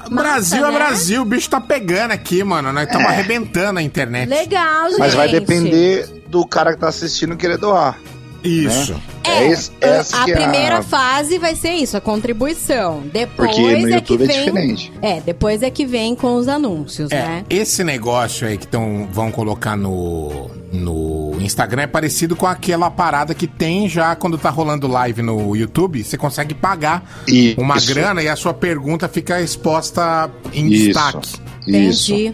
Brasil 0.09 0.65
é 0.65 0.71
né? 0.71 0.77
Brasil, 0.77 1.21
o 1.21 1.25
bicho 1.25 1.49
tá 1.49 1.59
pegando 1.61 2.11
aqui, 2.11 2.43
mano. 2.43 2.71
Nós 2.73 2.85
estamos 2.85 3.07
arrebentando 3.07 3.79
a 3.79 3.81
internet. 3.83 4.27
Legal, 4.29 4.89
gente. 4.89 4.99
Mas 4.99 5.13
vai 5.13 5.27
depender 5.29 6.23
do 6.27 6.45
cara 6.47 6.73
que 6.73 6.79
tá 6.79 6.87
assistindo 6.89 7.35
querer 7.35 7.57
doar. 7.57 7.97
Isso. 8.43 8.93
Né? 8.93 8.99
É, 9.23 9.47
esse, 9.47 9.71
essa 9.81 10.21
a 10.21 10.25
que 10.25 10.31
é 10.31 10.35
primeira 10.35 10.81
fase 10.81 11.37
vai 11.37 11.55
ser 11.55 11.73
isso, 11.73 11.95
a 11.97 12.01
contribuição. 12.01 13.03
Depois 13.13 13.55
Porque 13.55 13.61
no 13.61 13.87
é 13.89 13.95
YouTube 13.95 14.25
que 14.27 14.31
é 14.31 14.35
vem. 14.35 14.45
diferente. 14.45 14.93
É, 15.01 15.21
depois 15.21 15.61
é 15.61 15.69
que 15.69 15.85
vem 15.85 16.15
com 16.15 16.35
os 16.35 16.47
anúncios, 16.47 17.11
É, 17.11 17.15
né? 17.15 17.43
esse 17.49 17.83
negócio 17.83 18.47
aí 18.47 18.57
que 18.57 18.65
tão, 18.67 19.07
vão 19.11 19.31
colocar 19.31 19.75
no, 19.75 20.49
no 20.71 21.35
Instagram 21.41 21.83
é 21.83 21.87
parecido 21.87 22.35
com 22.35 22.47
aquela 22.47 22.89
parada 22.89 23.33
que 23.35 23.45
tem 23.47 23.87
já 23.87 24.15
quando 24.15 24.37
tá 24.37 24.49
rolando 24.49 24.87
live 24.87 25.21
no 25.21 25.55
YouTube. 25.55 26.03
Você 26.03 26.17
consegue 26.17 26.53
pagar 26.53 27.03
Isso. 27.27 27.59
uma 27.61 27.75
grana 27.79 28.21
e 28.23 28.27
a 28.27 28.35
sua 28.35 28.53
pergunta 28.53 29.07
fica 29.07 29.41
exposta 29.41 30.29
em 30.53 30.67
Isso. 30.67 30.85
destaque. 30.85 31.29
Entendi. 31.67 32.33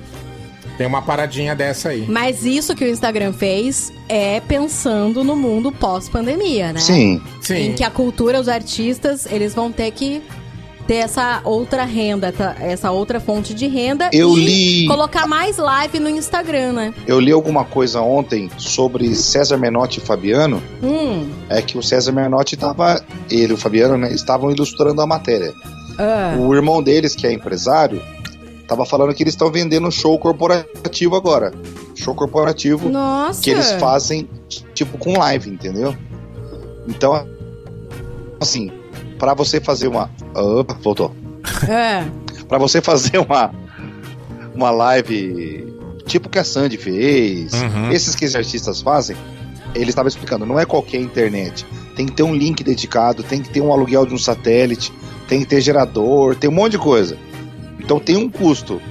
Tem 0.78 0.86
uma 0.86 1.02
paradinha 1.02 1.56
dessa 1.56 1.90
aí. 1.90 2.06
Mas 2.08 2.46
isso 2.46 2.76
que 2.76 2.84
o 2.84 2.88
Instagram 2.90 3.32
fez 3.34 3.94
é 4.10 4.40
pensando 4.42 5.24
no 5.24 5.36
mundo 5.36 5.72
pós-pandemia, 5.72 6.74
né? 6.74 6.80
Sim. 6.80 7.22
Sim. 7.42 7.56
Em 7.70 7.74
que 7.74 7.84
a 7.84 7.90
cultura, 7.90 8.40
os 8.40 8.48
artistas, 8.48 9.26
eles 9.26 9.54
vão 9.56 9.72
ter 9.72 9.92
que 9.92 10.22
ter 10.88 10.98
essa 10.98 11.42
outra 11.44 11.84
renda, 11.84 12.28
essa- 12.28 12.56
essa 12.60 12.92
outra 12.92 13.20
fonte 13.20 13.56
de 13.56 13.66
renda 13.66 14.10
Eu 14.14 14.38
e 14.38 14.46
li- 14.84 14.88
colocar 14.88 15.26
mais 15.26 15.58
live 15.58 16.00
no 16.00 16.08
Instagram, 16.10 16.74
né? 16.74 16.94
Eu 17.08 17.20
li 17.20 17.32
alguma 17.32 17.66
coisa 17.66 18.02
ontem 18.02 18.52
sobre 18.58 19.16
César 19.16 19.58
Menotti 19.58 20.00
e 20.00 20.04
Fabiano. 20.04 20.62
Hum. 20.84 21.28
É 21.50 21.60
que 21.62 21.76
o 21.78 21.82
César 21.82 22.12
Menotti 22.12 22.56
tava. 22.56 23.04
Ele 23.32 23.52
e 23.52 23.56
o 23.56 23.58
Fabiano, 23.58 23.98
né? 23.98 24.14
Estavam 24.14 24.52
ilustrando 24.52 25.02
a 25.02 25.08
matéria. 25.08 25.54
Ah. 25.98 26.36
O 26.38 26.54
irmão 26.54 26.84
deles, 26.84 27.16
que 27.16 27.26
é 27.26 27.34
empresário, 27.34 28.00
tava 28.68 28.86
falando 28.86 29.14
que 29.14 29.24
eles 29.24 29.34
estão 29.34 29.52
vendendo 29.52 29.92
show 29.92 30.18
corporativo 30.20 31.16
agora. 31.16 31.54
Show 31.96 32.14
corporativo 32.16 32.90
Nossa. 32.90 33.42
que 33.42 33.50
eles 33.50 33.72
fazem 33.74 34.30
tipo 34.74 34.98
com 34.98 35.18
live, 35.18 35.50
entendeu? 35.50 35.96
Então, 36.88 37.28
assim, 38.40 38.72
pra 39.18 39.34
você 39.34 39.60
fazer 39.60 39.88
uma. 39.88 40.10
Opa, 40.34 40.78
voltou. 40.82 41.16
É. 41.68 42.04
Pra 42.48 42.60
você 42.60 42.80
fazer 42.80 43.18
uma 43.18 43.52
uma 44.54 44.70
live 44.70 45.74
tipo 46.06 46.30
que 46.30 46.38
a 46.38 46.44
Sandy 46.44 46.78
fez, 46.78 47.52
Uhum. 47.54 47.92
esses 47.92 48.14
que 48.16 48.24
os 48.24 48.36
artistas 48.36 48.82
fazem, 48.82 49.18
ele 49.74 49.90
estava 49.90 50.08
explicando, 50.08 50.46
não 50.46 50.60
é 50.60 50.66
qualquer 50.66 51.02
internet. 51.02 51.66
Tem 51.96 52.06
que 52.06 52.12
ter 52.14 52.22
um 52.24 52.36
link 52.36 52.64
dedicado, 52.64 53.24
tem 53.24 53.42
que 53.42 53.50
ter 53.50 53.62
um 53.62 53.74
aluguel 53.74 54.06
de 54.06 54.14
um 54.14 54.18
satélite, 54.18 54.94
tem 55.28 55.40
que 55.40 55.48
ter 55.48 55.60
gerador, 55.60 56.36
tem 56.36 56.50
um 56.50 56.54
monte 56.54 56.74
de 56.74 56.78
coisa. 56.78 57.18
Então 57.86 58.00
tem 58.00 58.18
um 58.18 58.28
custo, 58.28 58.82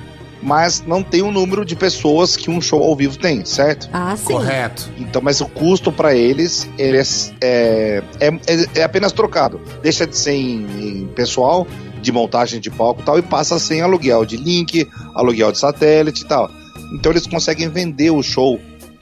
mas 0.41 0.85
não 0.87 1.03
tem 1.03 1.21
o 1.21 1.33
número 1.33 1.65
de 1.65 1.75
pessoas 1.75 2.37
que 2.37 2.49
um 2.49 2.61
show 2.61 2.81
ao 2.83 2.95
vivo 2.95 3.19
tem, 3.19 3.45
certo? 3.45 3.89
Ah, 3.93 4.17
sim. 4.17 4.33
Correto. 4.35 4.89
Então, 4.97 5.21
mas 5.21 5.41
o 5.41 5.47
custo 5.47 5.91
para 5.91 6.15
eles 6.15 6.69
ele 6.79 6.97
é, 6.99 7.03
é, 8.21 8.29
é- 8.47 8.67
é 8.77 8.83
apenas 8.85 9.11
trocado. 9.13 9.61
Deixa 9.83 10.07
de 10.07 10.17
ser 10.17 10.33
em, 10.35 10.65
em 11.03 11.07
pessoal, 11.09 11.67
de 12.01 12.13
montagem 12.13 12.61
de 12.61 12.71
palco 12.71 13.01
e 13.01 13.05
tal, 13.05 13.19
e 13.19 13.23
passa 13.23 13.57
a 13.57 13.59
ser 13.59 13.77
em 13.77 13.81
aluguel 13.81 14.25
de 14.25 14.37
link, 14.37 14.89
aluguel 15.15 15.51
de 15.51 15.59
satélite 15.59 16.23
e 16.23 16.27
tal. 16.27 16.49
Então 16.93 17.11
eles 17.11 17.27
conseguem 17.27 17.69
vender 17.69 18.11
o 18.11 18.23
show 18.23 18.61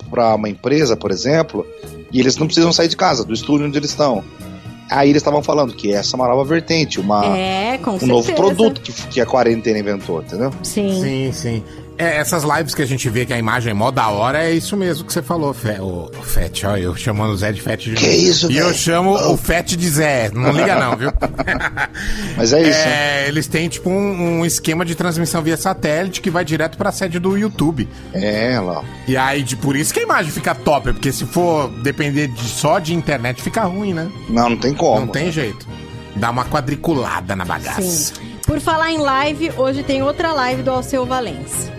para 0.08 0.34
uma 0.34 0.48
empresa, 0.48 0.96
por 0.96 1.10
exemplo, 1.10 1.66
e 2.10 2.18
eles 2.20 2.36
não 2.36 2.46
precisam 2.46 2.72
sair 2.72 2.88
de 2.88 2.96
casa, 2.96 3.24
do 3.24 3.34
estúdio 3.34 3.66
onde 3.66 3.76
eles 3.78 3.90
estão. 3.90 4.22
Aí 4.98 5.10
eles 5.10 5.20
estavam 5.20 5.42
falando 5.42 5.72
que 5.74 5.92
essa 5.92 6.14
é 6.14 6.16
uma 6.16 6.28
nova 6.28 6.44
vertente, 6.44 7.00
uma, 7.00 7.24
É, 7.36 7.78
com 7.78 7.90
um 7.92 7.98
certeza. 7.98 8.12
novo 8.12 8.32
produto 8.34 8.80
que, 8.80 8.92
que 9.08 9.20
a 9.20 9.26
quarentena 9.26 9.78
inventou, 9.78 10.20
entendeu? 10.22 10.50
Sim. 10.62 11.00
Sim, 11.00 11.32
sim. 11.32 11.64
É, 12.02 12.16
essas 12.16 12.42
lives 12.44 12.74
que 12.74 12.82
a 12.82 12.86
gente 12.86 13.08
vê 13.08 13.24
que 13.26 13.32
a 13.32 13.38
imagem 13.38 13.70
é 13.70 13.74
mó 13.74 13.90
da 13.90 14.08
hora, 14.08 14.44
é 14.44 14.52
isso 14.52 14.76
mesmo 14.76 15.04
que 15.04 15.12
você 15.12 15.22
falou, 15.22 15.52
Fe, 15.54 15.80
o, 15.80 16.10
o 16.18 16.22
Fete, 16.22 16.66
ó, 16.66 16.76
eu 16.76 16.94
chamando 16.96 17.30
o 17.32 17.36
Zé 17.36 17.52
de 17.52 17.60
Fete 17.60 17.90
de 17.90 17.96
Que 17.96 18.06
novo. 18.06 18.16
isso, 18.18 18.50
E 18.52 18.56
eu 18.58 18.66
velho? 18.66 18.78
chamo 18.78 19.12
o 19.32 19.36
Fete 19.36 19.76
de 19.76 19.88
Zé, 19.88 20.30
não 20.32 20.50
liga 20.52 20.74
não, 20.76 20.96
viu? 20.96 21.12
Mas 22.36 22.52
é 22.52 22.62
isso. 22.62 22.78
É, 22.80 23.28
eles 23.28 23.46
têm 23.46 23.68
tipo 23.68 23.90
um, 23.90 24.40
um 24.40 24.44
esquema 24.46 24.84
de 24.84 24.94
transmissão 24.94 25.42
via 25.42 25.56
satélite 25.56 26.20
que 26.20 26.30
vai 26.30 26.44
direto 26.44 26.76
pra 26.76 26.90
sede 26.92 27.18
do 27.18 27.36
YouTube. 27.36 27.88
É, 28.12 28.58
lá. 28.60 28.82
E 29.06 29.16
aí, 29.16 29.42
de, 29.42 29.56
por 29.56 29.76
isso 29.76 29.92
que 29.92 30.00
a 30.00 30.02
imagem 30.02 30.30
fica 30.32 30.54
top, 30.54 30.92
porque 30.92 31.12
se 31.12 31.24
for 31.26 31.68
depender 31.82 32.28
de, 32.28 32.48
só 32.48 32.78
de 32.78 32.94
internet, 32.94 33.42
fica 33.42 33.62
ruim, 33.64 33.92
né? 33.94 34.10
Não, 34.28 34.50
não 34.50 34.56
tem 34.56 34.74
como. 34.74 35.00
Não 35.00 35.08
tem 35.08 35.30
jeito. 35.30 35.66
Dá 36.16 36.30
uma 36.30 36.44
quadriculada 36.44 37.34
na 37.34 37.44
bagaça. 37.44 37.82
Sim. 37.82 38.12
Por 38.46 38.60
falar 38.60 38.90
em 38.90 38.98
live, 38.98 39.52
hoje 39.56 39.82
tem 39.82 40.02
outra 40.02 40.32
live 40.32 40.62
do 40.62 40.70
Alceu 40.70 41.06
Valença. 41.06 41.72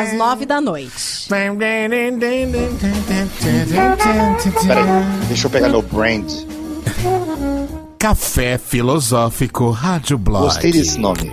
Às 0.00 0.12
nove 0.14 0.46
da 0.46 0.60
noite. 0.60 1.26
Peraí, 4.66 4.84
deixa 5.28 5.46
eu 5.46 5.50
pegar 5.50 5.68
meu 5.68 5.82
brand. 5.82 6.24
Café 7.98 8.58
Filosófico 8.58 9.70
Rádio 9.70 10.16
Blog. 10.16 10.44
Gostei 10.44 10.72
desse 10.72 10.98
nome. 10.98 11.30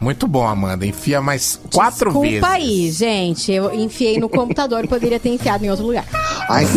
Muito 0.00 0.26
bom, 0.26 0.46
Amanda. 0.46 0.84
Enfia 0.84 1.20
mais 1.20 1.60
quatro 1.72 2.06
Desculpa 2.06 2.28
vezes. 2.28 2.42
aí, 2.42 2.90
gente. 2.90 3.52
Eu 3.52 3.72
enfiei 3.72 4.18
no 4.18 4.28
computador, 4.28 4.86
poderia 4.88 5.20
ter 5.20 5.28
enfiado 5.30 5.64
em 5.64 5.70
outro 5.70 5.86
lugar. 5.86 6.04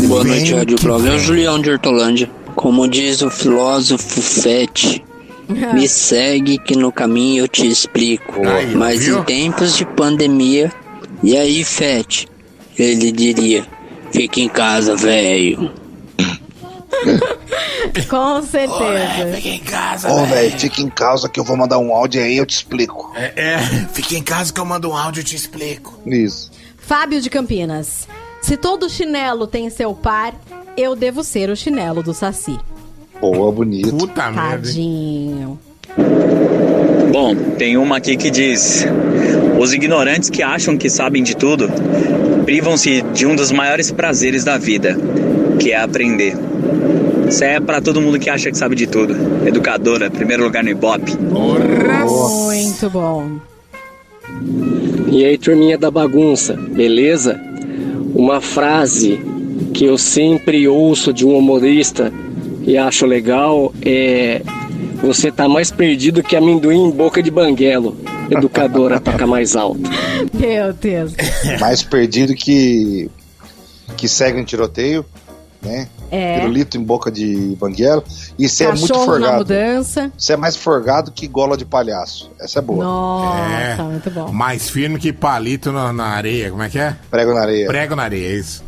Boa 0.08 0.24
noite, 0.24 0.54
Rádio 0.54 0.78
Blog. 0.80 1.08
É 1.08 1.12
o 1.12 1.20
Julião 1.20 1.60
de 1.60 1.72
Hortolândia. 1.72 2.30
Como 2.56 2.88
diz 2.88 3.22
o 3.22 3.30
filósofo 3.30 4.22
Fete, 4.22 5.04
Me 5.74 5.88
segue 5.88 6.58
que 6.58 6.76
no 6.76 6.92
caminho 6.92 7.44
eu 7.44 7.48
te 7.48 7.68
explico. 7.68 8.48
Aí, 8.48 8.76
Mas 8.76 9.06
viu? 9.06 9.20
em 9.20 9.24
tempos 9.24 9.76
de 9.76 9.86
pandemia, 9.86 10.72
e 11.24 11.38
aí, 11.38 11.64
Fete? 11.64 12.28
Ele 12.78 13.12
diria: 13.12 13.66
fica 14.12 14.40
em 14.40 14.50
casa, 14.50 14.96
velho. 14.96 15.72
Com 18.10 18.42
certeza. 18.42 19.36
Fica 19.36 19.50
em 19.50 19.60
casa, 19.60 20.12
Ô, 20.12 20.26
velho, 20.26 20.60
fica 20.60 20.82
em 20.82 20.90
casa 20.90 21.30
que 21.30 21.40
eu 21.40 21.44
vou 21.44 21.56
mandar 21.56 21.78
um 21.78 21.94
áudio 21.94 22.22
aí 22.22 22.38
eu 22.38 22.46
te 22.46 22.56
explico. 22.56 23.12
É, 23.16 23.34
é, 23.36 23.58
fica 23.94 24.16
em 24.16 24.24
casa 24.24 24.52
que 24.52 24.60
eu 24.60 24.66
mando 24.66 24.90
um 24.90 24.98
áudio 24.98 25.22
e 25.22 25.24
te 25.24 25.36
explico. 25.36 26.00
Isso. 26.06 26.52
Fábio 26.78 27.22
de 27.22 27.30
Campinas. 27.30 28.08
Se 28.42 28.58
todo 28.58 28.90
chinelo 28.90 29.48
tem 29.48 29.70
seu 29.70 29.94
par, 29.94 30.36
eu 30.78 30.96
devo 30.96 31.24
ser 31.24 31.50
o 31.50 31.56
chinelo 31.56 32.04
do 32.04 32.14
Saci. 32.14 32.60
Boa, 33.20 33.52
bonito. 33.52 33.96
Puta 33.96 34.32
merda. 34.32 34.68
Tadinho. 34.68 35.60
Bom, 37.12 37.36
tem 37.58 37.78
uma 37.78 37.98
aqui 37.98 38.18
que 38.18 38.30
diz: 38.30 38.86
Os 39.60 39.74
ignorantes 39.74 40.30
que 40.30 40.44
acham 40.44 40.78
que 40.78 40.90
sabem 40.90 41.24
de 41.24 41.36
tudo 41.36 41.70
privam-se 42.46 43.02
de 43.14 43.26
um 43.26 43.36
dos 43.36 43.52
maiores 43.52 43.92
prazeres 43.92 44.44
da 44.44 44.58
vida, 44.58 44.96
que 45.60 45.72
é 45.72 45.78
aprender. 45.78 46.38
Isso 47.28 47.44
é 47.44 47.60
pra 47.60 47.82
todo 47.82 48.00
mundo 48.00 48.20
que 48.20 48.30
acha 48.30 48.52
que 48.52 48.58
sabe 48.58 48.76
de 48.76 48.86
tudo. 48.86 49.16
Educadora, 49.48 50.12
primeiro 50.12 50.44
lugar 50.44 50.64
no 50.64 50.70
Ibope. 50.70 51.18
Muito 51.18 52.90
bom. 52.92 53.40
E 55.12 55.26
aí, 55.26 55.38
turminha 55.38 55.78
da 55.78 55.90
bagunça, 55.90 56.54
beleza? 56.54 57.40
Uma 58.14 58.42
frase 58.42 59.20
que 59.74 59.86
eu 59.86 59.98
sempre 59.98 60.68
ouço 60.68 61.12
de 61.12 61.26
um 61.26 61.36
humorista 61.36 62.12
e 62.66 62.78
acho 62.78 63.06
legal 63.06 63.72
é: 63.82 64.42
Você 65.02 65.32
tá 65.32 65.48
mais 65.48 65.72
perdido 65.72 66.24
que 66.24 66.36
amendoim 66.36 66.88
em 66.88 66.92
boca 66.92 67.22
de 67.22 67.30
banguelo. 67.32 67.98
Educadora 68.30 69.00
toca 69.02 69.28
mais 69.28 69.56
alto. 69.56 69.80
Meu 70.34 70.74
Deus. 70.74 71.14
Mais 71.60 71.84
perdido 71.84 72.34
que. 72.34 73.10
que 73.96 74.08
segue 74.08 74.40
um 74.40 74.44
tiroteio, 74.44 75.06
né? 75.62 75.88
É. 76.12 76.40
Pirulito 76.40 76.76
em 76.78 76.84
boca 76.84 77.12
de 77.12 77.56
banguelo. 77.60 78.04
E 78.38 78.48
você 78.50 78.66
é 78.66 78.72
muito 78.74 78.94
forgado. 78.94 79.38
mudança. 79.38 80.12
Você 80.18 80.34
é 80.34 80.38
mais 80.38 80.56
forgado 80.56 81.12
que 81.12 81.28
gola 81.28 81.56
de 81.56 81.66
palhaço. 81.66 82.32
Essa 82.40 82.60
é 82.60 82.62
boa. 82.64 82.84
Nossa, 82.84 83.52
É. 83.52 83.76
muito 83.84 84.10
bom. 84.10 84.32
Mais 84.32 84.70
firme 84.70 84.98
que 84.98 85.14
palito 85.14 85.72
na, 85.72 85.94
na 85.94 86.06
areia. 86.06 86.50
Como 86.50 86.64
é 86.64 86.70
que 86.70 86.80
é? 86.80 86.96
Prego 87.12 87.32
na 87.34 87.42
areia. 87.42 87.68
Prego 87.68 87.96
na 87.96 88.04
areia, 88.04 88.28
é 88.28 88.40
isso. 88.40 88.64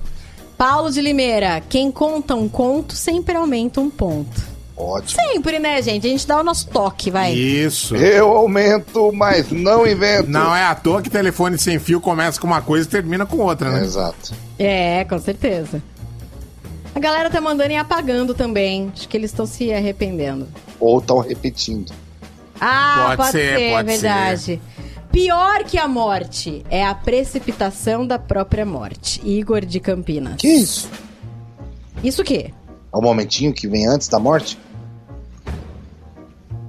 Paulo 0.57 0.89
de 0.89 1.01
Limeira. 1.01 1.61
Quem 1.69 1.91
conta 1.91 2.35
um 2.35 2.49
conto 2.49 2.93
sempre 2.93 3.35
aumenta 3.35 3.79
um 3.79 3.89
ponto. 3.89 4.57
Ótimo. 4.75 5.21
Sempre, 5.21 5.57
né, 5.57 5.81
gente? 5.81 6.05
A 6.05 6.09
gente 6.09 6.27
dá 6.27 6.39
o 6.39 6.43
nosso 6.43 6.67
toque, 6.67 7.09
vai. 7.09 7.33
Isso. 7.33 7.95
Eu 7.95 8.31
aumento, 8.31 9.11
mas 9.11 9.51
não 9.51 9.87
invento. 9.87 10.29
Não 10.29 10.55
é 10.55 10.63
à 10.63 10.75
toa 10.75 11.01
que 11.01 11.09
telefone 11.09 11.57
sem 11.57 11.79
fio 11.79 11.99
começa 11.99 12.39
com 12.39 12.45
uma 12.45 12.61
coisa 12.61 12.87
e 12.87 12.91
termina 12.91 13.25
com 13.25 13.37
outra, 13.37 13.71
né? 13.71 13.83
Exato. 13.83 14.33
É, 14.59 15.03
com 15.05 15.17
certeza. 15.19 15.81
A 16.93 16.99
galera 16.99 17.29
tá 17.29 17.41
mandando 17.41 17.71
e 17.71 17.75
apagando 17.75 18.33
também. 18.35 18.91
Acho 18.93 19.07
que 19.07 19.17
eles 19.17 19.31
estão 19.31 19.45
se 19.47 19.71
arrependendo. 19.73 20.47
Ou 20.79 20.99
estão 20.99 21.19
repetindo. 21.19 21.91
Ah, 22.59 23.03
Pode 23.05 23.17
pode, 23.17 23.31
ser, 23.31 23.57
ser, 23.57 23.71
pode 23.71 23.87
verdade. 23.87 24.61
Pior 25.17 25.63
que 25.63 25.79
a 25.79 25.87
morte 25.87 26.63
é 26.69 26.85
a 26.85 26.93
precipitação 26.93 28.05
da 28.05 28.19
própria 28.19 28.63
morte. 28.63 29.19
Igor 29.27 29.65
de 29.65 29.79
Campinas. 29.79 30.35
Que 30.37 30.47
isso? 30.47 30.87
Isso 32.03 32.21
o 32.21 32.23
quê? 32.23 32.53
É 32.93 32.97
o 32.97 33.01
momentinho 33.01 33.51
que 33.51 33.67
vem 33.67 33.87
antes 33.87 34.07
da 34.07 34.19
morte? 34.19 34.59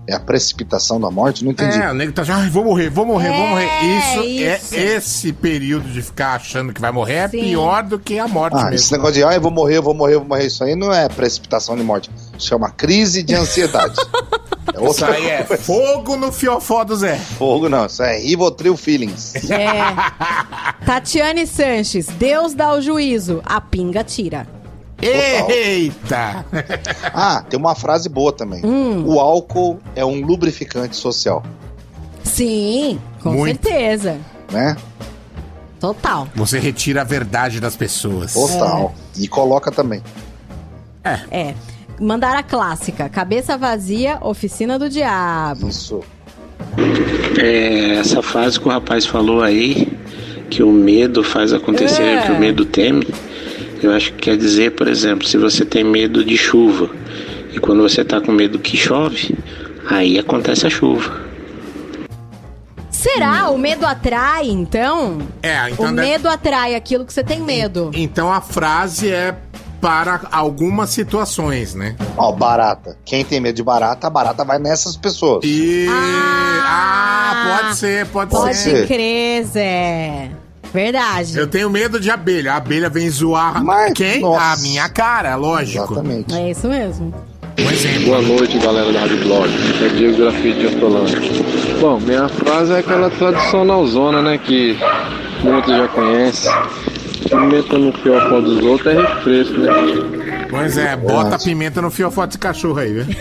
É 0.07 0.14
a 0.14 0.18
precipitação 0.18 0.99
da 0.99 1.11
morte? 1.11 1.44
Não 1.44 1.53
entendi. 1.53 1.76
É, 1.78 1.90
o 1.90 1.94
nego 1.94 2.11
tá 2.11 2.22
achando, 2.22 2.38
ai, 2.40 2.49
vou 2.49 2.64
morrer, 2.64 2.88
vou 2.88 3.05
morrer, 3.05 3.28
vou 3.36 3.49
morrer. 3.49 3.68
Isso, 3.99 4.20
isso. 4.22 4.74
é 4.74 4.96
esse 4.96 5.30
período 5.34 5.86
de 5.86 6.01
ficar 6.01 6.36
achando 6.36 6.72
que 6.72 6.80
vai 6.80 6.90
morrer 6.90 7.14
é 7.16 7.28
Sim. 7.28 7.40
pior 7.40 7.82
do 7.82 7.99
que 7.99 8.18
a 8.18 8.26
morte 8.26 8.55
Ah, 8.55 8.62
mesmo. 8.70 8.76
esse 8.76 8.92
negócio 8.92 9.12
de, 9.16 9.24
ah, 9.24 9.34
eu 9.34 9.42
vou 9.42 9.51
morrer, 9.51 9.76
eu 9.76 9.82
vou 9.82 9.92
morrer, 9.92 10.14
eu 10.14 10.20
vou 10.20 10.28
morrer, 10.30 10.46
isso 10.46 10.64
aí 10.64 10.74
não 10.74 10.90
é 10.90 11.07
precipitação 11.07 11.76
de 11.76 11.82
morte. 11.82 12.11
Isso 12.39 12.49
chama 12.49 12.70
crise 12.70 13.22
de 13.22 13.34
ansiedade. 13.34 13.97
é 14.74 14.91
Isso 14.91 15.05
aí 15.05 15.26
é 15.28 15.43
coisa. 15.43 15.62
fogo 15.62 16.16
no 16.16 16.30
fiofó 16.32 16.84
do 16.84 16.95
Zé. 16.97 17.16
Fogo 17.16 17.68
não, 17.68 17.86
isso 17.86 18.03
é 18.03 18.18
Rivotril 18.18 18.76
Feelings. 18.76 19.34
É. 19.51 20.84
Tatiane 20.86 21.47
Sanches. 21.47 22.07
Deus 22.07 22.55
dá 22.55 22.72
o 22.74 22.80
juízo, 22.80 23.43
a 23.45 23.61
pinga 23.61 24.05
tira. 24.05 24.47
Eita! 25.01 26.45
Ah, 27.14 27.43
tem 27.49 27.59
uma 27.59 27.74
frase 27.74 28.09
boa 28.09 28.32
também. 28.32 28.64
Hum. 28.64 29.05
O 29.07 29.18
álcool 29.20 29.80
é 29.97 30.05
um 30.05 30.20
lubrificante 30.24 30.95
social, 30.97 31.43
Sim, 32.22 33.01
com 33.22 33.30
Muito. 33.32 33.66
certeza. 33.66 34.18
né? 34.53 34.76
Total. 35.80 36.28
Você 36.34 36.59
retira 36.59 37.01
a 37.01 37.05
verdade 37.05 37.61
das 37.61 37.74
pessoas. 37.76 38.34
Total. 38.34 38.93
E 39.16 39.26
coloca 39.26 39.70
também. 39.70 40.03
É. 41.30 41.55
Mandaram 42.01 42.38
a 42.38 42.42
clássica. 42.42 43.09
Cabeça 43.09 43.57
vazia, 43.57 44.18
oficina 44.20 44.78
do 44.78 44.88
diabo. 44.88 45.68
Isso. 45.68 46.01
É, 47.38 47.94
essa 47.96 48.22
frase 48.22 48.59
que 48.61 48.66
o 48.68 48.70
rapaz 48.70 49.07
falou 49.07 49.42
aí, 49.42 49.88
que 50.51 50.62
o 50.62 50.70
medo 50.72 51.22
faz 51.22 51.53
acontecer 51.53 52.03
É. 52.03 52.20
o 52.20 52.22
que 52.26 52.32
o 52.32 52.38
medo 52.38 52.64
teme, 52.64 53.07
eu 53.82 53.92
acho 53.92 54.12
que 54.12 54.18
quer 54.30 54.36
dizer, 54.36 54.72
por 54.72 54.88
exemplo, 54.88 55.26
se 55.26 55.36
você 55.36 55.64
tem 55.64 55.84
medo 55.84 56.24
de 56.24 56.36
chuva 56.36 56.90
e 57.53 57.59
quando 57.59 57.82
você 57.82 58.05
tá 58.05 58.20
com 58.20 58.32
medo 58.32 58.59
que 58.59 58.76
chove, 58.76 59.36
aí 59.88 60.18
acontece 60.18 60.66
a 60.66 60.70
chuva. 60.70 61.28
Será? 62.90 63.51
O 63.51 63.59
medo 63.59 63.86
atrai, 63.86 64.49
então? 64.49 65.18
É, 65.42 65.70
então 65.70 65.86
o 65.86 65.92
medo 65.92 66.28
atrai 66.28 66.74
aquilo 66.74 67.05
que 67.05 67.12
você 67.12 67.22
tem 67.22 67.40
medo. 67.40 67.90
Então 67.94 68.32
a 68.32 68.40
frase 68.40 69.09
é 69.11 69.36
para 69.80 70.20
algumas 70.32 70.90
situações, 70.90 71.74
né? 71.74 71.96
Ó, 72.16 72.32
barata. 72.32 72.96
Quem 73.04 73.24
tem 73.24 73.40
medo 73.40 73.56
de 73.56 73.62
barata, 73.62 74.06
a 74.06 74.10
barata 74.10 74.44
vai 74.44 74.58
nessas 74.58 74.96
pessoas. 74.96 75.40
E. 75.44 75.86
Ah, 75.90 77.60
pode 77.62 77.76
ser, 77.76 78.06
pode, 78.06 78.30
Pode 78.30 78.56
ser. 78.56 78.86
crer, 78.86 79.44
Zé. 79.44 80.30
Verdade. 80.72 81.38
Eu 81.38 81.46
tenho 81.46 81.70
medo 81.70 81.98
de 81.98 82.10
abelha. 82.10 82.52
A 82.52 82.56
abelha 82.56 82.90
vem 82.90 83.08
zoar 83.08 83.62
quem? 83.94 84.22
A 84.36 84.56
minha 84.58 84.88
cara, 84.88 85.34
lógico. 85.36 85.84
Exatamente. 85.94 86.34
É 86.34 86.50
isso 86.50 86.68
mesmo. 86.68 87.14
Um 87.58 87.70
exemplo. 87.70 88.04
Boa 88.06 88.22
noite, 88.22 88.58
galera 88.58 88.92
da 88.92 89.00
Rádio 89.00 89.24
Blog. 89.24 89.48
É 89.82 89.88
Diego 89.88 90.16
Grafite 90.18 90.58
de 90.60 90.66
Hortolândia. 90.66 91.18
Bom, 91.80 91.98
minha 92.00 92.28
frase 92.28 92.72
é 92.72 92.78
aquela 92.78 93.10
tradicional 93.10 93.86
zona, 93.86 94.22
né? 94.22 94.38
Que 94.38 94.78
muitos 95.42 95.74
já 95.74 95.88
conhecem. 95.88 96.52
Pimenta 97.28 97.78
no 97.78 97.92
fiofó 97.92 98.40
dos 98.40 98.62
outros 98.64 98.94
é 98.94 99.00
refresco, 99.00 99.58
né? 99.58 100.46
Pois 100.50 100.78
é, 100.78 100.96
bota 100.96 101.38
pimenta 101.38 101.82
no 101.82 101.90
fiofó 101.90 102.26
desse 102.26 102.38
cachorro 102.38 102.78
aí, 102.78 102.92
viu? 102.92 103.06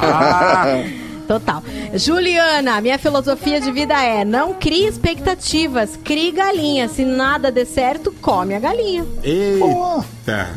Ah, 0.00 0.82
Total. 1.26 1.62
Juliana, 1.94 2.80
minha 2.80 2.98
filosofia 2.98 3.60
de 3.60 3.70
vida 3.70 3.94
é: 4.02 4.24
não 4.24 4.54
crie 4.54 4.86
expectativas, 4.86 5.98
crie 6.02 6.32
galinha. 6.32 6.88
Se 6.88 7.04
nada 7.04 7.50
der 7.52 7.66
certo, 7.66 8.12
come 8.20 8.54
a 8.54 8.60
galinha. 8.60 9.06
eita. 9.22 10.48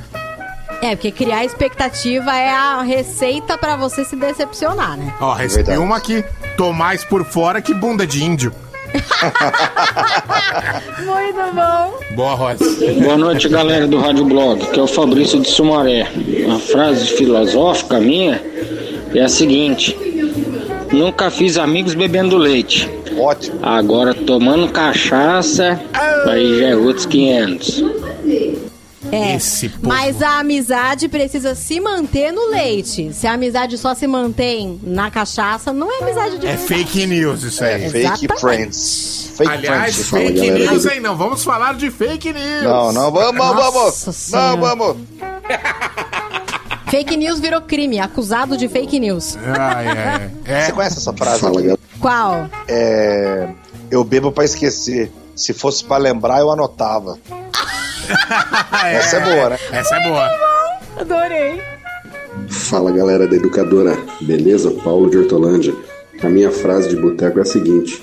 É, 0.81 0.95
porque 0.95 1.11
criar 1.11 1.45
expectativa 1.45 2.35
é 2.35 2.49
a 2.49 2.81
receita 2.81 3.57
pra 3.57 3.75
você 3.75 4.03
se 4.03 4.15
decepcionar, 4.15 4.97
né? 4.97 5.13
Ó, 5.19 5.33
recebi 5.33 5.77
uma 5.77 5.97
aqui. 5.97 6.23
Tô 6.57 6.73
mais 6.73 7.03
por 7.03 7.23
fora 7.23 7.61
que 7.61 7.73
bunda 7.73 8.07
de 8.07 8.23
índio. 8.23 8.51
Muito 11.05 11.53
bom. 11.53 11.99
Boa, 12.15 12.35
Rosa. 12.35 12.65
Boa 13.01 13.17
noite, 13.17 13.49
galera 13.49 13.87
do 13.87 13.99
Rádio 13.99 14.25
Blog, 14.25 14.65
que 14.67 14.79
é 14.79 14.83
o 14.83 14.87
Fabrício 14.87 15.39
de 15.39 15.49
Sumaré. 15.49 16.07
Uma 16.45 16.59
frase 16.59 17.07
filosófica 17.07 17.99
minha 17.99 18.41
é 19.13 19.21
a 19.21 19.29
seguinte: 19.29 19.97
Nunca 20.91 21.31
fiz 21.31 21.57
amigos 21.57 21.93
bebendo 21.93 22.37
leite. 22.37 22.89
Ótimo. 23.17 23.59
Agora 23.61 24.13
tomando 24.13 24.69
cachaça, 24.69 25.79
aí 26.27 26.59
já 26.59 26.69
é 26.69 26.75
outros 26.75 27.05
500. 27.05 27.83
É, 29.11 29.35
Esse 29.35 29.67
povo. 29.69 29.87
mas 29.87 30.21
a 30.21 30.39
amizade 30.39 31.09
precisa 31.09 31.53
se 31.53 31.79
manter 31.81 32.31
no 32.31 32.49
leite. 32.49 33.11
Se 33.13 33.27
a 33.27 33.33
amizade 33.33 33.77
só 33.77 33.93
se 33.93 34.07
mantém 34.07 34.79
na 34.83 35.11
cachaça, 35.11 35.73
não 35.73 35.91
é 35.91 36.01
amizade 36.01 36.37
de 36.37 36.47
É 36.47 36.55
verdade. 36.55 36.67
fake 36.67 37.05
news 37.07 37.43
isso 37.43 37.63
aí. 37.63 37.73
É 37.83 37.89
fake 37.89 37.97
Exatamente. 38.25 38.39
friends. 38.39 39.31
Fake 39.35 39.51
Aliás, 39.51 39.95
friends, 39.95 40.09
fala, 40.09 40.23
fake 40.25 40.51
news 40.51 40.85
aí 40.85 40.99
não. 40.99 41.17
Vamos 41.17 41.43
falar 41.43 41.73
de 41.75 41.89
fake 41.91 42.31
news. 42.31 42.63
Não, 42.63 42.91
não, 42.93 43.11
vamos, 43.11 43.35
Nossa 43.35 43.71
vamos. 43.71 44.05
Não, 44.05 44.13
Senhora. 44.13 44.57
vamos. 44.57 44.97
Fake 46.89 47.15
news 47.15 47.39
virou 47.39 47.61
crime, 47.61 47.99
acusado 47.99 48.57
de 48.57 48.67
fake 48.67 48.99
news. 48.99 49.37
Ai, 49.57 49.87
ai. 49.87 50.31
É. 50.45 50.65
Você 50.65 50.71
conhece 50.73 50.97
essa 50.97 51.13
frase 51.13 51.45
aqui? 51.45 51.77
Qual? 51.99 52.47
É, 52.67 53.47
eu 53.89 54.03
bebo 54.03 54.31
pra 54.31 54.43
esquecer. 54.43 55.11
Se 55.35 55.53
fosse 55.53 55.83
pra 55.83 55.95
lembrar, 55.97 56.39
eu 56.41 56.51
anotava. 56.51 57.17
Essa 58.85 59.17
é 59.17 59.19
boa, 59.19 59.49
né? 59.49 59.57
Essa 59.71 59.95
é 59.95 60.03
boa. 60.07 60.29
Adorei. 60.97 61.61
Fala 62.49 62.91
galera 62.91 63.27
da 63.27 63.35
educadora, 63.35 63.97
beleza? 64.21 64.71
Paulo 64.71 65.09
de 65.09 65.17
Hortolândia. 65.17 65.73
A 66.21 66.29
minha 66.29 66.51
frase 66.51 66.89
de 66.89 66.95
boteco 66.95 67.39
é 67.39 67.41
a 67.41 67.45
seguinte: 67.45 68.01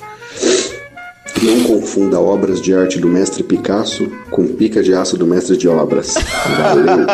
Não 1.43 1.65
confunda 1.65 2.19
obras 2.19 2.61
de 2.61 2.75
arte 2.75 2.99
do 2.99 3.09
mestre 3.09 3.43
Picasso 3.43 4.11
com 4.31 4.47
pica 4.47 4.83
de 4.83 4.93
aço 4.93 5.17
do 5.17 5.27
mestre 5.27 5.57
de 5.57 5.69
obras. 5.69 6.15
Valeu! 6.59 7.07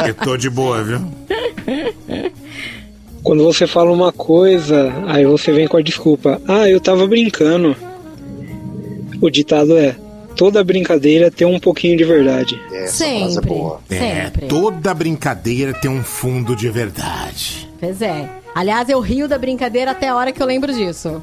Eu 0.06 0.14
tô 0.14 0.36
de 0.36 0.48
boa, 0.48 0.82
viu? 0.82 1.00
Quando 3.22 3.44
você 3.44 3.66
fala 3.66 3.90
uma 3.92 4.12
coisa, 4.12 4.92
aí 5.06 5.24
você 5.24 5.52
vem 5.52 5.68
com 5.68 5.76
a 5.76 5.82
desculpa. 5.82 6.40
Ah, 6.46 6.68
eu 6.68 6.80
tava 6.80 7.06
brincando. 7.06 7.76
O 9.20 9.30
ditado 9.30 9.76
é: 9.78 9.94
toda 10.36 10.62
brincadeira 10.64 11.30
tem 11.30 11.46
um 11.46 11.58
pouquinho 11.60 11.96
de 11.96 12.04
verdade. 12.04 12.60
Sempre. 12.86 13.52
É, 13.90 13.98
Sempre. 13.98 14.46
toda 14.46 14.92
brincadeira 14.94 15.72
tem 15.74 15.90
um 15.90 16.02
fundo 16.02 16.54
de 16.56 16.68
verdade. 16.68 17.68
Pois 17.80 18.00
é. 18.02 18.28
Aliás, 18.54 18.88
eu 18.90 19.00
rio 19.00 19.26
da 19.26 19.38
brincadeira 19.38 19.92
até 19.92 20.08
a 20.08 20.16
hora 20.16 20.30
que 20.30 20.42
eu 20.42 20.46
lembro 20.46 20.72
disso. 20.72 21.22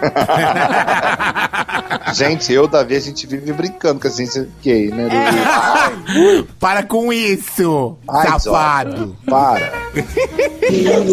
Gente, 2.14 2.52
eu, 2.52 2.66
Davi, 2.66 2.96
a 2.96 3.00
gente 3.00 3.26
vive 3.26 3.52
brincando 3.52 4.00
com 4.00 4.08
a 4.08 4.10
ciência 4.10 4.48
gay, 4.62 4.90
né? 4.90 5.08
Para 6.58 6.82
com 6.82 7.12
isso, 7.12 7.96
Ai, 8.08 8.26
safado. 8.26 9.14
Para. 9.26 9.72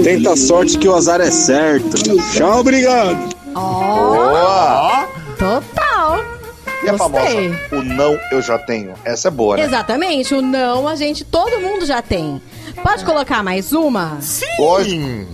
Tenta 0.03 0.33
a 0.33 0.37
sorte 0.37 0.77
que 0.77 0.87
o 0.87 0.95
azar 0.95 1.19
é 1.19 1.31
certo. 1.31 1.97
Tchau, 2.33 2.59
obrigado. 2.61 3.35
Ó, 3.53 5.05
total. 5.37 6.23
E 6.87 6.95
a 6.95 6.97
famosa, 6.97 7.59
o 7.71 7.83
não 7.83 8.19
eu 8.31 8.41
já 8.41 8.57
tenho. 8.57 8.93
Essa 9.03 9.27
é 9.27 9.31
boa, 9.31 9.57
né? 9.57 9.63
Exatamente, 9.63 10.33
o 10.33 10.41
não 10.41 10.87
a 10.87 10.95
gente, 10.95 11.23
todo 11.23 11.59
mundo 11.59 11.85
já 11.85 12.01
tem. 12.01 12.41
Pode 12.81 13.03
colocar 13.03 13.43
mais 13.43 13.73
uma? 13.73 14.19
Lógico. 14.59 15.27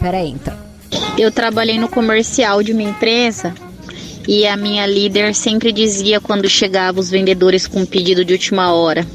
Peraí, 0.00 0.30
então. 0.30 0.56
Eu 1.18 1.30
trabalhei 1.30 1.78
no 1.78 1.88
comercial 1.88 2.62
de 2.62 2.72
uma 2.72 2.82
empresa 2.82 3.54
e 4.26 4.46
a 4.46 4.56
minha 4.56 4.86
líder 4.86 5.34
sempre 5.34 5.72
dizia 5.72 6.20
quando 6.20 6.48
chegava 6.48 7.00
os 7.00 7.10
vendedores 7.10 7.66
com 7.66 7.84
pedido 7.84 8.24
de 8.24 8.32
última 8.32 8.72
hora: 8.72 9.06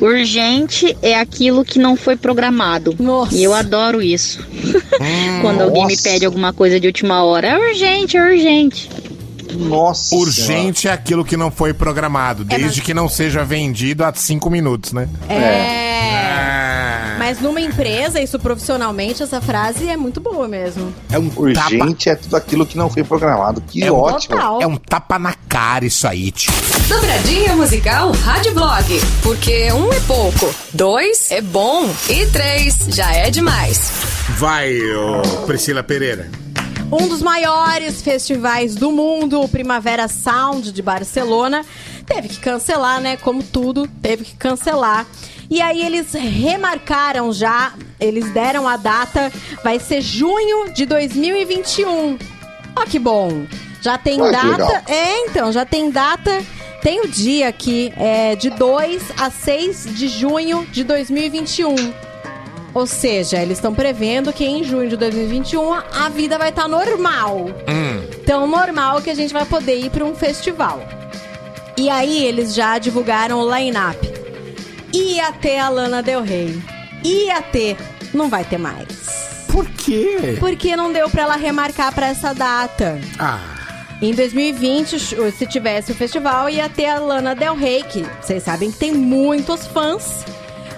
urgente 0.00 0.96
é 1.02 1.18
aquilo 1.18 1.64
que 1.64 1.78
não 1.78 1.96
foi 1.96 2.16
programado. 2.16 2.96
E 3.32 3.42
eu 3.42 3.52
adoro 3.52 4.00
isso. 4.02 4.40
quando 5.40 5.62
alguém 5.62 5.86
me 5.86 5.92
nossa. 5.94 6.08
pede 6.08 6.24
alguma 6.24 6.52
coisa 6.52 6.78
de 6.78 6.86
última 6.86 7.24
hora, 7.24 7.46
é 7.48 7.58
urgente, 7.58 8.16
é 8.16 8.22
urgente. 8.22 8.88
Nossa. 9.56 10.14
Urgente 10.14 10.88
é 10.88 10.92
aquilo 10.92 11.24
que 11.24 11.36
não 11.36 11.50
foi 11.50 11.72
programado, 11.72 12.44
desde 12.44 12.80
que 12.80 12.94
não 12.94 13.08
seja 13.08 13.44
vendido 13.44 14.04
há 14.04 14.12
cinco 14.14 14.50
minutos, 14.50 14.92
né? 14.92 15.08
É. 15.28 15.84
Mas 17.18 17.40
numa 17.40 17.60
empresa, 17.60 18.20
isso 18.20 18.38
profissionalmente, 18.38 19.22
essa 19.22 19.40
frase 19.40 19.88
é 19.88 19.96
muito 19.96 20.20
boa 20.20 20.46
mesmo. 20.46 20.92
É 21.10 21.18
um 21.18 21.30
Urgente 21.34 22.10
é 22.10 22.14
tudo 22.14 22.36
aquilo 22.36 22.66
que 22.66 22.76
não 22.76 22.90
foi 22.90 23.02
programado. 23.02 23.62
Que 23.62 23.82
É 23.82 23.90
ótimo. 23.90 24.36
É 24.60 24.66
um 24.66 24.76
tapa 24.76 25.18
na 25.18 25.32
cara 25.48 25.86
isso 25.86 26.06
aí, 26.06 26.30
tio. 26.30 26.52
Dobradinha 26.86 27.56
musical 27.56 28.12
Rádio 28.12 28.52
Blog. 28.52 29.00
Porque 29.22 29.72
um 29.72 29.90
é 29.90 30.00
pouco, 30.00 30.54
dois 30.72 31.30
é 31.30 31.40
bom 31.40 31.88
e 32.10 32.26
três 32.26 32.76
já 32.88 33.10
é 33.10 33.30
demais. 33.30 33.90
Vai, 34.36 34.78
ô, 34.80 35.22
Priscila 35.46 35.82
Pereira. 35.82 36.43
Um 36.96 37.08
dos 37.08 37.20
maiores 37.20 38.00
festivais 38.02 38.76
do 38.76 38.92
mundo, 38.92 39.40
o 39.40 39.48
Primavera 39.48 40.06
Sound 40.06 40.70
de 40.70 40.80
Barcelona, 40.80 41.66
teve 42.06 42.28
que 42.28 42.38
cancelar, 42.38 43.00
né? 43.00 43.16
Como 43.16 43.42
tudo, 43.42 43.88
teve 44.00 44.24
que 44.24 44.36
cancelar. 44.36 45.04
E 45.50 45.60
aí 45.60 45.84
eles 45.84 46.12
remarcaram 46.12 47.32
já, 47.32 47.74
eles 47.98 48.32
deram 48.32 48.68
a 48.68 48.76
data, 48.76 49.32
vai 49.64 49.80
ser 49.80 50.00
junho 50.02 50.72
de 50.72 50.86
2021. 50.86 52.16
Ó 52.76 52.84
que 52.84 53.00
bom. 53.00 53.44
Já 53.80 53.98
tem 53.98 54.16
data. 54.16 54.84
É, 54.86 55.26
então, 55.26 55.50
já 55.50 55.66
tem 55.66 55.90
data. 55.90 56.44
Tem 56.80 57.00
o 57.00 57.08
dia 57.08 57.48
aqui, 57.48 57.92
é 57.96 58.36
de 58.36 58.50
2 58.50 59.02
a 59.18 59.30
6 59.30 59.96
de 59.96 60.06
junho 60.06 60.64
de 60.70 60.84
2021. 60.84 61.74
Ou 62.74 62.86
seja, 62.86 63.40
eles 63.40 63.58
estão 63.58 63.72
prevendo 63.72 64.32
que 64.32 64.44
em 64.44 64.64
junho 64.64 64.88
de 64.88 64.96
2021 64.96 65.72
a 65.72 66.08
vida 66.08 66.36
vai 66.36 66.48
estar 66.48 66.66
normal. 66.66 67.46
Tão 68.26 68.46
normal 68.48 69.00
que 69.00 69.10
a 69.10 69.14
gente 69.14 69.32
vai 69.32 69.44
poder 69.46 69.78
ir 69.78 69.90
para 69.90 70.04
um 70.04 70.14
festival. 70.14 70.82
E 71.76 71.88
aí 71.88 72.24
eles 72.24 72.52
já 72.54 72.78
divulgaram 72.78 73.38
o 73.38 73.54
line-up. 73.56 73.98
Ia 74.92 75.32
ter 75.32 75.58
a 75.58 75.68
Lana 75.68 76.02
Del 76.02 76.22
Rey. 76.22 76.60
Ia 77.04 77.42
ter. 77.42 77.76
Não 78.12 78.28
vai 78.28 78.44
ter 78.44 78.58
mais. 78.58 79.44
Por 79.50 79.66
quê? 79.70 80.36
Porque 80.40 80.74
não 80.74 80.92
deu 80.92 81.08
pra 81.08 81.22
ela 81.22 81.36
remarcar 81.36 81.94
pra 81.94 82.08
essa 82.08 82.32
data. 82.32 83.00
Ah. 83.18 83.40
Em 84.02 84.12
2020, 84.12 84.98
se 84.98 85.46
tivesse 85.46 85.92
o 85.92 85.94
festival, 85.94 86.50
ia 86.50 86.68
ter 86.68 86.86
a 86.86 86.98
Lana 86.98 87.34
Del 87.34 87.54
Rey, 87.54 87.84
que 87.84 88.04
vocês 88.20 88.42
sabem 88.42 88.70
que 88.70 88.78
tem 88.78 88.92
muitos 88.92 89.66
fãs. 89.66 90.24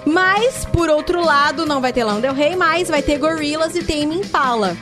Mas, 0.07 0.63
por 0.63 0.89
outro 0.89 1.23
lado, 1.23 1.65
não 1.65 1.81
vai 1.81 1.91
ter 1.91 2.05
Lana 2.05 2.21
Del 2.21 2.33
Rey, 2.33 2.55
mas 2.55 2.87
vai 2.87 3.01
ter 3.01 3.17
Gorillaz 3.17 3.75
e 3.75 3.83
Tame 3.83 4.15
Impala. 4.15 4.77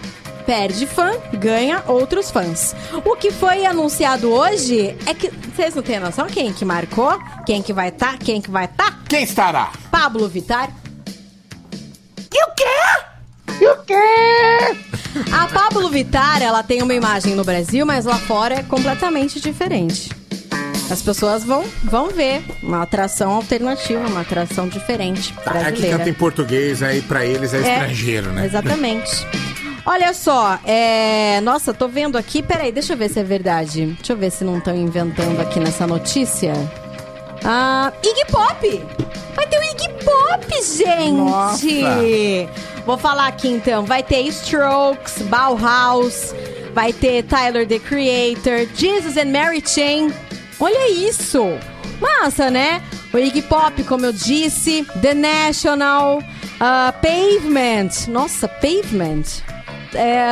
Perde 0.46 0.86
fã, 0.86 1.14
ganha 1.34 1.84
outros 1.88 2.30
fãs. 2.30 2.76
O 3.04 3.16
que 3.16 3.32
foi 3.32 3.66
anunciado 3.66 4.32
hoje 4.32 4.96
é 5.08 5.14
que 5.16 5.32
vocês 5.32 5.74
não 5.74 5.82
têm 5.82 6.00
noção 6.00 6.28
quem 6.28 6.54
que 6.54 6.64
marcou, 6.64 7.20
quem 7.44 7.64
que 7.64 7.74
vai 7.74 7.90
estar, 7.90 8.20
quem 8.20 8.40
que 8.40 8.52
vai 8.52 8.66
estar? 8.66 9.04
Quem 9.10 9.24
estará? 9.24 9.72
Pablo 9.90 10.30
Vittar. 10.30 10.70
E 12.32 12.44
o 12.44 12.54
quê? 12.56 13.62
E 13.62 13.68
o 13.68 13.78
quê? 13.84 14.78
A 15.34 15.48
Pablo 15.48 15.90
Vittar, 15.90 16.44
ela 16.44 16.62
tem 16.62 16.84
uma 16.84 16.94
imagem 16.94 17.34
no 17.34 17.44
Brasil, 17.44 17.84
mas 17.84 18.06
lá 18.06 18.20
fora 18.20 18.60
é 18.60 18.64
completamente 18.64 19.40
diferente. 19.40 20.25
As 20.90 21.02
pessoas 21.02 21.44
vão, 21.44 21.64
vão 21.84 22.10
ver 22.10 22.44
uma 22.62 22.84
atração 22.84 23.32
alternativa, 23.32 24.06
uma 24.08 24.22
atração 24.22 24.68
diferente 24.68 25.34
É 25.38 25.42
que 25.44 25.50
brasileira. 25.50 25.98
canta 25.98 26.10
em 26.10 26.14
português, 26.14 26.84
aí 26.84 27.02
pra 27.02 27.26
eles 27.26 27.54
é, 27.54 27.58
É, 27.58 27.60
estrangeiro, 27.74 28.32
né? 28.32 28.46
Exatamente. 28.46 29.26
Olha 29.86 30.14
só, 30.14 30.60
é... 30.66 31.40
Nossa, 31.42 31.74
tô 31.74 31.88
vendo 31.88 32.18
aqui. 32.18 32.42
Peraí, 32.42 32.72
deixa 32.72 32.94
eu 32.94 32.98
ver 32.98 33.10
se 33.10 33.20
é 33.20 33.24
verdade. 33.24 33.86
Deixa 33.98 34.14
eu 34.14 34.18
ver 34.18 34.32
se 34.32 34.44
não 34.44 34.58
estão 34.58 34.76
inventando 34.76 35.40
aqui 35.42 35.60
nessa 35.60 35.86
notícia. 35.86 36.54
Ah, 37.44 37.92
Iggy 38.04 38.26
Pop! 38.32 38.84
Vai 39.36 39.48
ter 39.48 39.60
o 39.60 39.64
Iggy 39.64 39.90
Pop, 40.04 40.46
gente! 40.64 41.12
Nossa. 41.12 41.66
Vou 42.86 42.98
falar 42.98 43.28
aqui 43.28 43.48
então. 43.50 43.86
Vai 43.86 44.02
ter 44.02 44.22
Strokes, 44.28 45.22
Bauhaus, 45.24 46.34
vai 46.74 46.92
ter 46.94 47.24
Tyler 47.24 47.68
the 47.68 47.78
Creator, 47.80 48.68
Jesus 48.76 49.18
and 49.18 49.26
Mary 49.32 49.64
Chain. 49.66 50.12
Olha 50.60 50.90
isso! 50.90 51.44
Massa, 52.00 52.50
né? 52.50 52.82
O 53.14 53.18
Iggy 53.18 53.42
Pop, 53.44 53.84
como 53.84 54.06
eu 54.06 54.12
disse, 54.12 54.86
The 55.02 55.14
National, 55.14 56.22
ah, 56.60 56.94
Pavement. 57.02 58.08
Nossa, 58.08 58.48
Pavement. 58.48 59.24
É, 59.94 60.26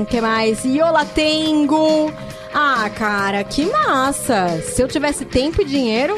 o 0.00 0.06
que 0.06 0.20
mais? 0.20 0.64
Yola 0.64 1.04
Tengo. 1.04 2.12
Ah, 2.54 2.90
cara, 2.94 3.44
que 3.44 3.66
massa. 3.66 4.60
Se 4.62 4.82
eu 4.82 4.88
tivesse 4.88 5.24
tempo 5.24 5.60
e 5.62 5.64
dinheiro, 5.64 6.16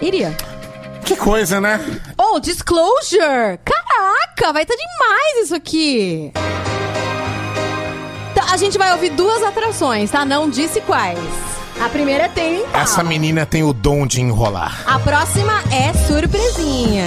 iria. 0.00 0.36
Que 1.04 1.16
coisa, 1.16 1.60
né? 1.60 1.80
Oh, 2.18 2.38
Disclosure! 2.38 3.58
Caraca, 3.64 4.52
vai 4.52 4.62
estar 4.62 4.74
demais 4.74 5.44
isso 5.44 5.54
aqui. 5.54 6.32
Tá, 8.34 8.52
a 8.52 8.56
gente 8.56 8.76
vai 8.76 8.92
ouvir 8.92 9.10
duas 9.10 9.42
atrações, 9.42 10.10
tá? 10.10 10.24
Não 10.24 10.50
disse 10.50 10.80
quais. 10.82 11.18
A 11.80 11.88
primeira 11.90 12.24
é 12.24 12.28
Tame 12.28 12.60
Impala. 12.60 12.82
Essa 12.82 13.04
menina 13.04 13.44
tem 13.44 13.62
o 13.62 13.72
dom 13.72 14.06
de 14.06 14.20
enrolar. 14.20 14.82
A 14.86 14.98
próxima 14.98 15.62
é 15.70 15.92
surpresinha. 16.06 17.04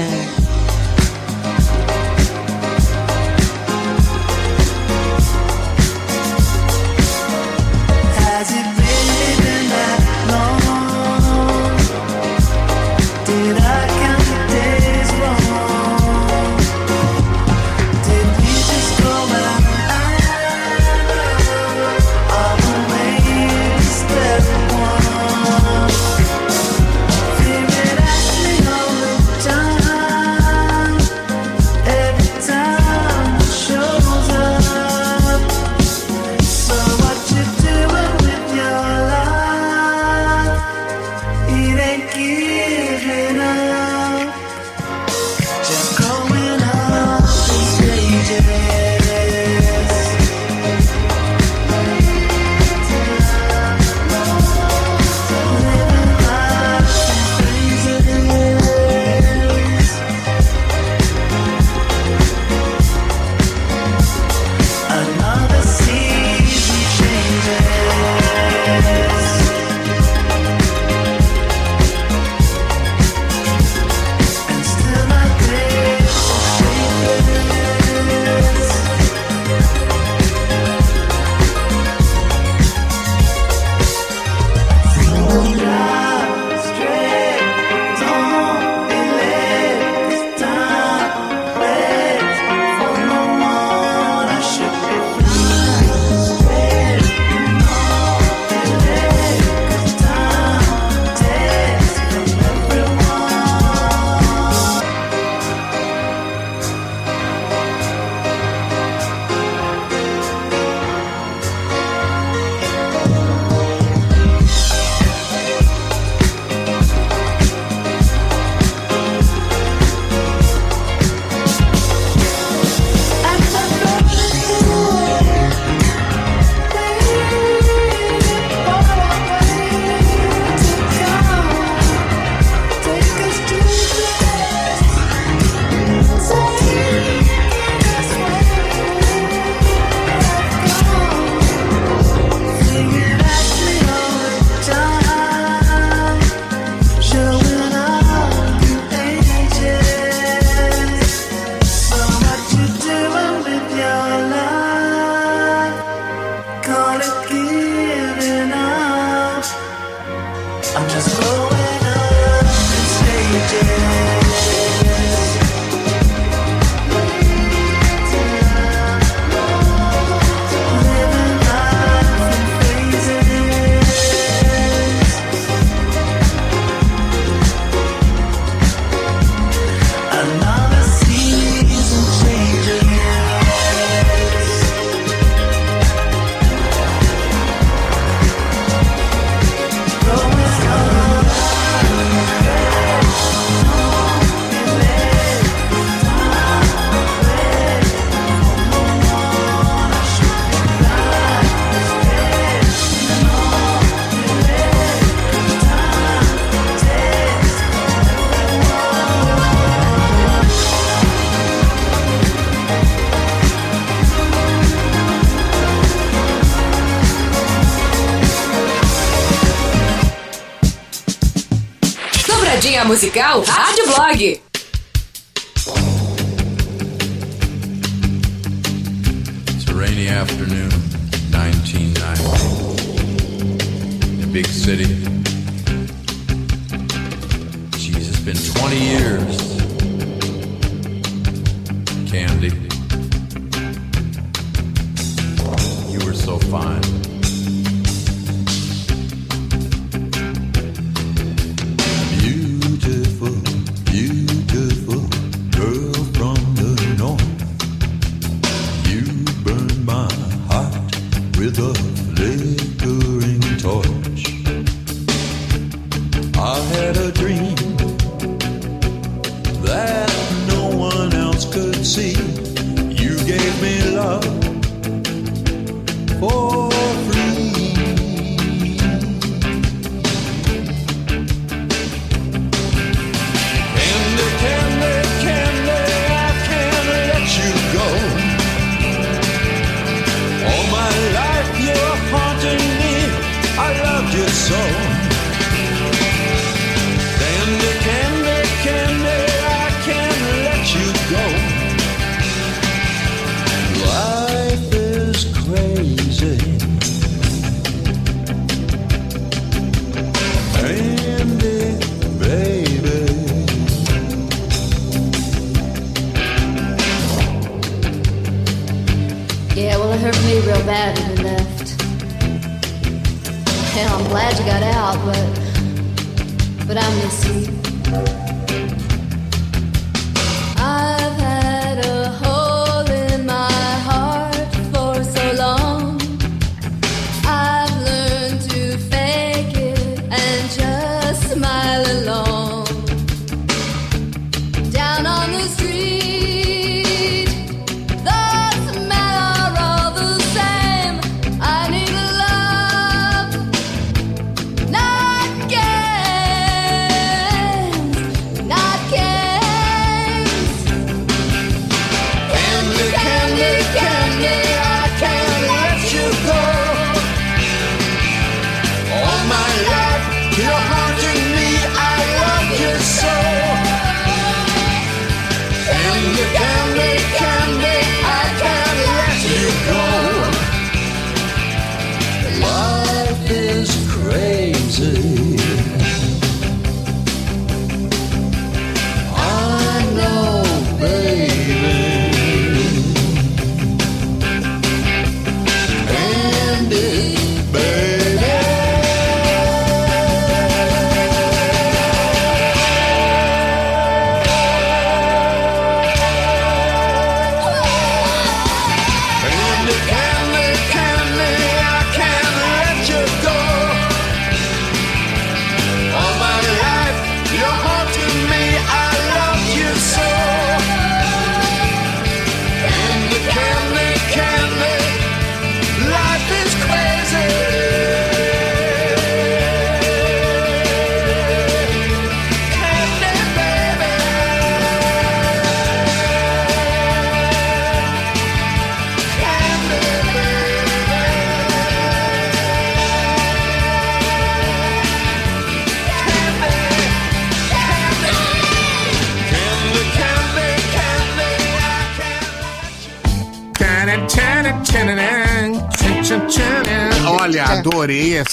Musical 222.90 223.44
Rádio 223.44 223.86
Blog. 223.86 224.49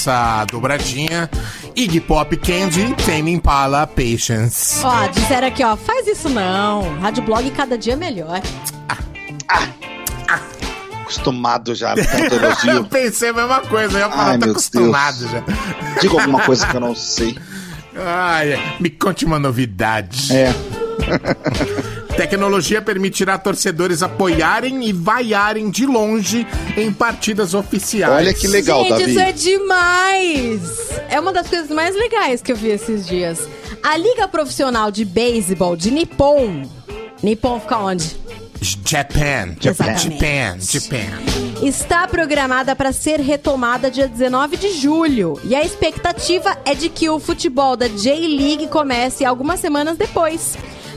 Essa 0.07 0.45
dobradinha. 0.45 1.29
Iggy 1.75 2.01
Pop 2.01 2.35
Candy, 2.37 2.95
Tame 3.05 3.33
Impala 3.33 3.87
Patience. 3.87 4.81
Ó, 4.85 5.09
disseram 5.09 5.49
aqui, 5.49 5.65
ó, 5.65 5.77
faz 5.77 6.07
isso 6.07 6.29
não. 6.29 6.99
Rádio 7.01 7.23
Blog 7.25 7.51
cada 7.51 7.77
dia 7.77 7.95
é 7.95 7.97
melhor. 7.97 8.41
Acostumado 11.03 11.75
já 11.75 11.95
com 11.95 12.03
tanto 12.05 12.35
elogio. 12.35 12.71
eu 12.71 12.85
pensei 12.85 13.29
a 13.31 13.33
mesma 13.33 13.61
coisa, 13.61 13.99
eu 13.99 14.11
tô 14.11 14.17
meu 14.39 14.51
acostumado 14.51 15.19
Deus. 15.19 15.31
já. 15.31 15.43
Diga 16.01 16.21
alguma 16.21 16.41
coisa 16.41 16.67
que 16.67 16.77
eu 16.77 16.81
não 16.81 16.95
sei. 16.95 17.37
Ai, 17.97 18.77
me 18.81 18.91
conte 18.91 19.25
uma 19.25 19.39
novidade. 19.39 20.33
É. 20.37 20.53
Tecnologia 22.17 22.81
permitirá 22.81 23.37
torcedores 23.37 24.03
apoiarem 24.03 24.89
e 24.89 24.93
vaiarem 24.93 25.71
de 25.71 25.85
longe 25.85 26.47
em 26.77 26.91
partidas 26.91 27.53
oficiais. 27.53 28.13
Olha 28.13 28.33
que 28.33 28.49
legal, 28.49 28.83
Gente, 28.85 28.91
Davi. 28.91 29.11
isso 29.11 29.21
é 29.21 29.33
demais! 29.33 30.61
É 31.11 31.21
uma 31.21 31.33
das 31.33 31.47
coisas 31.47 31.69
mais 31.69 31.95
legais 31.95 32.41
que 32.41 32.51
eu 32.51 32.57
vi 32.57 32.69
esses 32.69 33.07
dias. 33.07 33.47
A 33.83 33.97
Liga 33.99 34.27
Profissional 34.27 34.91
de 34.91 35.05
Beisebol 35.05 35.77
de 35.77 35.91
Nippon. 35.91 36.63
Nippon 37.23 37.61
fica 37.61 37.79
onde? 37.79 38.17
Japan. 38.63 39.55
Japan. 39.61 39.97
Japan. 39.97 40.59
Japan. 40.59 41.63
Está 41.63 42.09
programada 42.09 42.75
para 42.75 42.93
ser 42.93 43.21
retomada 43.21 43.91
dia 43.91 44.09
19 44.09 44.57
de 44.57 44.73
julho. 44.81 45.39
E 45.45 45.55
a 45.55 45.63
expectativa 45.63 46.57
é 46.65 46.75
de 46.75 46.89
que 46.89 47.09
o 47.11 47.21
futebol 47.21 47.77
da 47.77 47.89
J-League 47.89 48.69
comece 48.69 49.25
algumas 49.25 49.61
semanas 49.61 49.97
depois. 49.99 50.57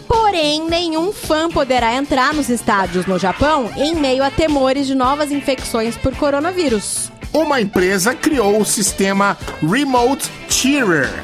Porém, 0.10 0.68
nenhum 0.68 1.14
fã 1.14 1.48
poderá 1.50 1.94
entrar 1.94 2.34
nos 2.34 2.50
estádios 2.50 3.06
no 3.06 3.20
Japão 3.20 3.70
em 3.78 3.94
meio 3.94 4.24
a 4.24 4.32
temores 4.32 4.88
de 4.88 4.96
novas 4.96 5.32
infecções 5.32 5.96
por 5.96 6.16
coronavírus. 6.16 7.12
Uma 7.32 7.62
empresa 7.62 8.16
criou 8.16 8.60
o 8.60 8.66
sistema 8.66 9.38
Remote 9.62 10.28
Cheerer. 10.50 11.24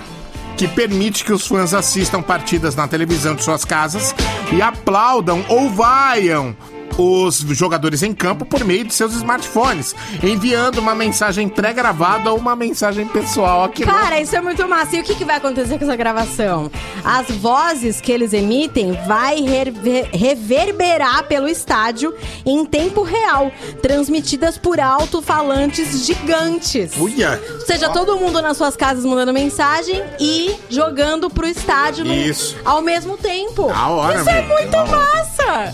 que 0.56 0.68
permite 0.70 1.26
que 1.26 1.34
os 1.34 1.45
fãs 1.45 1.74
assistam 1.74 2.22
partidas 2.22 2.76
na 2.76 2.88
televisão 2.88 3.36
de 3.36 3.44
suas 3.44 3.66
casas 3.66 4.16
e 4.53 4.62
aplaudam 4.62 5.44
ou 5.49 5.70
vaiam 5.70 6.56
os 6.97 7.38
jogadores 7.57 8.03
em 8.03 8.13
campo 8.13 8.45
por 8.45 8.63
meio 8.63 8.84
de 8.85 8.93
seus 8.93 9.13
smartphones, 9.15 9.95
enviando 10.23 10.77
uma 10.80 10.95
mensagem 10.95 11.47
pré-gravada 11.49 12.31
ou 12.31 12.38
uma 12.38 12.55
mensagem 12.55 13.05
pessoal 13.07 13.63
aqui. 13.63 13.84
Cara, 13.84 14.19
isso 14.22 14.35
é 14.35 14.41
muito 14.41 14.67
massa. 14.67 14.95
E 14.95 14.99
o 15.01 15.03
que, 15.03 15.15
que 15.15 15.26
vai 15.26 15.35
acontecer 15.38 15.77
com 15.77 15.84
essa 15.84 15.95
gravação? 15.95 16.72
As 17.03 17.27
vozes 17.35 17.99
que 17.99 18.11
eles 18.11 18.34
emitem 18.34 18.93
vai 19.07 19.41
rever- 19.41 20.09
reverberar 20.13 21.23
pelo 21.27 21.47
estádio 21.47 22.13
em 22.45 22.65
tempo 22.65 23.03
real, 23.03 23.51
transmitidas 23.81 24.57
por 24.57 24.80
alto-falantes 24.80 26.05
gigantes. 26.05 26.93
Uia! 26.97 27.41
Ou 27.59 27.61
seja, 27.65 27.89
todo 27.89 28.17
mundo 28.17 28.41
nas 28.41 28.57
suas 28.57 28.76
casas 28.76 29.03
mandando 29.05 29.34
mensagem 29.34 30.01
e 30.19 30.55
jogando 30.69 31.30
pro 31.30 31.45
estádio 31.47 32.05
no- 32.05 32.13
Isso. 32.13 32.55
ao 32.63 32.81
mesmo 32.81 33.17
tempo. 33.17 33.67
Da 33.67 33.88
hora, 33.88 34.19
Isso 34.19 34.30
é 34.30 34.41
muito 34.41 34.77
massa! 34.77 35.73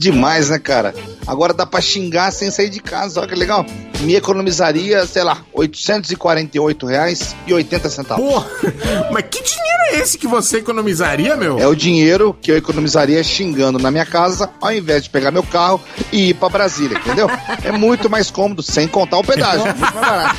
Demais, 0.00 0.48
né, 0.48 0.58
cara? 0.58 0.94
Agora 1.26 1.52
dá 1.52 1.66
pra 1.66 1.78
xingar 1.78 2.30
sem 2.30 2.50
sair 2.50 2.70
de 2.70 2.80
casa. 2.80 3.20
Olha 3.20 3.28
que 3.28 3.34
legal. 3.34 3.66
Me 4.00 4.14
economizaria, 4.14 5.06
sei 5.06 5.22
lá, 5.22 5.42
848 5.52 6.86
reais 6.86 7.36
e 7.46 7.52
80 7.52 7.90
centavos. 7.90 8.24
Pô, 8.24 8.42
mas 9.12 9.26
que 9.30 9.42
dinheiro 9.42 9.82
é 9.90 9.98
esse 9.98 10.16
que 10.16 10.26
você 10.26 10.56
economizaria, 10.56 11.36
meu? 11.36 11.58
É 11.58 11.66
o 11.66 11.74
dinheiro 11.74 12.34
que 12.40 12.50
eu 12.50 12.56
economizaria 12.56 13.22
xingando 13.22 13.78
na 13.78 13.90
minha 13.90 14.06
casa, 14.06 14.48
ao 14.58 14.72
invés 14.72 15.02
de 15.02 15.10
pegar 15.10 15.30
meu 15.30 15.42
carro 15.42 15.78
e 16.10 16.30
ir 16.30 16.34
pra 16.34 16.48
Brasília, 16.48 16.96
entendeu? 16.96 17.28
É 17.62 17.70
muito 17.70 18.08
mais 18.08 18.30
cômodo, 18.30 18.62
sem 18.62 18.88
contar 18.88 19.18
o 19.18 19.24
pedágio. 19.24 19.64
Muito 19.66 19.80
mais 19.80 19.94
barato. 19.94 20.36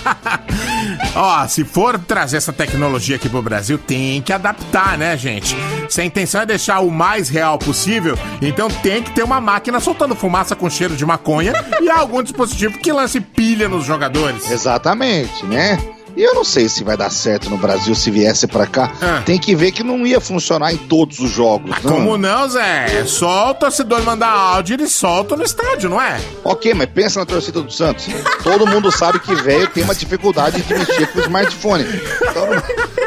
Ó, 1.16 1.48
se 1.48 1.64
for 1.64 2.00
trazer 2.00 2.38
essa 2.38 2.52
tecnologia 2.52 3.18
aqui 3.18 3.30
pro 3.30 3.42
Brasil, 3.42 3.78
tem 3.78 4.22
que 4.22 4.34
adaptar, 4.34 4.98
né, 4.98 5.16
gente? 5.16 5.56
Se 5.88 6.02
a 6.02 6.06
intenção 6.06 6.42
é 6.42 6.46
deixar 6.46 6.80
o 6.80 6.90
mais 6.90 7.30
real 7.30 7.60
possível, 7.60 8.18
então 8.42 8.70
tem 8.70 9.04
que 9.04 9.12
ter 9.12 9.24
uma 9.24 9.40
máquina 9.52 9.82
soltando 9.82 10.15
fumaça 10.15 10.56
com 10.56 10.69
cheiro 10.69 10.95
de 10.95 11.06
maconha 11.06 11.52
e 11.82 11.90
algum 11.90 12.23
dispositivo 12.23 12.78
que 12.78 12.90
lance 12.91 13.19
pilha 13.19 13.68
nos 13.68 13.84
jogadores. 13.84 14.49
Exatamente, 14.49 15.45
né? 15.45 15.78
E 16.16 16.22
eu 16.22 16.36
não 16.36 16.44
sei 16.44 16.68
se 16.70 16.84
vai 16.84 16.96
dar 16.98 17.10
certo 17.10 17.50
no 17.50 17.58
Brasil 17.58 17.96
se 17.96 18.12
viesse 18.12 18.46
pra 18.48 18.68
cá. 18.68 18.92
Tem 19.26 19.40
que 19.40 19.56
ver 19.56 19.72
que 19.72 19.84
não 19.84 20.06
ia 20.06 20.20
funcionar 20.20 20.74
em 20.74 20.78
todos 20.78 21.20
os 21.20 21.32
jogos. 21.32 21.72
não. 21.84 21.92
Como 21.94 22.18
não, 22.18 22.48
Zé? 22.50 23.04
Só 23.06 23.52
o 23.52 23.54
torcedor 23.54 24.02
mandar 24.04 24.30
áudio 24.30 24.74
e 24.74 24.76
ele 24.76 24.88
solta 24.88 25.36
no 25.36 25.44
estádio, 25.44 25.90
não 25.90 26.02
é? 26.02 26.20
Ok, 26.44 26.74
mas 26.74 26.90
pensa 26.90 27.20
na 27.20 27.26
torcida 27.26 27.62
do 27.62 27.72
Santos. 27.72 28.08
Todo 28.44 28.68
mundo 28.68 28.92
sabe 28.92 29.20
que 29.20 29.34
velho 29.36 29.68
tem 29.68 29.84
uma 29.84 29.96
dificuldade 29.96 30.62
de 30.62 30.74
mexer 30.74 31.08
com 31.08 31.20
o 31.20 31.22
smartphone. 31.22 31.86
Então 32.22 32.48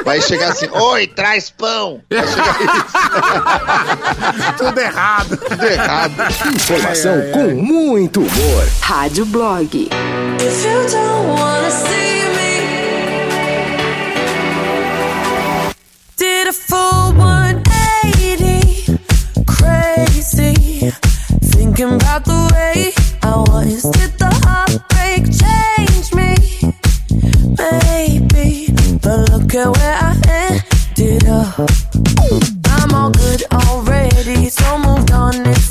vai 0.04 0.20
chegar 0.20 0.48
assim, 0.50 0.68
oi, 0.70 1.06
traz 1.06 1.50
pão. 1.50 2.00
Vai 2.10 2.26
chegar 2.26 2.54
Tudo 4.58 4.80
errado. 4.80 5.36
Tudo 5.36 5.64
errado. 5.64 6.14
Informação 6.54 7.20
com 7.32 7.48
muito 7.54 8.20
humor. 8.20 8.68
Rádio 8.80 9.26
Blog. 9.26 9.88
If 10.40 10.64
you 10.64 10.86
don't 10.90 11.40
wanna 11.40 11.70
see 11.70 12.13
did 16.44 16.50
a 16.50 16.52
full 16.52 17.14
180, 17.14 18.98
crazy, 19.46 20.90
thinking 21.42 21.94
about 21.94 22.24
the 22.26 22.50
way 22.52 22.92
I 23.22 23.36
was. 23.48 23.82
Did 23.92 24.18
the 24.18 24.28
heartbreak 24.44 25.24
change 25.40 26.12
me? 26.12 26.36
Maybe, 27.56 28.68
but 29.00 29.30
look 29.30 29.54
at 29.54 29.68
where 29.74 29.98
I 30.02 30.12
ended 30.50 31.24
up. 31.28 31.70
I'm 32.66 32.92
all 32.94 33.10
good 33.10 33.44
already, 33.52 34.50
so 34.50 34.78
moved 34.78 35.12
on. 35.12 35.63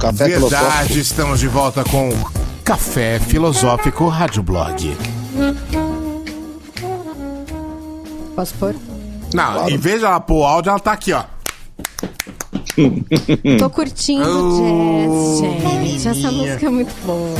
Café 0.00 0.24
filosófico. 0.30 0.62
Verdade, 0.62 1.00
estamos 1.00 1.40
de 1.40 1.48
volta 1.48 1.84
com 1.84 2.10
Café 2.64 3.20
Filosófico 3.20 4.08
Rádio 4.08 4.42
Blog. 4.42 4.96
Posso 8.34 8.54
pôr? 8.54 8.74
Não, 9.34 9.68
em 9.68 9.76
vez 9.76 10.00
de 10.00 10.06
ela 10.06 10.18
pôr 10.18 10.40
o 10.40 10.44
áudio, 10.44 10.70
ela 10.70 10.80
tá 10.80 10.92
aqui, 10.92 11.12
ó. 11.12 11.24
Tô 13.58 13.68
curtindo 13.68 14.24
jazz, 14.24 15.38
gente. 15.40 16.08
Essa 16.08 16.32
música 16.32 16.66
é 16.66 16.70
muito 16.70 16.94
boa. 17.04 17.36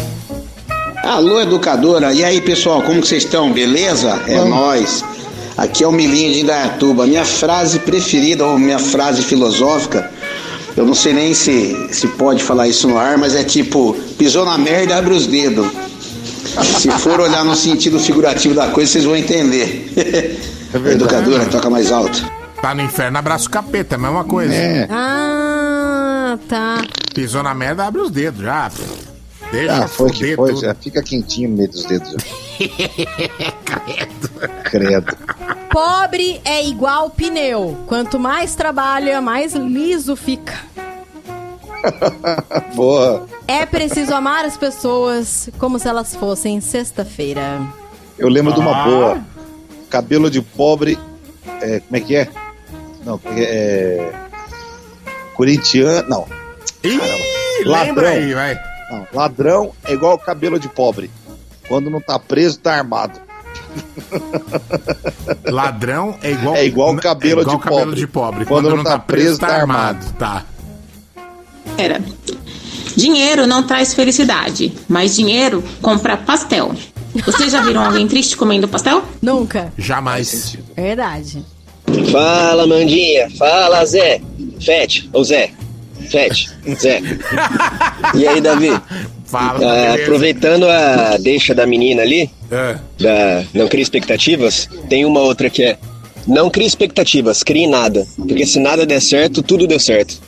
Alô, 1.02 1.40
educadora. 1.40 2.12
E 2.12 2.22
aí, 2.22 2.40
pessoal, 2.42 2.82
como 2.82 3.02
vocês 3.02 3.24
estão? 3.24 3.50
Beleza? 3.52 4.22
É 4.26 4.44
nóis. 4.44 5.02
Aqui 5.56 5.82
é 5.82 5.88
o 5.88 5.92
Milinho 5.92 6.32
de 6.34 6.40
Indaiatuba. 6.40 7.06
Minha 7.06 7.24
frase 7.24 7.78
preferida, 7.80 8.44
ou 8.46 8.58
minha 8.58 8.78
frase 8.78 9.22
filosófica, 9.22 10.09
eu 10.80 10.86
não 10.86 10.94
sei 10.94 11.12
nem 11.12 11.34
se, 11.34 11.88
se 11.92 12.08
pode 12.08 12.42
falar 12.42 12.66
isso 12.66 12.88
no 12.88 12.96
ar, 12.96 13.18
mas 13.18 13.34
é 13.34 13.44
tipo, 13.44 13.92
pisou 14.16 14.46
na 14.46 14.56
merda, 14.56 14.96
abre 14.96 15.12
os 15.12 15.26
dedos. 15.26 15.66
Se 16.78 16.90
for 16.92 17.20
olhar 17.20 17.44
no 17.44 17.54
sentido 17.54 18.00
figurativo 18.00 18.54
da 18.54 18.68
coisa, 18.68 18.90
vocês 18.90 19.04
vão 19.04 19.14
entender. 19.14 19.92
Educadora, 20.90 21.44
toca 21.46 21.68
mais 21.68 21.92
alto. 21.92 22.24
Tá 22.62 22.74
no 22.74 22.82
inferno, 22.82 23.18
abraça 23.18 23.46
o 23.46 23.50
capeta, 23.50 23.94
é 23.94 23.96
a 23.96 24.00
mesma 24.00 24.24
coisa. 24.24 24.54
Ah, 24.90 26.38
tá. 26.48 26.82
Pisou 27.14 27.42
na 27.42 27.54
merda, 27.54 27.84
abre 27.84 28.00
os 28.00 28.10
dedos 28.10 28.40
já. 28.40 28.70
Deixa 29.52 29.84
Ah, 29.84 29.88
foi 29.88 30.10
que 30.10 30.34
foi, 30.34 30.48
tudo. 30.52 30.60
já 30.62 30.74
fica 30.74 31.02
quentinho 31.02 31.50
no 31.50 31.56
meio 31.56 31.70
dos 31.70 31.84
dedos. 31.84 32.14
Credo. 34.64 35.16
Pobre 35.70 36.40
é 36.44 36.66
igual 36.66 37.10
pneu. 37.10 37.76
Quanto 37.86 38.18
mais 38.18 38.54
trabalha, 38.54 39.20
mais 39.20 39.54
liso 39.54 40.16
fica. 40.16 40.54
Boa. 42.74 43.26
É 43.46 43.64
preciso 43.66 44.14
amar 44.14 44.44
as 44.44 44.56
pessoas 44.56 45.48
como 45.58 45.78
se 45.78 45.88
elas 45.88 46.14
fossem 46.14 46.60
sexta-feira. 46.60 47.60
Eu 48.18 48.28
lembro 48.28 48.52
de 48.52 48.60
uma 48.60 48.82
Ah. 48.82 48.84
boa. 48.84 49.20
Cabelo 49.88 50.30
de 50.30 50.40
pobre. 50.42 50.98
é, 51.60 51.80
como 51.80 51.96
é 51.96 52.00
que 52.00 52.16
é? 52.16 52.28
Não, 53.04 53.20
é 53.24 53.40
é? 53.40 53.44
é... 53.44 54.12
Corintiano. 55.34 56.08
Não. 56.08 56.26
Caramba. 56.82 57.84
lembra 57.84 58.08
aí, 58.10 58.34
vai. 58.34 58.58
Não, 58.90 59.06
ladrão 59.12 59.72
é 59.84 59.92
igual 59.92 60.18
cabelo 60.18 60.58
de 60.58 60.68
pobre. 60.68 61.10
Quando 61.68 61.88
não 61.90 62.00
tá 62.00 62.18
preso, 62.18 62.58
tá 62.58 62.74
armado. 62.74 63.20
Ladrão 65.46 66.16
é 66.22 66.30
igual 66.32 66.56
É 66.56 66.64
igual 66.64 66.96
cabelo 66.96 67.40
é 67.40 67.42
igual 67.42 67.56
de 67.56 67.62
cabelo 67.62 67.80
pobre. 67.84 68.00
de 68.00 68.06
pobre. 68.06 68.44
Quando 68.44 68.76
não 68.76 68.84
tá 68.84 68.98
preso, 68.98 69.38
tá 69.38 69.54
armado. 69.54 70.04
Tá. 70.18 70.44
Era. 71.76 72.00
Dinheiro 72.96 73.46
não 73.46 73.62
traz 73.62 73.94
felicidade, 73.94 74.72
mas 74.88 75.14
dinheiro 75.16 75.62
compra 75.80 76.16
pastel. 76.16 76.74
Vocês 77.24 77.50
já 77.52 77.60
viram 77.62 77.84
alguém 77.84 78.06
triste 78.06 78.36
comendo 78.36 78.68
pastel? 78.68 79.02
Nunca. 79.22 79.72
Jamais. 79.78 80.56
Verdade. 80.76 81.44
Fala, 82.12 82.66
Mandinha. 82.66 83.28
Fala, 83.36 83.84
Zé. 83.84 84.20
Fete. 84.60 85.08
Ô, 85.12 85.24
Zé. 85.24 85.50
Fete. 86.08 86.50
Zé. 86.80 87.00
E 88.14 88.26
aí, 88.26 88.40
Davi? 88.40 88.70
Fala, 89.24 89.64
Ah, 89.64 89.94
aproveitando 89.94 90.68
a 90.68 91.16
deixa 91.18 91.54
da 91.54 91.66
menina 91.66 92.02
ali, 92.02 92.28
É. 92.50 92.76
da 93.00 93.44
Não 93.54 93.68
Crie 93.68 93.82
Expectativas, 93.82 94.68
tem 94.88 95.04
uma 95.04 95.20
outra 95.20 95.48
que 95.48 95.62
é 95.62 95.78
Não 96.26 96.50
crie 96.50 96.66
expectativas, 96.66 97.42
crie 97.42 97.66
nada. 97.66 98.06
Porque 98.16 98.44
se 98.44 98.58
nada 98.60 98.84
der 98.84 99.00
certo, 99.00 99.42
tudo 99.42 99.66
deu 99.66 99.78
certo. 99.80 100.20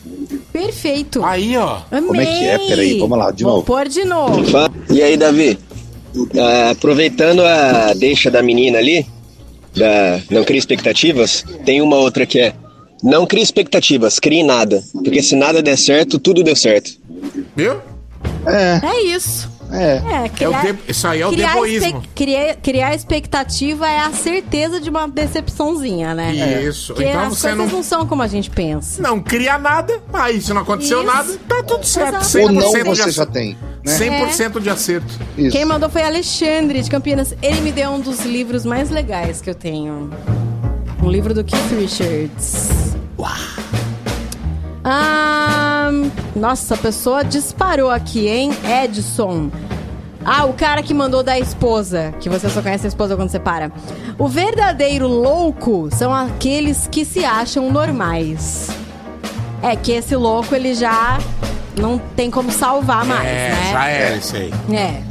Perfeito. 0.52 1.24
Aí, 1.24 1.56
ó. 1.56 1.78
Amei. 1.90 2.06
Como 2.06 2.20
é 2.20 2.26
que 2.26 2.44
é? 2.44 2.58
Peraí, 2.58 2.98
vamos 2.98 3.18
lá, 3.18 3.30
de 3.30 3.42
Vou 3.44 3.52
novo. 3.54 3.64
pôr 3.64 3.88
de 3.88 4.04
novo. 4.04 4.42
E 4.90 5.02
aí, 5.02 5.16
Davi? 5.16 5.58
Ah, 6.38 6.70
aproveitando 6.70 7.42
a 7.42 7.94
deixa 7.94 8.30
da 8.30 8.42
menina 8.42 8.78
ali, 8.78 9.06
da 9.74 10.20
Não 10.30 10.44
Crie 10.44 10.58
Expectativas, 10.58 11.42
tem 11.64 11.80
uma 11.80 11.96
outra 11.96 12.26
que 12.26 12.38
é 12.38 12.52
Não 13.02 13.26
crie 13.26 13.42
expectativas, 13.42 14.18
crie 14.20 14.42
nada. 14.42 14.82
Porque 14.92 15.22
se 15.22 15.34
nada 15.34 15.62
der 15.62 15.76
certo, 15.78 16.18
tudo 16.18 16.42
deu 16.44 16.54
certo. 16.54 16.92
Viu? 17.56 17.80
É. 18.46 18.80
É 18.84 19.02
isso. 19.04 19.50
É. 19.72 20.24
É, 20.24 20.28
criar, 20.28 20.62
de- 20.72 20.78
isso 20.88 21.08
aí 21.08 21.20
é 21.22 21.26
o 21.26 21.30
criar 21.32 21.54
deboísmo. 21.54 21.86
espe- 21.98 22.08
criar, 22.14 22.54
criar 22.56 22.94
expectativa 22.94 23.88
é 23.88 24.00
a 24.00 24.12
certeza 24.12 24.80
de 24.80 24.90
uma 24.90 25.08
decepçãozinha, 25.08 26.14
né? 26.14 26.62
Isso. 26.62 26.92
Porque 26.94 27.08
Então 27.08 27.22
as 27.22 27.28
você 27.38 27.48
coisas 27.48 27.66
não- 27.70 27.76
não... 27.78 27.82
são 27.82 28.06
como 28.06 28.22
a 28.22 28.26
gente 28.26 28.50
pensa. 28.50 29.00
Não 29.02 29.20
cria 29.20 29.58
nada, 29.58 30.00
aí 30.12 30.40
se 30.40 30.52
não 30.52 30.62
aconteceu 30.62 31.02
Isso. 31.02 31.06
nada, 31.12 31.38
tá 31.48 31.62
tudo 31.62 31.86
certo. 31.86 32.08
Exato. 32.16 32.24
100% 32.26 32.42
Ou 32.44 32.52
não 32.52 32.72
de 32.82 32.82
você 32.84 33.02
ac- 33.02 33.10
já 33.12 33.26
tem. 33.26 33.56
Né? 33.84 33.92
100% 33.98 34.60
de 34.60 34.70
acerto. 34.70 35.12
Isso. 35.36 35.50
Quem 35.50 35.64
mandou 35.64 35.88
foi 35.90 36.02
Alexandre, 36.02 36.80
de 36.82 36.90
Campinas. 36.90 37.34
Ele 37.42 37.60
me 37.62 37.72
deu 37.72 37.90
um 37.90 38.00
dos 38.00 38.20
livros 38.24 38.64
mais 38.64 38.90
legais 38.90 39.40
que 39.40 39.50
eu 39.50 39.54
tenho. 39.54 40.10
Um 41.02 41.10
livro 41.10 41.34
do 41.34 41.42
Keith 41.42 41.72
Richards. 41.78 42.92
Ah, 44.84 45.90
nossa, 46.34 46.74
a 46.74 46.78
pessoa 46.78 47.24
disparou 47.24 47.90
aqui, 47.90 48.26
hein? 48.26 48.50
Edson. 48.84 49.50
Ah, 50.24 50.44
o 50.44 50.52
cara 50.52 50.82
que 50.82 50.94
mandou 50.94 51.22
da 51.22 51.38
esposa, 51.38 52.14
que 52.20 52.28
você 52.28 52.48
só 52.48 52.62
conhece 52.62 52.86
a 52.86 52.88
esposa 52.88 53.16
quando 53.16 53.28
você 53.28 53.40
para. 53.40 53.72
O 54.18 54.28
verdadeiro 54.28 55.08
louco 55.08 55.88
são 55.92 56.14
aqueles 56.14 56.86
que 56.86 57.04
se 57.04 57.24
acham 57.24 57.70
normais. 57.70 58.68
É 59.62 59.76
que 59.76 59.92
esse 59.92 60.14
louco 60.16 60.54
ele 60.54 60.74
já 60.74 61.18
não 61.76 61.98
tem 61.98 62.30
como 62.30 62.50
salvar 62.50 63.04
mais, 63.04 63.26
é, 63.26 63.50
né? 63.50 63.70
já 63.72 63.86
era 63.86 64.16
isso 64.16 64.36
aí. 64.36 64.52
É. 64.72 65.02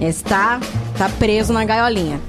Esse 0.00 0.24
tá, 0.24 0.60
tá 0.96 1.08
preso 1.18 1.52
na 1.52 1.64
gaiolinha. 1.64 2.20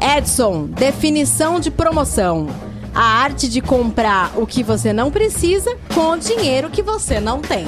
Edson, 0.00 0.66
definição 0.66 1.60
de 1.60 1.70
promoção. 1.70 2.48
A 2.96 3.02
arte 3.02 3.46
de 3.48 3.60
comprar 3.60 4.30
o 4.36 4.46
que 4.46 4.62
você 4.62 4.90
não 4.92 5.10
precisa 5.10 5.76
com 5.94 6.12
o 6.12 6.18
dinheiro 6.18 6.70
que 6.70 6.82
você 6.82 7.20
não 7.20 7.40
tem. 7.42 7.66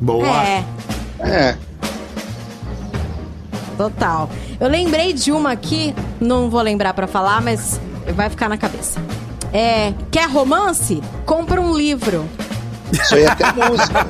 Boa. 0.00 0.26
É, 0.26 0.64
É. 1.20 1.56
total. 3.76 4.28
Eu 4.58 4.68
lembrei 4.68 5.12
de 5.12 5.30
uma 5.32 5.52
aqui, 5.52 5.94
não 6.20 6.50
vou 6.50 6.60
lembrar 6.60 6.92
pra 6.94 7.06
falar, 7.06 7.40
mas 7.40 7.80
vai 8.14 8.28
ficar 8.28 8.48
na 8.48 8.56
cabeça. 8.58 9.00
É, 9.52 9.92
quer 10.10 10.28
romance? 10.28 11.00
Compra 11.24 11.60
um 11.60 11.74
livro. 11.76 12.26
Isso 12.92 13.14
aí 13.14 13.22
é 13.22 13.28
até 13.28 13.52
música. 13.52 14.06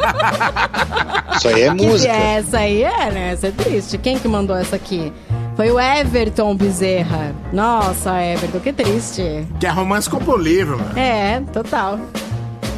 Isso 1.36 1.48
aí 1.48 1.62
é 1.62 1.74
Que- 1.74 1.86
música. 1.86 2.12
Essa 2.12 2.58
aí 2.58 2.82
é, 2.82 3.10
né? 3.10 3.32
Essa 3.32 3.48
é 3.48 3.50
triste. 3.50 3.98
Quem 3.98 4.18
que 4.18 4.26
mandou 4.26 4.56
essa 4.56 4.76
aqui? 4.76 5.12
Foi 5.60 5.70
o 5.70 5.78
Everton 5.78 6.56
Bezerra. 6.56 7.34
Nossa, 7.52 8.18
Everton, 8.18 8.60
que 8.60 8.72
triste. 8.72 9.46
Que 9.60 9.66
é 9.66 9.68
romance 9.68 10.08
o 10.10 10.36
livro, 10.38 10.78
mano. 10.78 10.98
É, 10.98 11.42
total. 11.52 12.00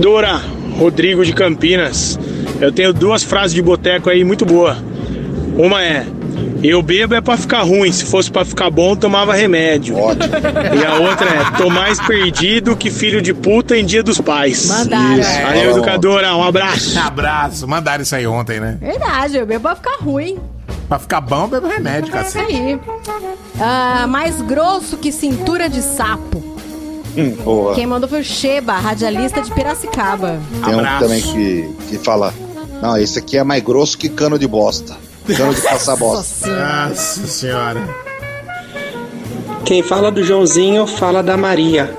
Dora, 0.01 0.43
Rodrigo 0.77 1.25
de 1.25 1.33
Campinas. 1.33 2.19
Eu 2.61 2.73
tenho 2.73 2.93
duas 2.93 3.23
frases 3.23 3.55
de 3.55 3.63
boteco 3.63 4.11
aí 4.11 4.25
muito 4.25 4.45
boa. 4.45 4.77
Uma 5.57 5.81
é: 5.81 6.05
Eu 6.61 6.83
bebo 6.83 7.15
é 7.15 7.21
pra 7.21 7.37
ficar 7.37 7.63
ruim, 7.63 7.93
se 7.93 8.05
fosse 8.05 8.33
pra 8.33 8.45
ficar 8.45 8.69
bom, 8.69 8.97
tomava 8.97 9.33
remédio. 9.33 9.95
E 10.77 10.85
a 10.85 10.95
outra 11.09 11.31
é: 11.31 11.57
Tô 11.57 11.71
mais 11.71 12.01
perdido 12.01 12.77
que 12.77 12.91
filho 12.91 13.23
de 13.23 13.33
puta 13.33 13.77
em 13.77 13.85
dia 13.85 14.03
dos 14.03 14.21
pais. 14.21 14.67
Mandaram. 14.67 15.21
Isso. 15.21 15.41
Valeu, 15.41 15.71
educadora, 15.71 16.35
um 16.35 16.43
abraço. 16.43 16.99
Abraço. 16.99 17.69
Mandaram 17.69 18.03
isso 18.03 18.17
aí 18.17 18.27
ontem, 18.27 18.59
né? 18.59 18.77
Verdade, 18.81 19.37
eu 19.37 19.47
bebo 19.47 19.61
pra 19.61 19.77
ficar 19.77 19.99
ruim. 20.01 20.37
Pra 20.93 20.99
ficar 20.99 21.23
bom, 21.23 21.49
bebe 21.49 21.69
remédio, 21.69 22.15
É 22.15 22.21
isso 22.23 22.35
cacete. 22.35 22.55
aí. 22.55 22.79
Ah, 23.59 24.07
mais 24.07 24.43
grosso 24.43 24.99
que 24.99 25.11
cintura 25.11 25.67
de 25.67 25.81
sapo. 25.81 26.45
Hum, 27.17 27.31
boa. 27.43 27.75
Quem 27.75 27.87
mandou 27.87 28.07
foi 28.07 28.21
o 28.21 28.23
Sheba, 28.23 28.75
radialista 28.75 29.41
de 29.41 29.51
Piracicaba. 29.53 30.39
Tem 30.63 30.75
um 30.75 30.99
também 30.99 31.23
que, 31.23 31.75
que 31.89 31.99
fala: 31.99 32.35
Não, 32.83 32.95
esse 32.99 33.19
aqui 33.19 33.39
é 33.39 33.43
mais 33.43 33.63
grosso 33.63 33.97
que 33.97 34.11
cano 34.11 34.39
de 34.39 34.47
bosta. 34.47 34.95
Cano 35.35 35.55
de 35.55 35.63
passar 35.63 35.97
bosta. 35.97 36.51
Nossa 36.51 37.27
senhora. 37.27 37.81
Quem 39.65 39.83
fala 39.83 40.11
do 40.13 40.23
Joãozinho 40.23 40.87
fala 40.87 41.23
da 41.23 41.39
Maria. 41.39 41.97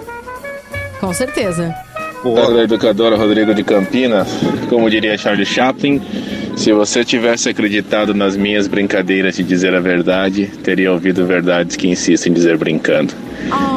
Com 1.00 1.12
certeza. 1.12 1.74
Boa. 2.24 2.62
educadora 2.62 3.18
Rodrigo 3.18 3.56
de 3.56 3.64
Campinas, 3.64 4.28
como 4.70 4.88
diria 4.88 5.18
Charles 5.18 5.48
Chaplin, 5.48 6.00
se 6.56 6.72
você 6.72 7.04
tivesse 7.04 7.50
acreditado 7.50 8.14
nas 8.14 8.38
minhas 8.38 8.68
brincadeiras 8.68 9.36
de 9.36 9.44
dizer 9.44 9.74
a 9.74 9.80
verdade, 9.80 10.48
teria 10.64 10.92
ouvido 10.92 11.26
verdades 11.26 11.76
que 11.76 11.88
insistem 11.88 12.32
em 12.32 12.36
dizer 12.36 12.58
brincando. 12.58 13.14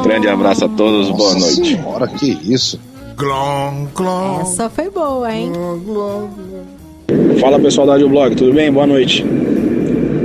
Grande 0.03 0.27
abraço 0.27 0.65
a 0.65 0.69
todos, 0.69 1.09
boa 1.09 1.33
Nossa 1.33 1.55
noite. 1.57 1.75
senhora, 1.75 2.07
que 2.07 2.37
isso? 2.43 2.79
Glom, 3.15 3.87
glom. 3.95 4.41
Essa 4.41 4.69
foi 4.69 4.89
boa, 4.89 5.33
hein? 5.33 5.51
Fala 7.39 7.59
pessoal 7.59 7.87
da 7.87 7.93
Rádio 7.93 8.09
Blog, 8.09 8.35
tudo 8.35 8.53
bem? 8.53 8.71
Boa 8.71 8.85
noite. 8.85 9.25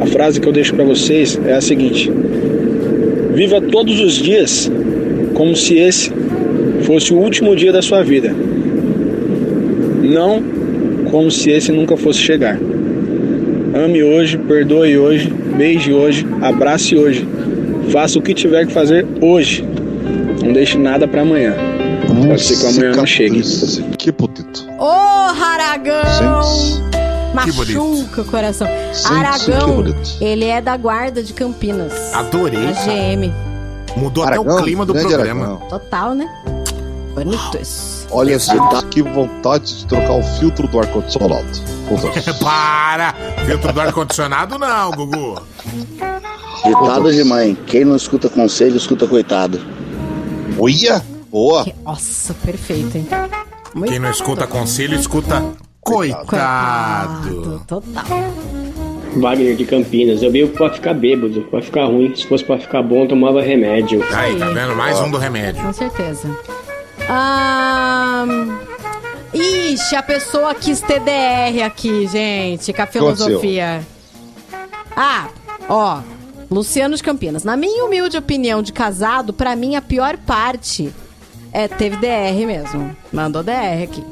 A 0.00 0.06
frase 0.06 0.40
que 0.40 0.46
eu 0.46 0.52
deixo 0.52 0.74
pra 0.74 0.84
vocês 0.84 1.40
é 1.44 1.54
a 1.54 1.60
seguinte: 1.60 2.10
Viva 3.34 3.60
todos 3.60 3.98
os 3.98 4.14
dias 4.14 4.70
como 5.34 5.56
se 5.56 5.76
esse 5.78 6.12
fosse 6.82 7.14
o 7.14 7.18
último 7.18 7.56
dia 7.56 7.72
da 7.72 7.80
sua 7.80 8.02
vida. 8.02 8.34
Não 10.02 10.42
como 11.12 11.30
se 11.30 11.51
esse 11.51 11.70
nunca 11.70 11.97
fosse 11.97 12.18
chegar. 12.18 12.59
Ame 13.74 14.02
hoje, 14.02 14.39
perdoe 14.39 14.98
hoje, 14.98 15.28
beije 15.28 15.93
hoje, 15.93 16.26
abrace 16.40 16.97
hoje. 16.97 17.28
Faça 17.90 18.18
o 18.18 18.22
que 18.22 18.32
tiver 18.32 18.66
que 18.66 18.72
fazer 18.72 19.06
hoje. 19.20 19.62
Não 20.43 20.52
deixe 20.52 20.78
nada 20.78 21.06
pra 21.06 21.20
amanhã. 21.20 21.55
Pode 22.26 22.43
ser 22.43 22.59
que 22.59 22.66
amanhã 22.66 22.97
não 22.97 23.06
chegue. 23.06 23.43
Que 23.98 24.10
putito. 24.10 24.66
Ô, 24.78 24.86
Aragão! 24.86 26.43
Que 27.44 27.52
bonito. 27.52 27.84
Machuca 27.84 28.22
o 28.22 28.24
coração. 28.24 28.66
Gente, 28.66 29.12
Aragão, 29.12 29.76
bonito. 29.76 30.16
ele 30.20 30.44
é 30.47 30.60
da 30.60 30.76
guarda 30.76 31.22
de 31.22 31.32
Campinas. 31.32 32.14
Adorei. 32.14 32.59
A 32.59 32.72
GM. 32.72 33.32
Mudou 33.97 34.24
Aragão, 34.24 34.44
até 34.52 34.60
o 34.60 34.64
clima 34.64 34.86
do 34.86 34.93
programa. 34.94 35.44
Aragão. 35.44 35.68
Total, 35.68 36.14
né? 36.14 36.28
Bonitos. 37.14 38.06
Olha 38.10 38.39
só, 38.39 38.82
que 38.82 39.02
vontade 39.02 39.78
de 39.78 39.86
trocar 39.86 40.18
o 40.18 40.22
filtro 40.22 40.66
do 40.68 40.78
ar-condicionado. 40.78 41.44
Para! 42.40 43.14
Filtro 43.44 43.72
do 43.72 43.80
ar-condicionado 43.80 44.59
não, 44.59 44.90
Gugu. 44.93 45.43
Ditado 46.64 47.12
de 47.12 47.24
mãe: 47.24 47.56
quem 47.66 47.84
não 47.84 47.97
escuta 47.97 48.28
conselho, 48.28 48.76
escuta 48.76 49.06
coitado. 49.06 49.60
Olha! 50.59 51.02
Boa! 51.30 51.66
Nossa, 51.84 52.34
perfeito, 52.34 52.97
hein? 52.97 53.09
Muito 53.74 53.90
Quem 53.90 53.98
não 53.98 54.10
escuta 54.10 54.47
conselho, 54.47 54.94
escuta 54.94 55.43
coitado. 55.80 57.62
Total. 57.66 58.05
Wagner 59.16 59.56
de 59.56 59.64
Campinas. 59.64 60.22
Eu 60.22 60.30
bebo 60.30 60.52
pra 60.52 60.70
ficar 60.70 60.94
bêbado, 60.94 61.43
pra 61.51 61.62
ficar 61.62 61.86
ruim. 61.86 62.14
Se 62.14 62.26
fosse 62.26 62.44
pra 62.44 62.59
ficar 62.59 62.82
bom, 62.82 63.02
eu 63.02 63.09
tomava 63.09 63.40
remédio. 63.43 64.02
Aí, 64.14 64.39
tá 64.39 64.48
vendo? 64.51 64.74
Mais 64.74 64.98
um 65.01 65.10
do 65.10 65.18
remédio. 65.18 65.62
Com 65.62 65.72
certeza. 65.72 66.28
Ahn, 67.14 68.56
Ixi, 69.34 69.94
a 69.94 70.02
pessoa 70.02 70.55
quis 70.55 70.80
TDR 70.80 71.62
aqui, 71.62 72.06
gente, 72.06 72.72
com 72.72 72.80
a 72.80 72.86
filosofia. 72.86 73.86
Ah, 74.97 75.28
ó, 75.68 76.01
Luciano 76.51 76.97
de 76.97 77.02
Campinas. 77.02 77.44
Na 77.44 77.55
minha 77.55 77.84
humilde 77.84 78.16
opinião 78.16 78.62
de 78.62 78.72
casado, 78.72 79.34
pra 79.34 79.55
mim 79.55 79.76
a 79.76 79.82
pior 79.82 80.16
parte 80.16 80.90
é 81.52 81.68
teve 81.68 81.97
DR 81.97 82.47
mesmo. 82.47 82.97
Mandou 83.12 83.43
DR 83.43 83.82
aqui. 83.84 84.02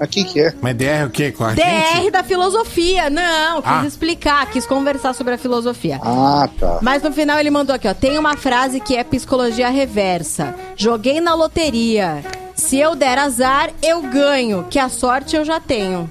Aqui 0.00 0.24
que 0.24 0.40
é? 0.40 0.54
Mas 0.60 0.76
DR 0.76 1.06
o 1.06 1.10
quê? 1.10 1.32
Com 1.32 1.44
a 1.44 1.54
gente? 1.54 1.64
DR 1.64 2.10
da 2.10 2.22
filosofia. 2.22 3.10
Não, 3.10 3.60
quis 3.62 3.70
Ah. 3.70 3.84
explicar, 3.86 4.46
quis 4.50 4.64
conversar 4.66 5.12
sobre 5.14 5.34
a 5.34 5.38
filosofia. 5.38 6.00
Ah, 6.02 6.48
tá. 6.58 6.78
Mas 6.82 7.02
no 7.02 7.12
final 7.12 7.38
ele 7.38 7.50
mandou 7.50 7.74
aqui, 7.74 7.88
ó. 7.88 7.94
Tem 7.94 8.18
uma 8.18 8.36
frase 8.36 8.80
que 8.80 8.96
é 8.96 9.02
psicologia 9.04 9.68
reversa. 9.68 10.54
Joguei 10.76 11.20
na 11.20 11.34
loteria. 11.34 12.22
Se 12.54 12.76
eu 12.78 12.94
der 12.96 13.18
azar, 13.18 13.70
eu 13.82 14.02
ganho. 14.02 14.66
Que 14.68 14.78
a 14.78 14.88
sorte 14.88 15.36
eu 15.36 15.44
já 15.44 15.60
tenho. 15.60 16.10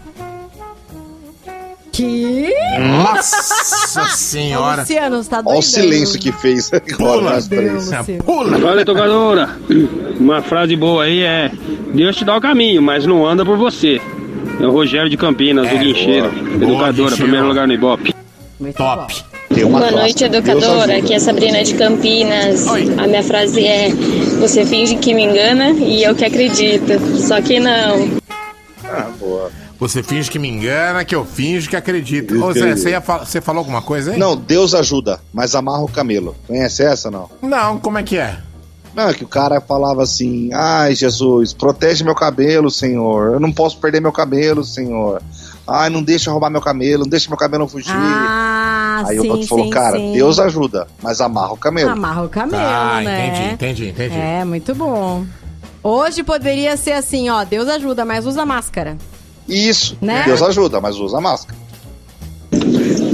Que? 1.98 2.54
Nossa 2.80 4.04
Ô, 4.04 4.06
senhora. 4.14 4.82
Luciano, 4.82 5.18
você 5.24 5.30
tá 5.32 5.38
doidão. 5.38 5.54
Olha 5.54 5.60
o 5.60 5.64
silêncio 5.64 6.20
que 6.20 6.32
fez 6.32 6.70
agora 6.94 7.22
nas 7.22 7.48
três. 7.48 7.90
Fala, 7.90 8.86
tocadora. 8.86 9.58
Uma 10.20 10.44
frase 10.44 10.76
boa 10.76 11.06
aí 11.06 11.22
é: 11.22 11.52
Deus 11.96 12.16
te 12.16 12.24
dá 12.24 12.38
o 12.38 12.42
caminho, 12.42 12.84
mas 12.84 13.08
não 13.08 13.26
anda 13.26 13.44
por 13.44 13.58
você. 13.58 14.00
É 14.62 14.68
o 14.68 14.70
Rogério 14.70 15.10
de 15.10 15.18
Campinas, 15.18 15.68
do 15.68 15.76
Guincheiro. 15.76 16.28
Educadora, 16.28 16.92
Guincheiro. 16.92 17.16
primeiro 17.16 17.48
lugar 17.48 17.68
no 17.68 17.74
Ibope. 17.74 18.14
Top. 18.76 19.16
Boa 19.50 19.90
noite, 19.90 20.24
educadora. 20.24 20.98
Aqui 20.98 21.14
é 21.14 21.16
a 21.16 21.20
Sabrina 21.20 21.64
de 21.64 21.74
Campinas. 21.74 22.68
A 22.68 23.08
minha 23.08 23.24
frase 23.24 23.66
é: 23.66 23.90
Você 24.40 24.64
finge 24.68 24.98
que 24.98 25.16
me 25.16 25.24
engana 25.24 25.72
e 25.72 26.04
eu 26.04 26.14
que 26.14 26.26
acredito. 26.26 27.00
Só 27.18 27.42
que 27.42 27.60
não. 27.60 28.08
Ah, 28.86 29.08
boa. 29.20 29.52
Você 29.80 30.02
finge 30.02 30.30
que 30.32 30.40
me 30.40 30.48
engana, 30.50 31.06
que 31.06 31.14
eu 31.14 31.24
finge 31.24 31.70
que 31.70 31.76
acredito. 31.76 32.44
Ô, 32.44 32.52
Zé, 32.52 32.76
você, 32.76 32.90
ia 32.92 33.02
fal- 33.02 33.26
você 33.26 33.40
falou 33.40 33.60
alguma 33.60 33.82
coisa 33.82 34.12
aí? 34.14 34.18
Não, 34.20 34.36
Deus 34.36 34.74
ajuda, 34.74 35.20
mas 35.32 35.54
amarra 35.54 35.84
o 35.84 35.88
camelo. 35.88 36.36
Conhece 36.48 36.84
essa, 36.84 37.12
não? 37.12 37.30
Não, 37.42 37.78
como 37.80 37.98
é 37.98 38.04
que 38.04 38.18
é? 38.18 38.40
Não, 38.96 39.10
é 39.10 39.14
que 39.14 39.24
o 39.24 39.28
cara 39.28 39.62
falava 39.62 40.02
assim: 40.02 40.50
Ai, 40.52 40.96
Jesus, 40.96 41.54
protege 41.54 42.04
meu 42.04 42.16
cabelo, 42.16 42.72
Senhor. 42.72 43.34
Eu 43.34 43.40
não 43.40 43.52
posso 43.52 43.78
perder 43.78 44.02
meu 44.02 44.12
cabelo, 44.12 44.64
Senhor. 44.64 45.22
Ai, 45.68 45.90
não 45.92 46.02
deixa 46.02 46.32
roubar 46.32 46.50
meu 46.50 46.62
cabelo, 46.62 47.04
não 47.04 47.10
deixa 47.10 47.30
meu 47.30 47.38
cabelo 47.38 47.68
fugir. 47.68 47.92
Ah, 47.94 49.04
Aí 49.06 49.20
sim, 49.20 49.28
o 49.28 49.32
outro 49.34 49.48
falou: 49.48 49.66
sim, 49.66 49.70
Cara, 49.70 49.98
sim. 49.98 50.14
Deus 50.14 50.40
ajuda, 50.40 50.88
mas 51.04 51.22
amarra 51.22 51.54
o 51.54 51.58
camelo. 51.58 51.92
Amarra 51.92 52.24
o 52.24 52.30
camelo, 52.30 52.64
Ah, 52.64 53.02
né? 53.04 53.28
entendi, 53.28 53.54
entendi, 53.54 53.90
entendi. 53.90 54.16
É, 54.16 54.44
muito 54.44 54.74
bom. 54.74 55.24
Hoje 55.84 56.24
poderia 56.24 56.76
ser 56.76 56.94
assim, 56.94 57.30
ó. 57.30 57.44
Deus 57.44 57.68
ajuda, 57.70 58.04
mas 58.04 58.26
usa 58.26 58.44
máscara. 58.46 58.98
Isso, 59.48 59.98
Né? 60.02 60.24
Deus 60.26 60.42
ajuda, 60.42 60.82
mas 60.82 60.98
usa 60.98 61.22
máscara. 61.22 61.58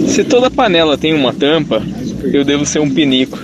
Se 0.08 0.24
toda 0.24 0.50
panela 0.50 0.98
tem 0.98 1.14
uma 1.14 1.34
tampa, 1.34 1.82
eu 2.24 2.44
devo 2.44 2.66
ser 2.66 2.80
um 2.80 2.90
pinico. 2.90 3.40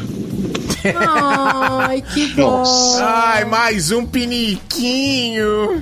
Ai, 0.95 2.02
que 2.14 2.28
dó. 2.34 2.64
Ai, 2.99 3.45
mais 3.45 3.91
um 3.91 4.06
piniquinho. 4.06 5.82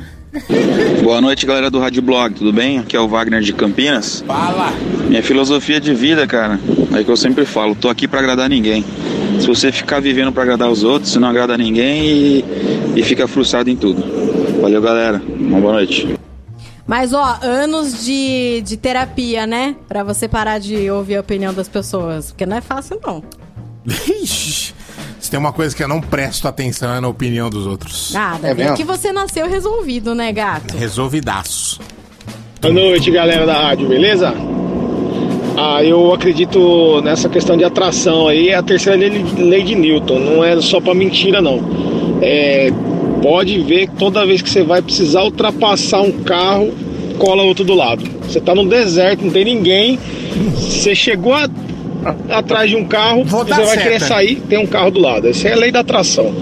Boa 1.04 1.22
noite, 1.22 1.46
galera 1.46 1.70
do 1.72 1.80
Rádio 1.80 2.02
Blog, 2.02 2.36
tudo 2.36 2.52
bem? 2.54 2.80
Aqui 2.80 2.96
é 2.96 3.00
o 3.00 3.08
Wagner 3.08 3.42
de 3.42 3.54
Campinas. 3.54 4.24
Fala! 4.28 4.74
Minha 5.08 5.24
filosofia 5.24 5.80
de 5.80 5.94
vida, 5.94 6.28
cara, 6.28 6.60
é 6.94 7.04
que 7.04 7.10
eu 7.10 7.18
sempre 7.18 7.46
falo, 7.46 7.74
tô 7.76 7.90
aqui 7.90 8.08
pra 8.08 8.20
agradar 8.20 8.50
ninguém. 8.50 8.84
Se 9.40 9.48
você 9.48 9.72
ficar 9.72 10.00
vivendo 10.00 10.32
pra 10.32 10.44
agradar 10.44 10.70
os 10.70 10.84
outros, 10.84 11.12
você 11.12 11.20
não 11.20 11.28
agrada 11.30 11.58
ninguém 11.58 12.04
e, 12.06 12.46
e 12.96 13.04
fica 13.04 13.28
frustrado 13.28 13.70
em 13.70 13.76
tudo. 13.76 14.04
Valeu, 14.62 14.82
galera. 14.82 15.22
Uma 15.40 15.60
boa 15.60 15.74
noite. 15.74 16.08
Mas, 16.88 17.12
ó, 17.14 17.38
anos 17.42 18.06
de, 18.06 18.62
de 18.66 18.78
terapia, 18.78 19.46
né? 19.46 19.76
Pra 19.90 20.04
você 20.04 20.28
parar 20.28 20.58
de 20.58 20.90
ouvir 20.90 21.18
a 21.18 21.20
opinião 21.20 21.54
das 21.54 21.68
pessoas. 21.68 22.28
Porque 22.32 22.46
não 22.46 22.56
é 22.58 22.62
fácil, 22.62 22.98
não. 23.06 23.22
Ixi, 23.86 24.74
Se 25.20 25.30
tem 25.30 25.38
uma 25.40 25.52
coisa 25.52 25.76
que 25.76 25.84
eu 25.84 25.88
não 25.88 26.00
presto 26.00 26.48
atenção 26.48 26.94
é 26.96 27.00
na 27.02 27.08
opinião 27.10 27.50
dos 27.50 27.68
outros. 27.68 28.12
Nada, 28.14 28.48
É 28.50 28.54
mesmo? 28.54 28.76
que 28.78 28.84
você 28.86 29.12
nasceu 29.12 29.48
resolvido, 29.50 30.16
né, 30.16 30.32
gato? 30.32 30.76
Resolvidaço. 30.78 31.80
Boa 32.62 32.74
noite, 32.74 33.12
galera 33.12 33.46
da 33.46 33.54
rádio, 33.54 33.88
beleza? 33.90 34.34
Ah, 35.60 35.84
eu 35.84 36.14
acredito 36.14 37.02
nessa 37.02 37.28
questão 37.28 37.58
de 37.58 37.64
atração 37.64 38.28
aí, 38.28 38.50
é 38.50 38.56
a 38.56 38.64
terceira 38.64 38.98
lei, 38.98 39.10
lei 39.38 39.64
de 39.64 39.76
Newton, 39.76 40.20
não 40.20 40.44
é 40.44 40.60
só 40.62 40.80
pra 40.80 40.94
mentira 40.94 41.42
não. 41.42 41.60
É, 42.22 42.70
pode 43.22 43.60
ver 43.64 43.88
que 43.88 43.96
toda 43.96 44.26
vez 44.26 44.42
que 44.42 44.50
você 44.50 44.64
vai 44.64 44.82
precisar 44.82 45.24
ultrapassar 45.24 46.02
um 46.02 46.12
carro, 46.24 46.74
cola 47.18 47.44
outro 47.44 47.64
do 47.66 47.74
lado. 47.74 48.04
Você 48.24 48.40
tá 48.40 48.54
no 48.54 48.68
deserto, 48.68 49.24
não 49.26 49.32
tem 49.32 49.46
ninguém, 49.46 49.98
você 50.56 50.94
chegou 50.94 51.34
a- 51.34 51.50
a- 52.30 52.38
atrás 52.40 52.70
de 52.70 52.76
um 52.76 52.86
carro, 52.86 53.24
você 53.24 53.52
vai 53.54 53.66
seta. 53.68 53.82
querer 53.82 54.00
sair, 54.02 54.36
tem 54.48 54.58
um 54.60 54.68
carro 54.68 54.92
do 54.92 55.00
lado. 55.00 55.28
Essa 55.28 55.48
é 55.50 55.54
a 55.54 55.58
lei 55.58 55.72
da 55.72 55.80
atração. 55.80 56.34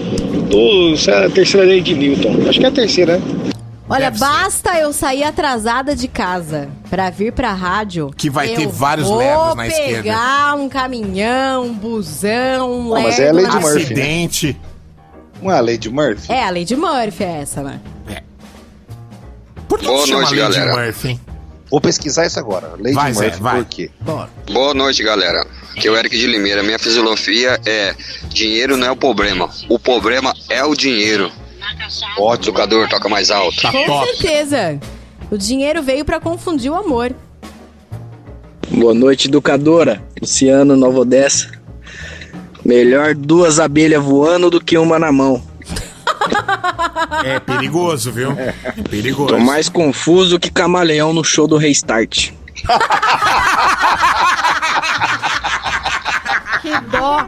Tudo, 0.50 0.94
isso 0.94 1.10
é 1.10 1.26
a 1.26 1.30
terceira 1.30 1.66
lei 1.66 1.82
de 1.82 1.94
Newton. 1.96 2.48
Acho 2.50 2.60
que 2.60 2.66
é 2.66 2.70
a 2.70 2.72
terceira, 2.72 3.18
né? 3.18 3.24
Olha, 3.88 4.10
basta 4.10 4.80
eu 4.80 4.92
sair 4.92 5.24
atrasada 5.24 5.96
de 5.96 6.08
casa 6.08 6.70
pra 6.90 7.12
vir 7.12 7.32
pra 7.32 7.54
rádio. 7.54 8.10
Que 8.18 8.32
vai 8.32 8.48
ter 8.50 8.66
vários 8.68 9.08
vou 9.08 9.18
levos 9.20 9.56
na 9.56 9.68
esquerda. 9.68 10.02
pegar 10.02 10.56
um 10.56 10.68
caminhão, 10.68 11.66
um 11.66 11.74
busão, 11.74 12.72
um 12.80 12.90
mas 12.90 13.20
é 13.20 13.30
a 13.30 13.32
lei 13.32 13.46
de 13.46 13.60
Murphy. 13.60 13.84
Acidente. 13.84 14.58
Não 15.42 15.52
é 15.52 15.58
a 15.58 15.62
lei 15.62 15.78
de 15.78 15.90
Murphy? 15.90 16.32
É, 16.32 16.44
a 16.46 16.50
lei 16.50 16.66
de 16.66 16.76
Murphy 16.76 17.24
é 17.24 17.42
essa, 17.42 17.62
né? 17.62 17.80
Por 19.68 19.80
que 19.80 19.86
Boa 19.86 20.02
que 20.04 20.08
chama 20.10 20.22
noite, 20.22 20.36
Lady 20.36 20.56
galera. 20.58 20.86
Murphy? 20.86 21.08
hein? 21.10 21.20
Vou 21.72 21.82
pesquisar 21.82 22.26
isso 22.28 22.40
agora. 22.40 22.74
Lei 22.80 22.94
Vai, 22.94 23.12
de 23.12 23.18
Zé, 23.18 23.26
Murphy, 23.26 23.42
vai. 23.42 23.56
por 23.58 23.66
quê? 23.66 23.90
Boa 24.52 24.74
noite, 24.74 25.04
galera. 25.04 25.46
Aqui 25.72 25.88
é 25.88 25.92
o 25.92 25.98
Eric 25.98 26.16
de 26.18 26.28
Limeira. 26.28 26.62
Minha 26.64 26.78
filosofia 26.80 27.60
é: 27.66 27.96
dinheiro 28.30 28.78
não 28.78 28.88
é 28.88 28.92
o 28.92 28.96
problema. 28.96 29.50
O 29.68 29.80
problema 29.80 30.34
é 30.50 30.64
o 30.64 30.76
dinheiro. 30.76 31.32
Ótimo. 32.20 32.50
Educador, 32.52 32.88
toca 32.88 33.10
mais 33.10 33.32
alto. 33.32 33.60
Tá 33.62 33.72
Com 33.72 34.06
certeza. 34.06 34.80
O 35.32 35.38
dinheiro 35.38 35.82
veio 35.82 36.06
pra 36.06 36.20
confundir 36.20 36.72
o 36.72 36.76
amor. 36.76 37.14
Boa 38.70 38.94
noite, 38.94 39.28
educadora. 39.28 40.02
Luciano, 40.22 40.76
Nova 40.78 41.00
Odessa. 41.00 41.55
Melhor 42.66 43.14
duas 43.14 43.60
abelhas 43.60 44.04
voando 44.04 44.50
do 44.50 44.60
que 44.60 44.78
uma 44.78 44.98
na 44.98 45.12
mão. 45.12 45.42
É 47.24 47.40
perigoso, 47.40 48.12
viu? 48.12 48.32
É 48.32 48.54
perigoso. 48.90 49.30
Tô 49.30 49.40
mais 49.40 49.70
confuso 49.70 50.40
que 50.40 50.50
camaleão 50.52 51.14
no 51.14 51.24
show 51.24 51.48
do 51.48 51.58
Restart. 51.58 52.32
Que 56.62 56.80
dó. 56.90 57.28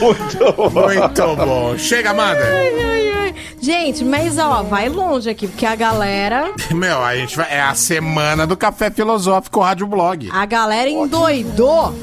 Muito 0.00 0.52
bom. 0.56 0.70
Muito 0.70 1.36
bom. 1.36 1.78
Chega, 1.78 2.10
Amanda. 2.10 2.40
Ai, 2.42 2.80
ai, 2.82 3.12
ai. 3.12 3.34
Gente, 3.60 4.02
mas 4.04 4.38
ó, 4.38 4.62
vai 4.62 4.88
longe 4.88 5.28
aqui, 5.28 5.46
porque 5.46 5.66
a 5.66 5.76
galera. 5.76 6.54
Meu, 6.70 7.02
a 7.02 7.14
gente 7.14 7.36
vai. 7.36 7.52
É 7.52 7.60
a 7.60 7.74
semana 7.74 8.46
do 8.46 8.56
Café 8.56 8.90
Filosófico 8.90 9.60
Rádio 9.60 9.86
Blog. 9.86 10.30
A 10.32 10.46
galera 10.46 10.88
endoidou. 10.88 11.94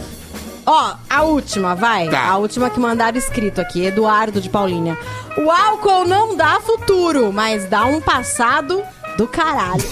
Ó, 0.70 0.96
a 1.10 1.24
última, 1.24 1.76
vai. 1.76 2.10
Tá. 2.10 2.28
A 2.28 2.36
última 2.38 2.70
que 2.70 2.78
mandaram 2.78 3.18
escrito 3.18 3.62
aqui, 3.62 3.86
Eduardo 3.86 4.42
de 4.42 4.50
Paulínia. 4.50 4.98
O 5.38 5.50
álcool 5.50 6.06
não 6.06 6.36
dá 6.36 6.60
futuro, 6.60 7.32
mas 7.32 7.64
dá 7.70 7.86
um 7.86 8.02
passado 8.02 8.84
do 9.18 9.26
caralho. 9.26 9.82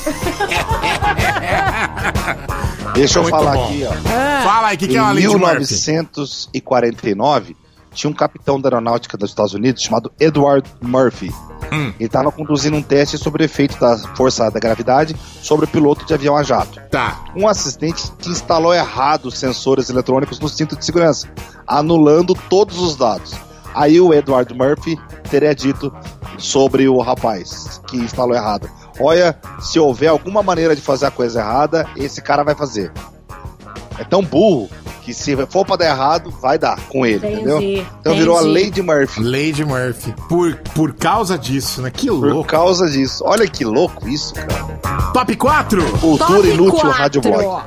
Deixa 2.94 3.20
eu 3.20 3.24
Muito 3.24 3.38
falar 3.38 3.54
bom. 3.54 3.64
aqui, 3.66 3.86
ó. 3.86 3.94
Fala 4.44 4.68
aí, 4.68 4.76
o 4.76 4.80
que, 4.80 4.88
que 4.90 4.98
é 4.98 5.02
uma 5.02 5.12
em 5.12 5.16
Lady 5.16 5.28
Murphy? 5.28 5.38
1949, 5.92 7.56
tinha 7.94 8.12
um 8.12 8.14
capitão 8.14 8.60
da 8.60 8.68
aeronáutica 8.68 9.18
dos 9.18 9.30
Estados 9.30 9.54
Unidos 9.54 9.82
chamado 9.82 10.12
Edward 10.20 10.70
Murphy. 10.82 11.32
Hum. 11.72 11.94
Ele 12.00 12.06
estava 12.06 12.32
conduzindo 12.32 12.78
um 12.78 12.82
teste 12.82 13.18
sobre 13.18 13.44
o 13.44 13.46
efeito 13.46 13.80
da 13.80 13.98
força 14.16 14.50
da 14.50 14.60
gravidade 14.60 15.16
sobre 15.42 15.66
o 15.66 15.68
piloto 15.68 16.06
de 16.06 16.14
avião 16.14 16.36
a 16.36 16.44
jato. 16.44 16.80
Tá. 16.90 17.24
Um 17.36 17.48
assistente 17.48 18.04
instalou 18.26 18.74
errado 18.74 19.26
os 19.26 19.38
sensores 19.38 19.90
eletrônicos 19.90 20.40
no 20.40 20.50
cinto 20.50 20.76
de 20.76 20.86
segurança, 20.86 21.28
anulando 21.68 22.36
todos 22.50 22.80
os 22.80 22.96
dados. 22.96 23.34
Aí 23.74 24.00
o 24.00 24.14
Edward 24.14 24.54
Murphy 24.54 24.98
teria 25.30 25.54
dito 25.54 25.94
sobre 26.38 26.88
o 26.88 27.00
rapaz 27.00 27.82
que 27.88 27.98
instalou 27.98 28.36
errado. 28.36 28.70
Olha, 29.00 29.38
se 29.60 29.78
houver 29.80 30.08
alguma 30.08 30.42
maneira 30.42 30.76
de 30.76 30.82
fazer 30.82 31.08
a 31.08 31.12
coisa 31.12 31.42
errada, 31.42 31.86
esse 31.98 32.22
cara 32.22 32.44
vai 32.44 32.56
fazer. 32.56 32.92
É 34.00 34.04
tão 34.04 34.22
burro 34.24 34.70
que 35.06 35.14
se 35.14 35.36
for 35.48 35.64
pra 35.66 35.76
dar 35.76 35.86
errado, 35.86 36.34
vai 36.42 36.58
dar 36.58 36.80
com 36.90 37.06
ele, 37.06 37.18
Entendi, 37.28 37.34
entendeu? 37.36 37.86
Então 38.02 38.16
virou 38.16 38.38
a 38.38 38.42
entendi. 38.42 38.64
Lady 38.66 38.82
Murphy. 38.82 39.22
Lady 39.24 39.64
Murphy. 39.66 40.14
Por, 40.28 40.56
por 40.74 40.94
causa 40.94 41.38
disso, 41.38 41.82
né? 41.84 41.92
Que 41.92 42.08
Por 42.08 42.28
louco. 42.28 42.50
causa 42.50 42.90
disso. 42.90 43.24
Olha 43.26 43.48
que 43.48 43.64
louco 43.64 44.08
isso, 44.10 44.34
cara. 44.34 45.12
Top 45.14 45.36
4? 45.36 45.84
Cultura 46.00 46.28
Top 46.34 46.48
inútil, 46.50 46.72
quatro. 46.80 46.90
rádio 46.92 47.22
blog. 47.22 47.64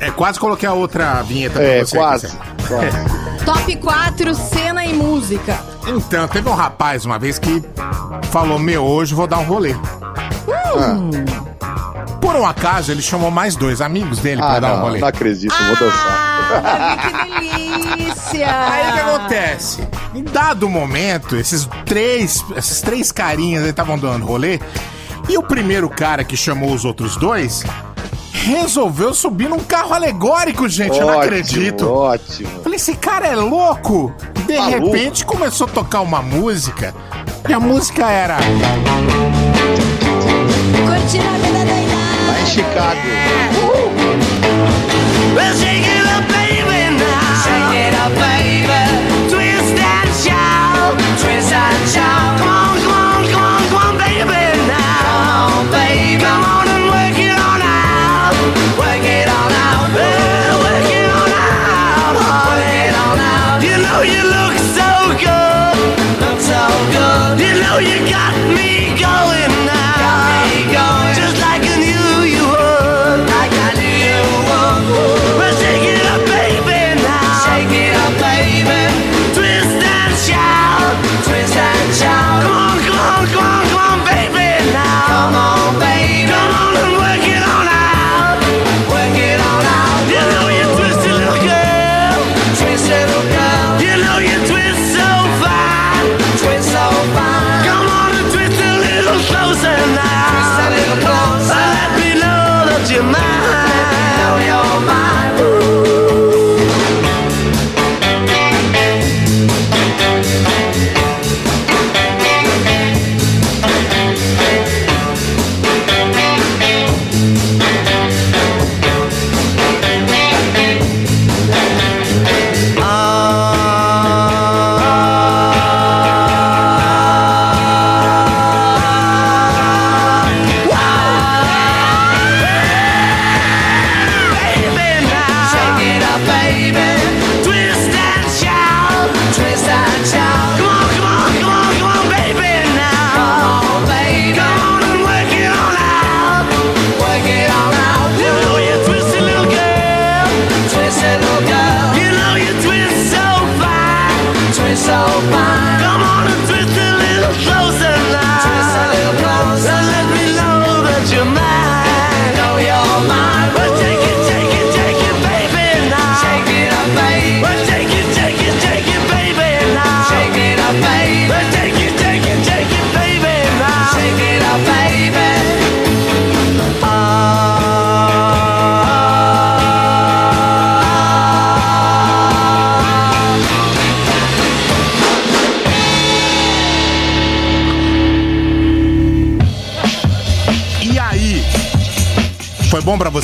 É, 0.00 0.10
quase 0.10 0.40
coloquei 0.40 0.68
a 0.68 0.72
outra 0.72 1.22
vinheta 1.22 1.54
pra 1.60 1.62
É, 1.62 1.84
você. 1.84 1.96
quase. 1.96 2.26
Quase. 2.66 3.22
Top 3.46 3.76
4, 3.76 4.34
cena 4.34 4.84
e 4.84 4.92
música. 4.92 5.58
Então, 5.86 6.26
teve 6.28 6.48
um 6.48 6.54
rapaz 6.54 7.04
uma 7.04 7.18
vez 7.18 7.38
que 7.38 7.62
falou: 8.30 8.58
Meu, 8.58 8.82
hoje 8.84 9.14
vou 9.14 9.26
dar 9.28 9.38
um 9.38 9.44
rolê. 9.44 9.74
Hum. 9.74 11.10
Por 12.20 12.36
um 12.36 12.46
acaso, 12.46 12.92
ele 12.92 13.02
chamou 13.02 13.30
mais 13.32 13.56
dois 13.56 13.80
amigos 13.80 14.18
dele 14.20 14.40
pra 14.40 14.52
Ah, 14.56 14.60
dar 14.60 14.72
um 14.74 14.76
não, 14.76 14.82
rolê. 14.84 15.00
não 15.00 15.08
acredito, 15.08 15.52
vou 15.52 15.76
dançar. 15.76 16.06
Ah, 16.08 16.31
que 17.02 17.40
delícia! 17.40 18.46
Aí 18.70 18.88
o 18.88 18.92
que 18.92 19.00
acontece? 19.00 19.88
Em 20.14 20.24
dado 20.24 20.68
momento, 20.68 21.36
esses 21.36 21.68
três, 21.86 22.44
esses 22.56 22.80
três 22.80 23.10
carinhas 23.10 23.64
estavam 23.64 23.98
dando 23.98 24.26
rolê, 24.26 24.60
e 25.28 25.38
o 25.38 25.42
primeiro 25.42 25.88
cara 25.88 26.24
que 26.24 26.36
chamou 26.36 26.72
os 26.72 26.84
outros 26.84 27.16
dois 27.16 27.64
resolveu 28.32 29.14
subir 29.14 29.48
num 29.48 29.60
carro 29.60 29.94
alegórico, 29.94 30.68
gente. 30.68 30.98
eu 30.98 31.06
não 31.06 31.08
Ótimo, 31.08 31.22
acredito. 31.22 31.88
Ótimo. 31.88 32.62
Falei, 32.62 32.76
esse 32.76 32.94
cara 32.94 33.26
é 33.28 33.36
louco. 33.36 34.12
De 34.46 34.56
Maluco. 34.56 34.86
repente 34.92 35.24
começou 35.24 35.66
a 35.68 35.70
tocar 35.70 36.00
uma 36.00 36.20
música. 36.20 36.92
E 37.48 37.52
a 37.52 37.60
música 37.60 38.10
era. 38.10 38.36
Curtindo 40.86 41.28
a 41.28 41.38
vida 41.38 41.64
doidada. 41.64 42.32
Lá 42.32 42.40
em 42.40 42.46
Chicago. 42.46 43.00
Shake 45.58 46.41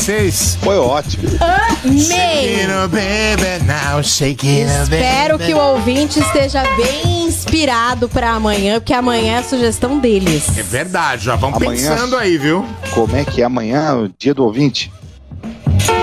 vocês? 0.03 0.57
Foi 0.63 0.77
ótimo. 0.79 1.29
Amei! 1.85 2.63
Espero 4.83 5.39
baby. 5.39 5.47
que 5.47 5.55
o 5.55 5.59
ouvinte 5.59 6.19
esteja 6.21 6.63
bem 6.77 7.27
inspirado 7.27 8.09
pra 8.09 8.31
amanhã, 8.33 8.81
porque 8.81 8.95
amanhã 8.95 9.35
é 9.35 9.39
a 9.39 9.43
sugestão 9.43 9.99
deles. 9.99 10.57
É 10.57 10.63
verdade, 10.63 11.25
já 11.25 11.37
vão 11.37 11.55
Amanhã- 11.55 11.71
pensando 11.73 12.17
aí, 12.17 12.39
viu? 12.39 12.65
Como 12.95 13.15
é 13.17 13.25
que 13.25 13.43
é 13.43 13.45
amanhã, 13.45 13.95
o 13.97 14.09
dia 14.19 14.33
do 14.35 14.45
ouvinte? 14.45 14.91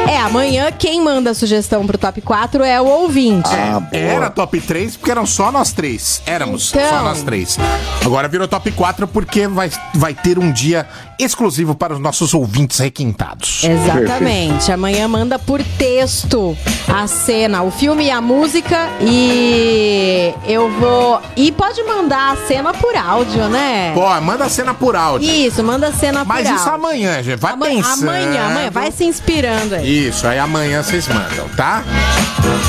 É, 0.07 0.17
amanhã 0.19 0.71
quem 0.71 1.01
manda 1.01 1.31
a 1.31 1.33
sugestão 1.33 1.85
pro 1.85 1.97
top 1.97 2.21
4 2.21 2.63
é 2.63 2.79
o 2.79 2.85
ouvinte. 2.85 3.49
Ah, 3.51 3.79
boa. 3.79 4.01
Era 4.03 4.29
top 4.29 4.59
3 4.61 4.95
porque 4.97 5.11
eram 5.11 5.25
só 5.25 5.51
nós 5.51 5.71
três. 5.71 6.21
Éramos 6.25 6.71
Então. 6.73 6.89
só 6.89 7.01
nós 7.03 7.23
três. 7.23 7.57
Agora 8.05 8.27
virou 8.27 8.47
top 8.47 8.71
4 8.71 9.07
porque 9.07 9.47
vai, 9.47 9.69
vai 9.95 10.13
ter 10.13 10.37
um 10.37 10.51
dia 10.51 10.87
exclusivo 11.17 11.73
para 11.75 11.93
os 11.93 11.99
nossos 11.99 12.33
ouvintes 12.33 12.79
requintados. 12.79 13.63
Exatamente. 13.63 14.71
Amanhã 14.71 15.07
manda 15.07 15.39
por 15.39 15.61
texto 15.77 16.55
a 16.87 17.07
cena, 17.07 17.63
o 17.63 17.71
filme 17.71 18.05
e 18.05 18.11
a 18.11 18.21
música. 18.21 18.89
E 19.01 20.33
eu 20.45 20.69
vou. 20.79 21.19
E 21.35 21.51
pode 21.51 21.81
mandar 21.83 22.33
a 22.33 22.47
cena 22.47 22.73
por 22.73 22.95
áudio, 22.95 23.47
né? 23.47 23.91
Pô, 23.93 24.07
manda 24.21 24.45
a 24.45 24.49
cena 24.49 24.73
por 24.73 24.95
áudio. 24.95 25.27
Isso, 25.29 25.63
manda 25.63 25.87
a 25.87 25.91
cena 25.93 26.19
por 26.19 26.27
Mas 26.27 26.45
áudio. 26.47 26.61
isso 26.61 26.69
amanhã, 26.69 27.23
gente. 27.23 27.39
Vai 27.39 27.53
Amanhã, 27.53 27.81
pensando. 27.81 28.09
amanhã, 28.09 28.45
amanhã. 28.45 28.69
Vai 28.71 28.91
se 28.91 29.05
inspirando 29.05 29.75
aí. 29.75 29.94
Isso, 29.95 30.27
aí 30.27 30.37
amanhã 30.37 30.83
vocês 30.83 31.07
mandam, 31.07 31.47
tá? 31.55 31.81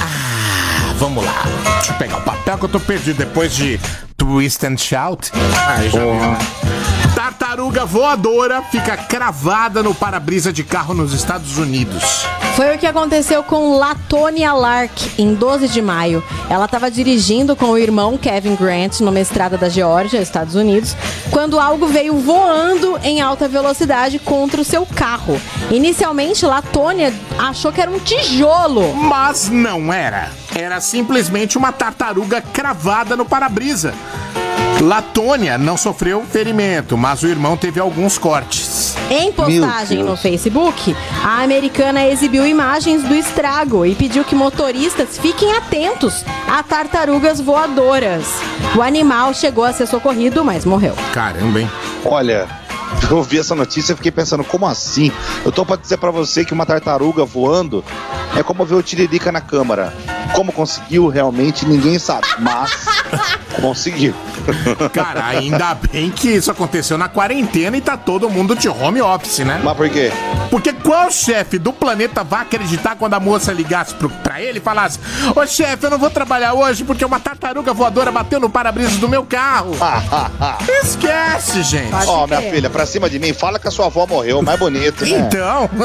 Ah, 0.01 0.94
vamos 0.97 1.24
lá. 1.24 1.43
Deixa 1.74 1.90
eu 1.90 1.97
pegar 1.97 2.19
o 2.19 2.23
papel 2.23 2.57
que 2.57 2.65
eu 2.66 2.69
tô 2.69 2.78
perdido 2.78 3.16
depois 3.16 3.53
de 3.53 3.81
Twist 4.16 4.65
and 4.65 4.77
Shout. 4.77 5.32
Aí 5.66 5.90
já 5.90 5.98
viu, 5.98 6.15
né? 6.15 6.39
Tá 7.16 7.32
tartaruga 7.57 7.87
voadora 7.87 8.61
fica 8.61 8.99
cravada 8.99 9.83
no 9.83 9.95
para-brisa 9.95 10.53
de 10.53 10.62
carro 10.62 10.93
nos 10.93 11.15
Estados 11.15 11.57
Unidos. 11.57 12.27
Foi 12.55 12.74
o 12.74 12.78
que 12.78 12.87
aconteceu 12.87 13.43
com 13.43 13.78
Latonia 13.78 14.53
Lark 14.53 14.93
em 15.19 15.35
12 15.35 15.69
de 15.69 15.81
maio. 15.81 16.23
Ela 16.51 16.66
estava 16.66 16.91
dirigindo 16.91 17.57
com 17.57 17.70
o 17.70 17.78
irmão 17.78 18.19
Kevin 18.19 18.57
Grant 18.57 19.01
numa 19.01 19.20
estrada 19.20 19.57
da 19.57 19.70
Geórgia, 19.70 20.20
Estados 20.20 20.55
Unidos, 20.55 20.95
quando 21.31 21.59
algo 21.59 21.87
veio 21.87 22.19
voando 22.19 22.99
em 23.03 23.23
alta 23.23 23.49
velocidade 23.49 24.19
contra 24.19 24.61
o 24.61 24.65
seu 24.65 24.85
carro. 24.85 25.41
Inicialmente, 25.70 26.45
Latonia 26.45 27.15
achou 27.39 27.73
que 27.73 27.81
era 27.81 27.91
um 27.91 27.99
tijolo. 27.99 28.95
Mas 28.95 29.49
não 29.49 29.91
era. 29.91 30.31
Era 30.55 30.78
simplesmente 30.83 31.57
uma 31.57 31.73
tartaruga 31.73 32.43
cravada 32.43 33.16
no 33.16 33.24
para-brisa. 33.24 33.95
Latônia 34.81 35.57
não 35.57 35.77
sofreu 35.77 36.23
ferimento, 36.31 36.99
mas 36.99 37.23
o 37.23 37.27
irmão 37.27 37.45
teve 37.55 37.78
alguns 37.78 38.16
cortes. 38.16 38.97
Em 39.10 39.31
postagem 39.31 40.02
no. 40.02 40.16
Facebook, 40.16 40.97
a 41.23 41.43
americana 41.43 42.06
exibiu 42.06 42.47
imagens 42.47 43.02
do 43.02 43.14
estrago 43.14 43.85
e 43.85 43.94
pediu 43.94 44.24
que 44.24 44.35
motoristas 44.35 45.18
fiquem 45.18 45.52
atentos 45.52 46.24
a 46.48 46.62
tartarugas 46.62 47.39
voadoras. 47.39 48.24
O 48.74 48.81
animal 48.81 49.35
chegou 49.35 49.64
a 49.64 49.73
ser 49.74 49.86
socorrido, 49.86 50.43
mas 50.43 50.64
morreu. 50.64 50.94
Caramba, 51.12 51.60
hein? 51.60 51.70
Olha, 52.06 52.48
eu 53.10 53.23
vi 53.23 53.39
essa 53.39 53.55
notícia 53.55 53.93
e 53.93 53.97
fiquei 53.97 54.12
pensando, 54.12 54.44
como 54.44 54.66
assim? 54.66 55.12
Eu 55.44 55.52
tô 55.52 55.64
pra 55.64 55.77
dizer 55.77 55.97
pra 55.98 56.10
você 56.10 56.44
que 56.44 56.52
uma 56.52 56.66
tartaruga 56.66 57.24
voando 57.24 57.85
é 58.36 58.43
como 58.43 58.64
ver 58.64 58.74
o 58.74 58.82
Tiririca 58.82 59.31
na 59.32 59.40
câmara. 59.40 59.93
Como 60.35 60.52
conseguiu, 60.52 61.09
realmente, 61.09 61.64
ninguém 61.64 61.98
sabe, 61.98 62.27
mas 62.40 62.70
conseguiu. 63.60 64.14
Cara, 64.93 65.24
ainda 65.24 65.74
bem 65.74 66.10
que 66.10 66.28
isso 66.28 66.51
aconteceu 66.51 66.98
na 66.98 67.09
quarentena 67.09 67.77
e 67.77 67.81
tá 67.81 67.97
todo 67.97 68.28
mundo 68.28 68.55
de 68.55 68.68
home 68.68 69.01
office, 69.01 69.39
né? 69.39 69.60
Mas 69.62 69.77
por 69.77 69.89
quê? 69.89 70.12
Porque 70.51 70.73
qual 70.73 71.10
chefe 71.10 71.59
do 71.59 71.73
planeta 71.73 72.23
vai 72.23 72.43
acreditar 72.43 72.97
quando 72.97 73.14
a 73.14 73.20
moça 73.20 73.52
ligasse 73.52 73.94
pro, 73.94 74.09
pra 74.09 74.40
ele 74.40 74.59
e 74.59 74.60
falasse: 74.60 74.98
Ô 75.35 75.47
chefe, 75.47 75.86
eu 75.86 75.90
não 75.90 75.98
vou 75.98 76.10
trabalhar 76.10 76.55
hoje 76.55 76.85
porque 76.85 77.05
uma 77.05 77.20
tartaruga 77.20 77.73
voadora 77.73 78.10
bateu 78.10 78.40
no 78.40 78.51
para-brisa 78.51 78.98
do 78.98 79.09
meu 79.09 79.24
carro? 79.24 79.73
Esquece, 80.82 81.62
gente. 81.62 81.94
Ó, 82.06 82.27
minha 82.27 82.43
filha, 82.43 82.68
pra 82.86 82.92
cima 82.92 83.10
de 83.10 83.18
mim, 83.18 83.32
fala 83.32 83.58
que 83.58 83.66
a 83.66 83.70
sua 83.70 83.86
avó 83.86 84.06
morreu, 84.06 84.40
mais 84.42 84.58
bonito, 84.58 85.04
né? 85.04 85.18
Então. 85.18 85.68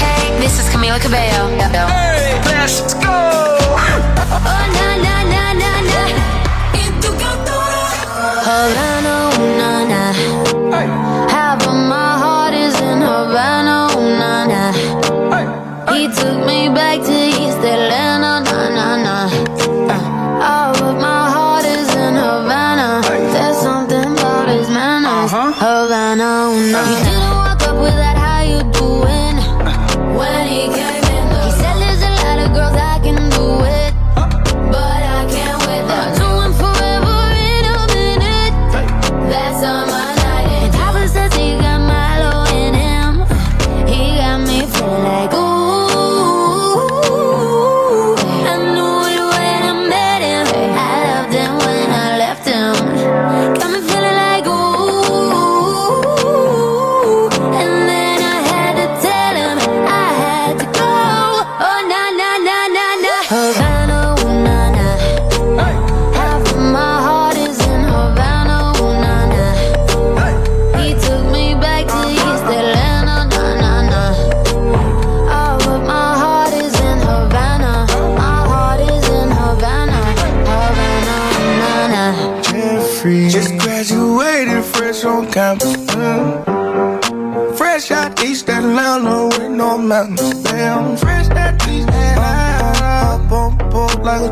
Hey, 0.00 0.40
this 0.40 0.58
is 0.58 0.68
Camila 0.70 0.98
Cabello. 1.00 1.48
Hey, 1.48 2.40
let's 2.44 2.94
go. 2.94 3.00
Oh, 3.00 4.64
na, 4.76 4.96
na, 4.96 5.24
na, 5.24 5.54
na, 5.54 5.82
na. 5.82 6.02
Havana, 8.44 9.30
oh, 9.32 9.40
na, 9.56 9.70
na. 9.86 10.12
Half 11.30 11.66
of 11.66 11.74
my 11.74 12.18
heart 12.18 12.54
is 12.54 12.74
in 12.80 13.00
Havana, 13.00 13.88
oh, 13.90 14.00
na, 14.18 14.46
na. 14.46 14.72
He 15.94 16.08
took 16.08 16.46
me 16.46 16.68
back 16.68 17.00
to 17.00 17.12
East 17.12 17.58
Atlanta, 17.58 18.39
Havana, 26.10 26.48
oh, 26.50 26.99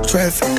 traffic 0.09 0.58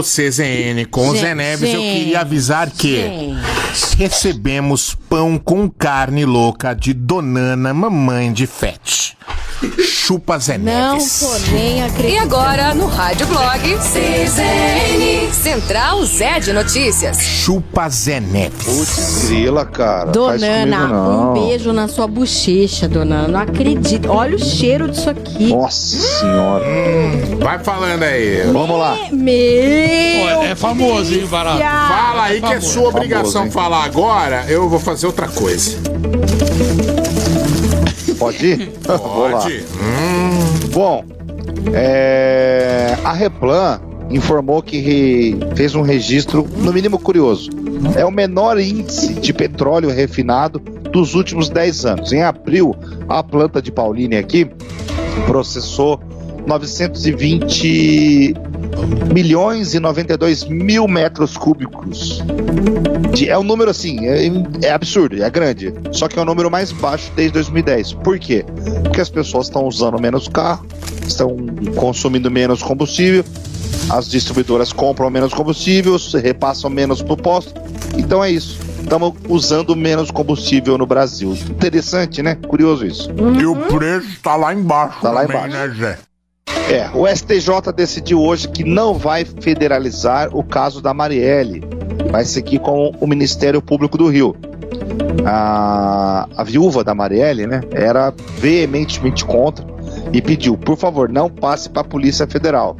o 0.00 0.02
CZN 0.02 0.86
com 0.90 1.14
Zé 1.14 1.34
Neves, 1.34 1.72
eu 1.74 1.80
queria 1.80 2.20
avisar 2.20 2.70
que 2.70 3.04
recebemos 3.98 4.96
pão 5.08 5.38
com 5.38 5.68
carne 5.68 6.24
louca 6.24 6.74
de 6.74 6.94
Donana 6.94 7.74
Mamãe 7.74 8.32
de 8.32 8.46
Fete. 8.46 8.79
Chupa 9.82 10.38
Zé 10.38 10.56
Não 10.56 10.94
Neves. 10.94 11.20
tô 11.20 11.52
nem 11.52 11.82
acreditando. 11.82 12.14
E 12.14 12.18
agora, 12.18 12.74
no 12.74 12.86
Rádio 12.86 13.26
Blog, 13.26 13.60
CZN, 13.78 15.32
Central 15.32 16.04
Zé 16.04 16.40
de 16.40 16.52
Notícias. 16.52 17.18
Chupa 17.20 17.88
Zé 17.88 18.20
Neves. 18.20 19.26
Grila, 19.26 19.66
cara. 19.66 20.10
Donana, 20.10 20.86
não. 20.86 21.30
um 21.30 21.34
beijo 21.34 21.72
na 21.72 21.88
sua 21.88 22.06
bochecha, 22.06 22.88
Donana. 22.88 23.28
Não 23.28 23.40
acredito. 23.40 24.08
Olha 24.10 24.36
o 24.36 24.38
cheiro 24.38 24.88
disso 24.88 25.10
aqui. 25.10 25.52
Nossa 25.52 25.98
senhora. 25.98 26.64
Vai 27.38 27.58
falando 27.58 28.02
aí. 28.02 28.42
Vamos 28.52 28.78
lá. 28.78 28.96
Meu. 29.12 30.40
é 30.42 30.54
famoso, 30.56 31.12
hein, 31.14 31.26
Barato? 31.26 31.58
Fala 31.58 32.24
aí 32.24 32.40
que 32.40 32.52
é 32.52 32.60
sua 32.60 32.88
obrigação 32.88 33.50
Famoso, 33.50 33.52
falar 33.52 33.84
agora, 33.84 34.44
eu 34.48 34.68
vou 34.68 34.80
fazer 34.80 35.06
outra 35.06 35.28
coisa. 35.28 35.76
Pode 38.20 38.46
ir? 38.46 38.68
Pode. 38.86 39.64
Bom, 40.72 41.04
é, 41.74 42.96
a 43.02 43.12
Replan 43.12 43.80
informou 44.10 44.62
que 44.62 44.78
re- 44.78 45.38
fez 45.56 45.74
um 45.74 45.82
registro, 45.82 46.46
no 46.58 46.72
mínimo 46.72 46.98
curioso. 46.98 47.50
É 47.96 48.04
o 48.04 48.10
menor 48.10 48.60
índice 48.60 49.14
de 49.14 49.32
petróleo 49.32 49.88
refinado 49.90 50.58
dos 50.92 51.14
últimos 51.14 51.48
10 51.48 51.86
anos. 51.86 52.12
Em 52.12 52.22
abril, 52.22 52.76
a 53.08 53.22
planta 53.22 53.62
de 53.62 53.72
Pauline 53.72 54.16
aqui 54.16 54.48
processou 55.26 55.98
920 56.46 58.34
milhões 59.12 59.74
e 59.74 59.80
92 59.80 60.44
mil 60.44 60.86
metros 60.86 61.36
cúbicos. 61.36 62.22
De- 63.12 63.28
é 63.28 63.38
um 63.38 63.42
número 63.42 63.70
assim, 63.70 64.06
é, 64.06 64.26
é 64.62 64.72
absurdo, 64.72 65.22
é 65.22 65.28
grande. 65.30 65.72
Só 65.92 66.08
que 66.08 66.18
é 66.18 66.22
o 66.22 66.24
número 66.24 66.50
mais 66.50 66.72
baixo 66.72 67.10
desde 67.16 67.32
2010. 67.34 67.92
Por 67.94 68.18
quê? 68.18 68.44
Porque 68.84 69.00
as 69.00 69.08
pessoas 69.08 69.46
estão 69.46 69.66
usando 69.66 70.00
menos 70.00 70.28
carro, 70.28 70.64
estão 71.06 71.36
consumindo 71.76 72.30
menos 72.30 72.62
combustível, 72.62 73.24
as 73.90 74.08
distribuidoras 74.08 74.72
compram 74.72 75.10
menos 75.10 75.32
combustível, 75.34 75.96
repassam 76.22 76.70
menos 76.70 77.02
pro 77.02 77.16
posto. 77.16 77.60
Então 77.98 78.22
é 78.22 78.30
isso. 78.30 78.58
Estamos 78.80 79.14
usando 79.28 79.76
menos 79.76 80.10
combustível 80.10 80.76
no 80.78 80.86
Brasil. 80.86 81.32
Interessante, 81.48 82.22
né? 82.22 82.34
Curioso 82.34 82.86
isso. 82.86 83.10
E 83.40 83.44
o 83.46 83.54
preço 83.54 84.20
tá 84.22 84.34
lá 84.36 84.52
embaixo. 84.54 85.00
Tá 85.00 85.10
lá 85.10 85.24
embaixo. 85.24 85.48
Né, 85.48 85.68
Zé? 85.78 85.98
É, 86.70 86.88
o 86.94 87.04
STJ 87.08 87.72
decidiu 87.74 88.20
hoje 88.20 88.46
que 88.46 88.62
não 88.62 88.94
vai 88.94 89.24
federalizar 89.24 90.28
o 90.32 90.44
caso 90.44 90.80
da 90.80 90.94
Marielle. 90.94 91.64
Vai 92.12 92.24
seguir 92.24 92.60
com 92.60 92.92
o 93.00 93.06
Ministério 93.08 93.60
Público 93.60 93.98
do 93.98 94.06
Rio. 94.06 94.36
A, 95.26 96.28
a 96.36 96.44
viúva 96.44 96.84
da 96.84 96.94
Marielle, 96.94 97.44
né, 97.44 97.60
era 97.72 98.14
veementemente 98.38 99.24
contra 99.24 99.66
e 100.12 100.22
pediu, 100.22 100.56
por 100.56 100.76
favor, 100.76 101.08
não 101.08 101.28
passe 101.28 101.68
para 101.68 101.82
a 101.82 101.84
Polícia 101.84 102.24
Federal. 102.28 102.76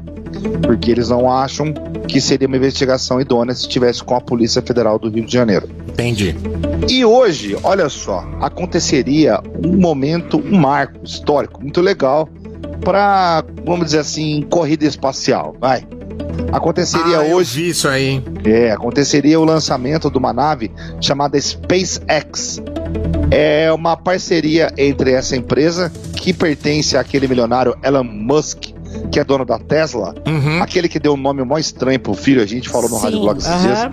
Porque 0.63 0.93
eles 0.93 1.09
não 1.09 1.31
acham 1.31 1.75
que 2.07 2.21
seria 2.21 2.47
uma 2.47 2.57
investigação 2.57 3.21
idônea 3.21 3.55
se 3.57 3.63
estivesse 3.63 4.05
com 4.05 4.15
a 4.15 4.21
Polícia 4.21 4.63
Federal 4.63 5.01
do 5.01 5.11
Rio 5.11 5.27
de 5.27 5.33
Janeiro. 5.33 5.69
Entendi. 5.89 6.37
E 6.89 7.05
hoje, 7.05 7.59
olha 7.65 7.89
só, 7.89 8.25
aconteceria 8.41 9.41
um 9.65 9.77
momento, 9.77 10.39
um 10.39 10.57
marco 10.57 11.05
histórico 11.05 11.61
muito 11.61 11.81
legal 11.81 12.29
para, 12.85 13.45
vamos 13.65 13.87
dizer 13.87 13.99
assim, 13.99 14.43
corrida 14.49 14.85
espacial. 14.87 15.55
Vai. 15.61 15.87
Aconteceria 16.53 17.21
Ah, 17.21 17.27
eu 17.29 17.37
hoje. 17.37 17.63
vi 17.63 17.69
isso 17.71 17.89
aí. 17.89 18.23
É, 18.45 18.71
aconteceria 18.73 19.39
o 19.39 19.45
lançamento 19.45 20.11
de 20.11 20.19
uma 20.19 20.33
nave 20.33 20.71
chamada 21.01 21.39
SpaceX. 21.41 22.61
É 23.31 23.71
uma 23.73 23.97
parceria 23.97 24.73
entre 24.77 25.13
essa 25.13 25.37
empresa 25.37 25.93
que 26.17 26.33
pertence 26.33 26.97
àquele 26.97 27.29
milionário 27.29 27.77
Elon 27.83 28.03
Musk, 28.05 28.73
que 29.13 29.21
é 29.21 29.25
dono 29.25 29.45
da 29.45 29.59
Tesla, 29.59 30.15
aquele 30.61 30.89
que 30.89 30.99
deu 30.99 31.15
um 31.15 31.17
nome 31.17 31.45
mó 31.45 31.57
estranho 31.59 32.01
pro 32.01 32.15
filho, 32.15 32.43
a 32.43 32.47
gente 32.47 32.69
falou 32.69 32.89
no 32.91 32.97
Sim, 32.97 33.03
Rádio 33.05 33.21
Blog 33.21 33.39
esses 33.39 33.51
aham. 33.51 33.63
dias. 33.63 33.89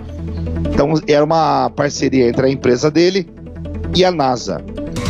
Então 0.72 0.94
era 1.06 1.24
uma 1.24 1.70
parceria 1.70 2.28
entre 2.28 2.46
a 2.46 2.50
empresa 2.50 2.90
dele 2.90 3.28
e 3.94 4.04
a 4.04 4.10
NASA. 4.10 4.60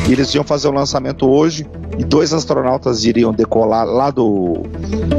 E 0.08 0.12
eles 0.12 0.34
iam 0.34 0.42
fazer 0.42 0.68
o 0.68 0.72
lançamento 0.72 1.28
hoje 1.28 1.66
e 1.98 2.02
dois 2.02 2.32
astronautas 2.32 3.04
iriam 3.04 3.30
decolar 3.30 3.84
lá 3.84 4.10
do 4.10 4.62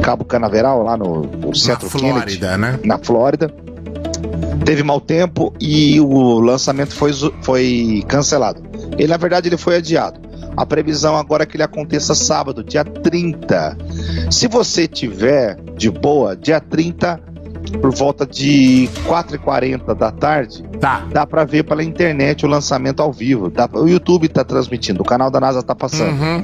Cabo 0.01 0.25
Canaveral, 0.25 0.81
lá 0.83 0.97
no, 0.97 1.21
no 1.21 1.55
centro 1.55 1.87
Flórida, 1.87 2.25
Kennedy, 2.25 2.57
né? 2.57 2.79
na 2.83 2.97
Flórida. 2.97 3.53
Teve 4.65 4.81
mau 4.81 4.99
tempo 4.99 5.53
e 5.59 5.99
o 6.01 6.39
lançamento 6.39 6.95
foi, 6.95 7.13
foi 7.43 8.03
cancelado. 8.07 8.63
Ele, 8.97 9.07
na 9.07 9.17
verdade, 9.17 9.47
ele 9.47 9.57
foi 9.57 9.75
adiado. 9.75 10.19
A 10.57 10.65
previsão 10.65 11.15
agora 11.15 11.43
é 11.43 11.45
que 11.45 11.55
ele 11.55 11.63
aconteça 11.63 12.15
sábado, 12.15 12.63
dia 12.63 12.83
30. 12.83 13.77
Se 14.31 14.47
você 14.47 14.87
tiver 14.87 15.55
de 15.77 15.89
boa, 15.89 16.35
dia 16.35 16.59
30, 16.59 17.19
por 17.81 17.93
volta 17.93 18.25
de 18.25 18.89
4h40 19.07 19.93
da 19.95 20.11
tarde, 20.11 20.63
Tá. 20.79 21.03
dá 21.11 21.25
pra 21.27 21.43
ver 21.45 21.63
pela 21.63 21.83
internet 21.83 22.45
o 22.45 22.49
lançamento 22.49 23.01
ao 23.01 23.11
vivo. 23.11 23.49
Dá, 23.49 23.69
o 23.73 23.87
YouTube 23.87 24.27
tá 24.27 24.43
transmitindo, 24.43 25.01
o 25.01 25.05
canal 25.05 25.29
da 25.29 25.39
NASA 25.39 25.61
tá 25.61 25.75
passando. 25.75 26.11
Uhum. 26.19 26.43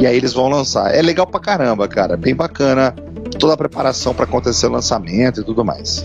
E 0.00 0.06
aí 0.06 0.16
eles 0.16 0.32
vão 0.32 0.48
lançar. 0.48 0.94
É 0.94 1.00
legal 1.02 1.26
pra 1.26 1.40
caramba, 1.40 1.86
cara. 1.88 2.16
Bem 2.16 2.34
bacana. 2.34 2.94
Toda 3.38 3.54
a 3.54 3.56
preparação 3.56 4.14
pra 4.14 4.24
acontecer 4.24 4.66
o 4.66 4.70
lançamento 4.70 5.40
e 5.40 5.44
tudo 5.44 5.64
mais. 5.64 6.04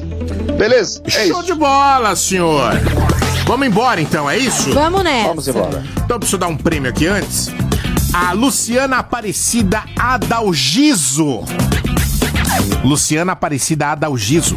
Beleza? 0.57 1.01
É 1.05 1.09
Show 1.09 1.39
isso. 1.41 1.43
de 1.43 1.53
bola, 1.53 2.15
senhor. 2.15 2.71
Vamos 3.45 3.67
embora 3.67 3.99
então, 4.01 4.29
é 4.29 4.37
isso? 4.37 4.71
Vamos 4.73 5.03
nessa. 5.03 5.27
Vamos 5.27 5.47
embora. 5.47 5.83
Então 6.05 6.17
preciso 6.19 6.37
dar 6.37 6.47
um 6.47 6.57
prêmio 6.57 6.89
aqui 6.89 7.07
antes. 7.07 7.49
A 8.13 8.31
Luciana 8.33 8.97
Aparecida 8.97 9.83
Adalgiso. 9.97 11.41
Luciana 12.83 13.33
Aparecida 13.33 13.87
Adalgiso. 13.91 14.55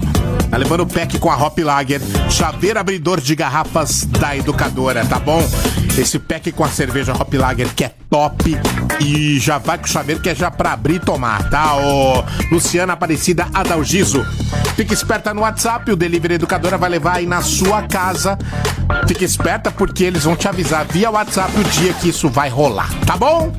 Tá 0.50 0.56
levando 0.56 0.80
o 0.80 0.86
pack 0.86 1.18
com 1.18 1.30
a 1.30 1.36
Hop 1.36 1.58
Lager, 1.58 2.00
chaveiro 2.28 2.78
abridor 2.78 3.20
de 3.20 3.34
garrafas 3.34 4.04
da 4.04 4.36
educadora, 4.36 5.04
tá 5.04 5.18
bom? 5.18 5.42
Esse 5.96 6.18
pack 6.18 6.50
com 6.52 6.64
a 6.64 6.68
cerveja 6.68 7.12
Hop 7.12 7.34
Lager 7.34 7.68
que 7.74 7.84
é 7.84 7.92
top 8.08 8.56
e 9.00 9.38
já 9.38 9.58
vai 9.58 9.76
com 9.76 9.84
o 9.84 9.88
chaveiro 9.88 10.22
que 10.22 10.30
é 10.30 10.34
já 10.34 10.50
pra 10.50 10.72
abrir 10.72 10.94
e 10.94 10.98
tomar, 10.98 11.50
tá? 11.50 11.76
Ô, 11.76 12.24
Luciana 12.50 12.94
Aparecida 12.94 13.46
Adalgiso. 13.52 14.24
Fica 14.74 14.94
esperta 14.94 15.34
no 15.34 15.42
WhatsApp, 15.42 15.90
o 15.90 15.96
Delivery 15.96 16.34
Educadora 16.34 16.78
vai 16.78 16.88
levar 16.88 17.16
aí 17.16 17.26
na 17.26 17.42
sua 17.42 17.82
casa. 17.82 18.38
Fica 19.06 19.24
esperta 19.24 19.70
porque 19.70 20.04
eles 20.04 20.24
vão 20.24 20.34
te 20.34 20.48
avisar 20.48 20.86
via 20.86 21.10
WhatsApp 21.10 21.52
o 21.58 21.64
dia 21.64 21.92
que 21.92 22.08
isso 22.08 22.28
vai 22.28 22.48
rolar, 22.48 22.90
tá 23.06 23.16
bom? 23.16 23.52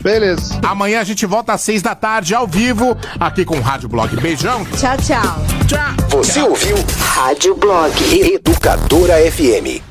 Beleza. 0.00 0.60
Amanhã 0.62 1.00
a 1.00 1.04
gente 1.04 1.26
volta 1.26 1.52
às 1.52 1.60
seis 1.60 1.82
da 1.82 1.94
tarde, 1.94 2.34
ao 2.34 2.46
vivo, 2.46 2.96
aqui 3.18 3.44
com 3.44 3.56
o 3.56 3.60
Rádio 3.60 3.88
Blog. 3.88 4.14
Beijão. 4.20 4.64
Tchau, 4.76 4.96
tchau. 4.98 5.44
Tchau. 5.66 6.20
Você 6.22 6.40
ouviu 6.40 6.76
Rádio 6.98 7.54
Blog 7.56 7.92
Educadora 8.32 9.14
FM. 9.30 9.89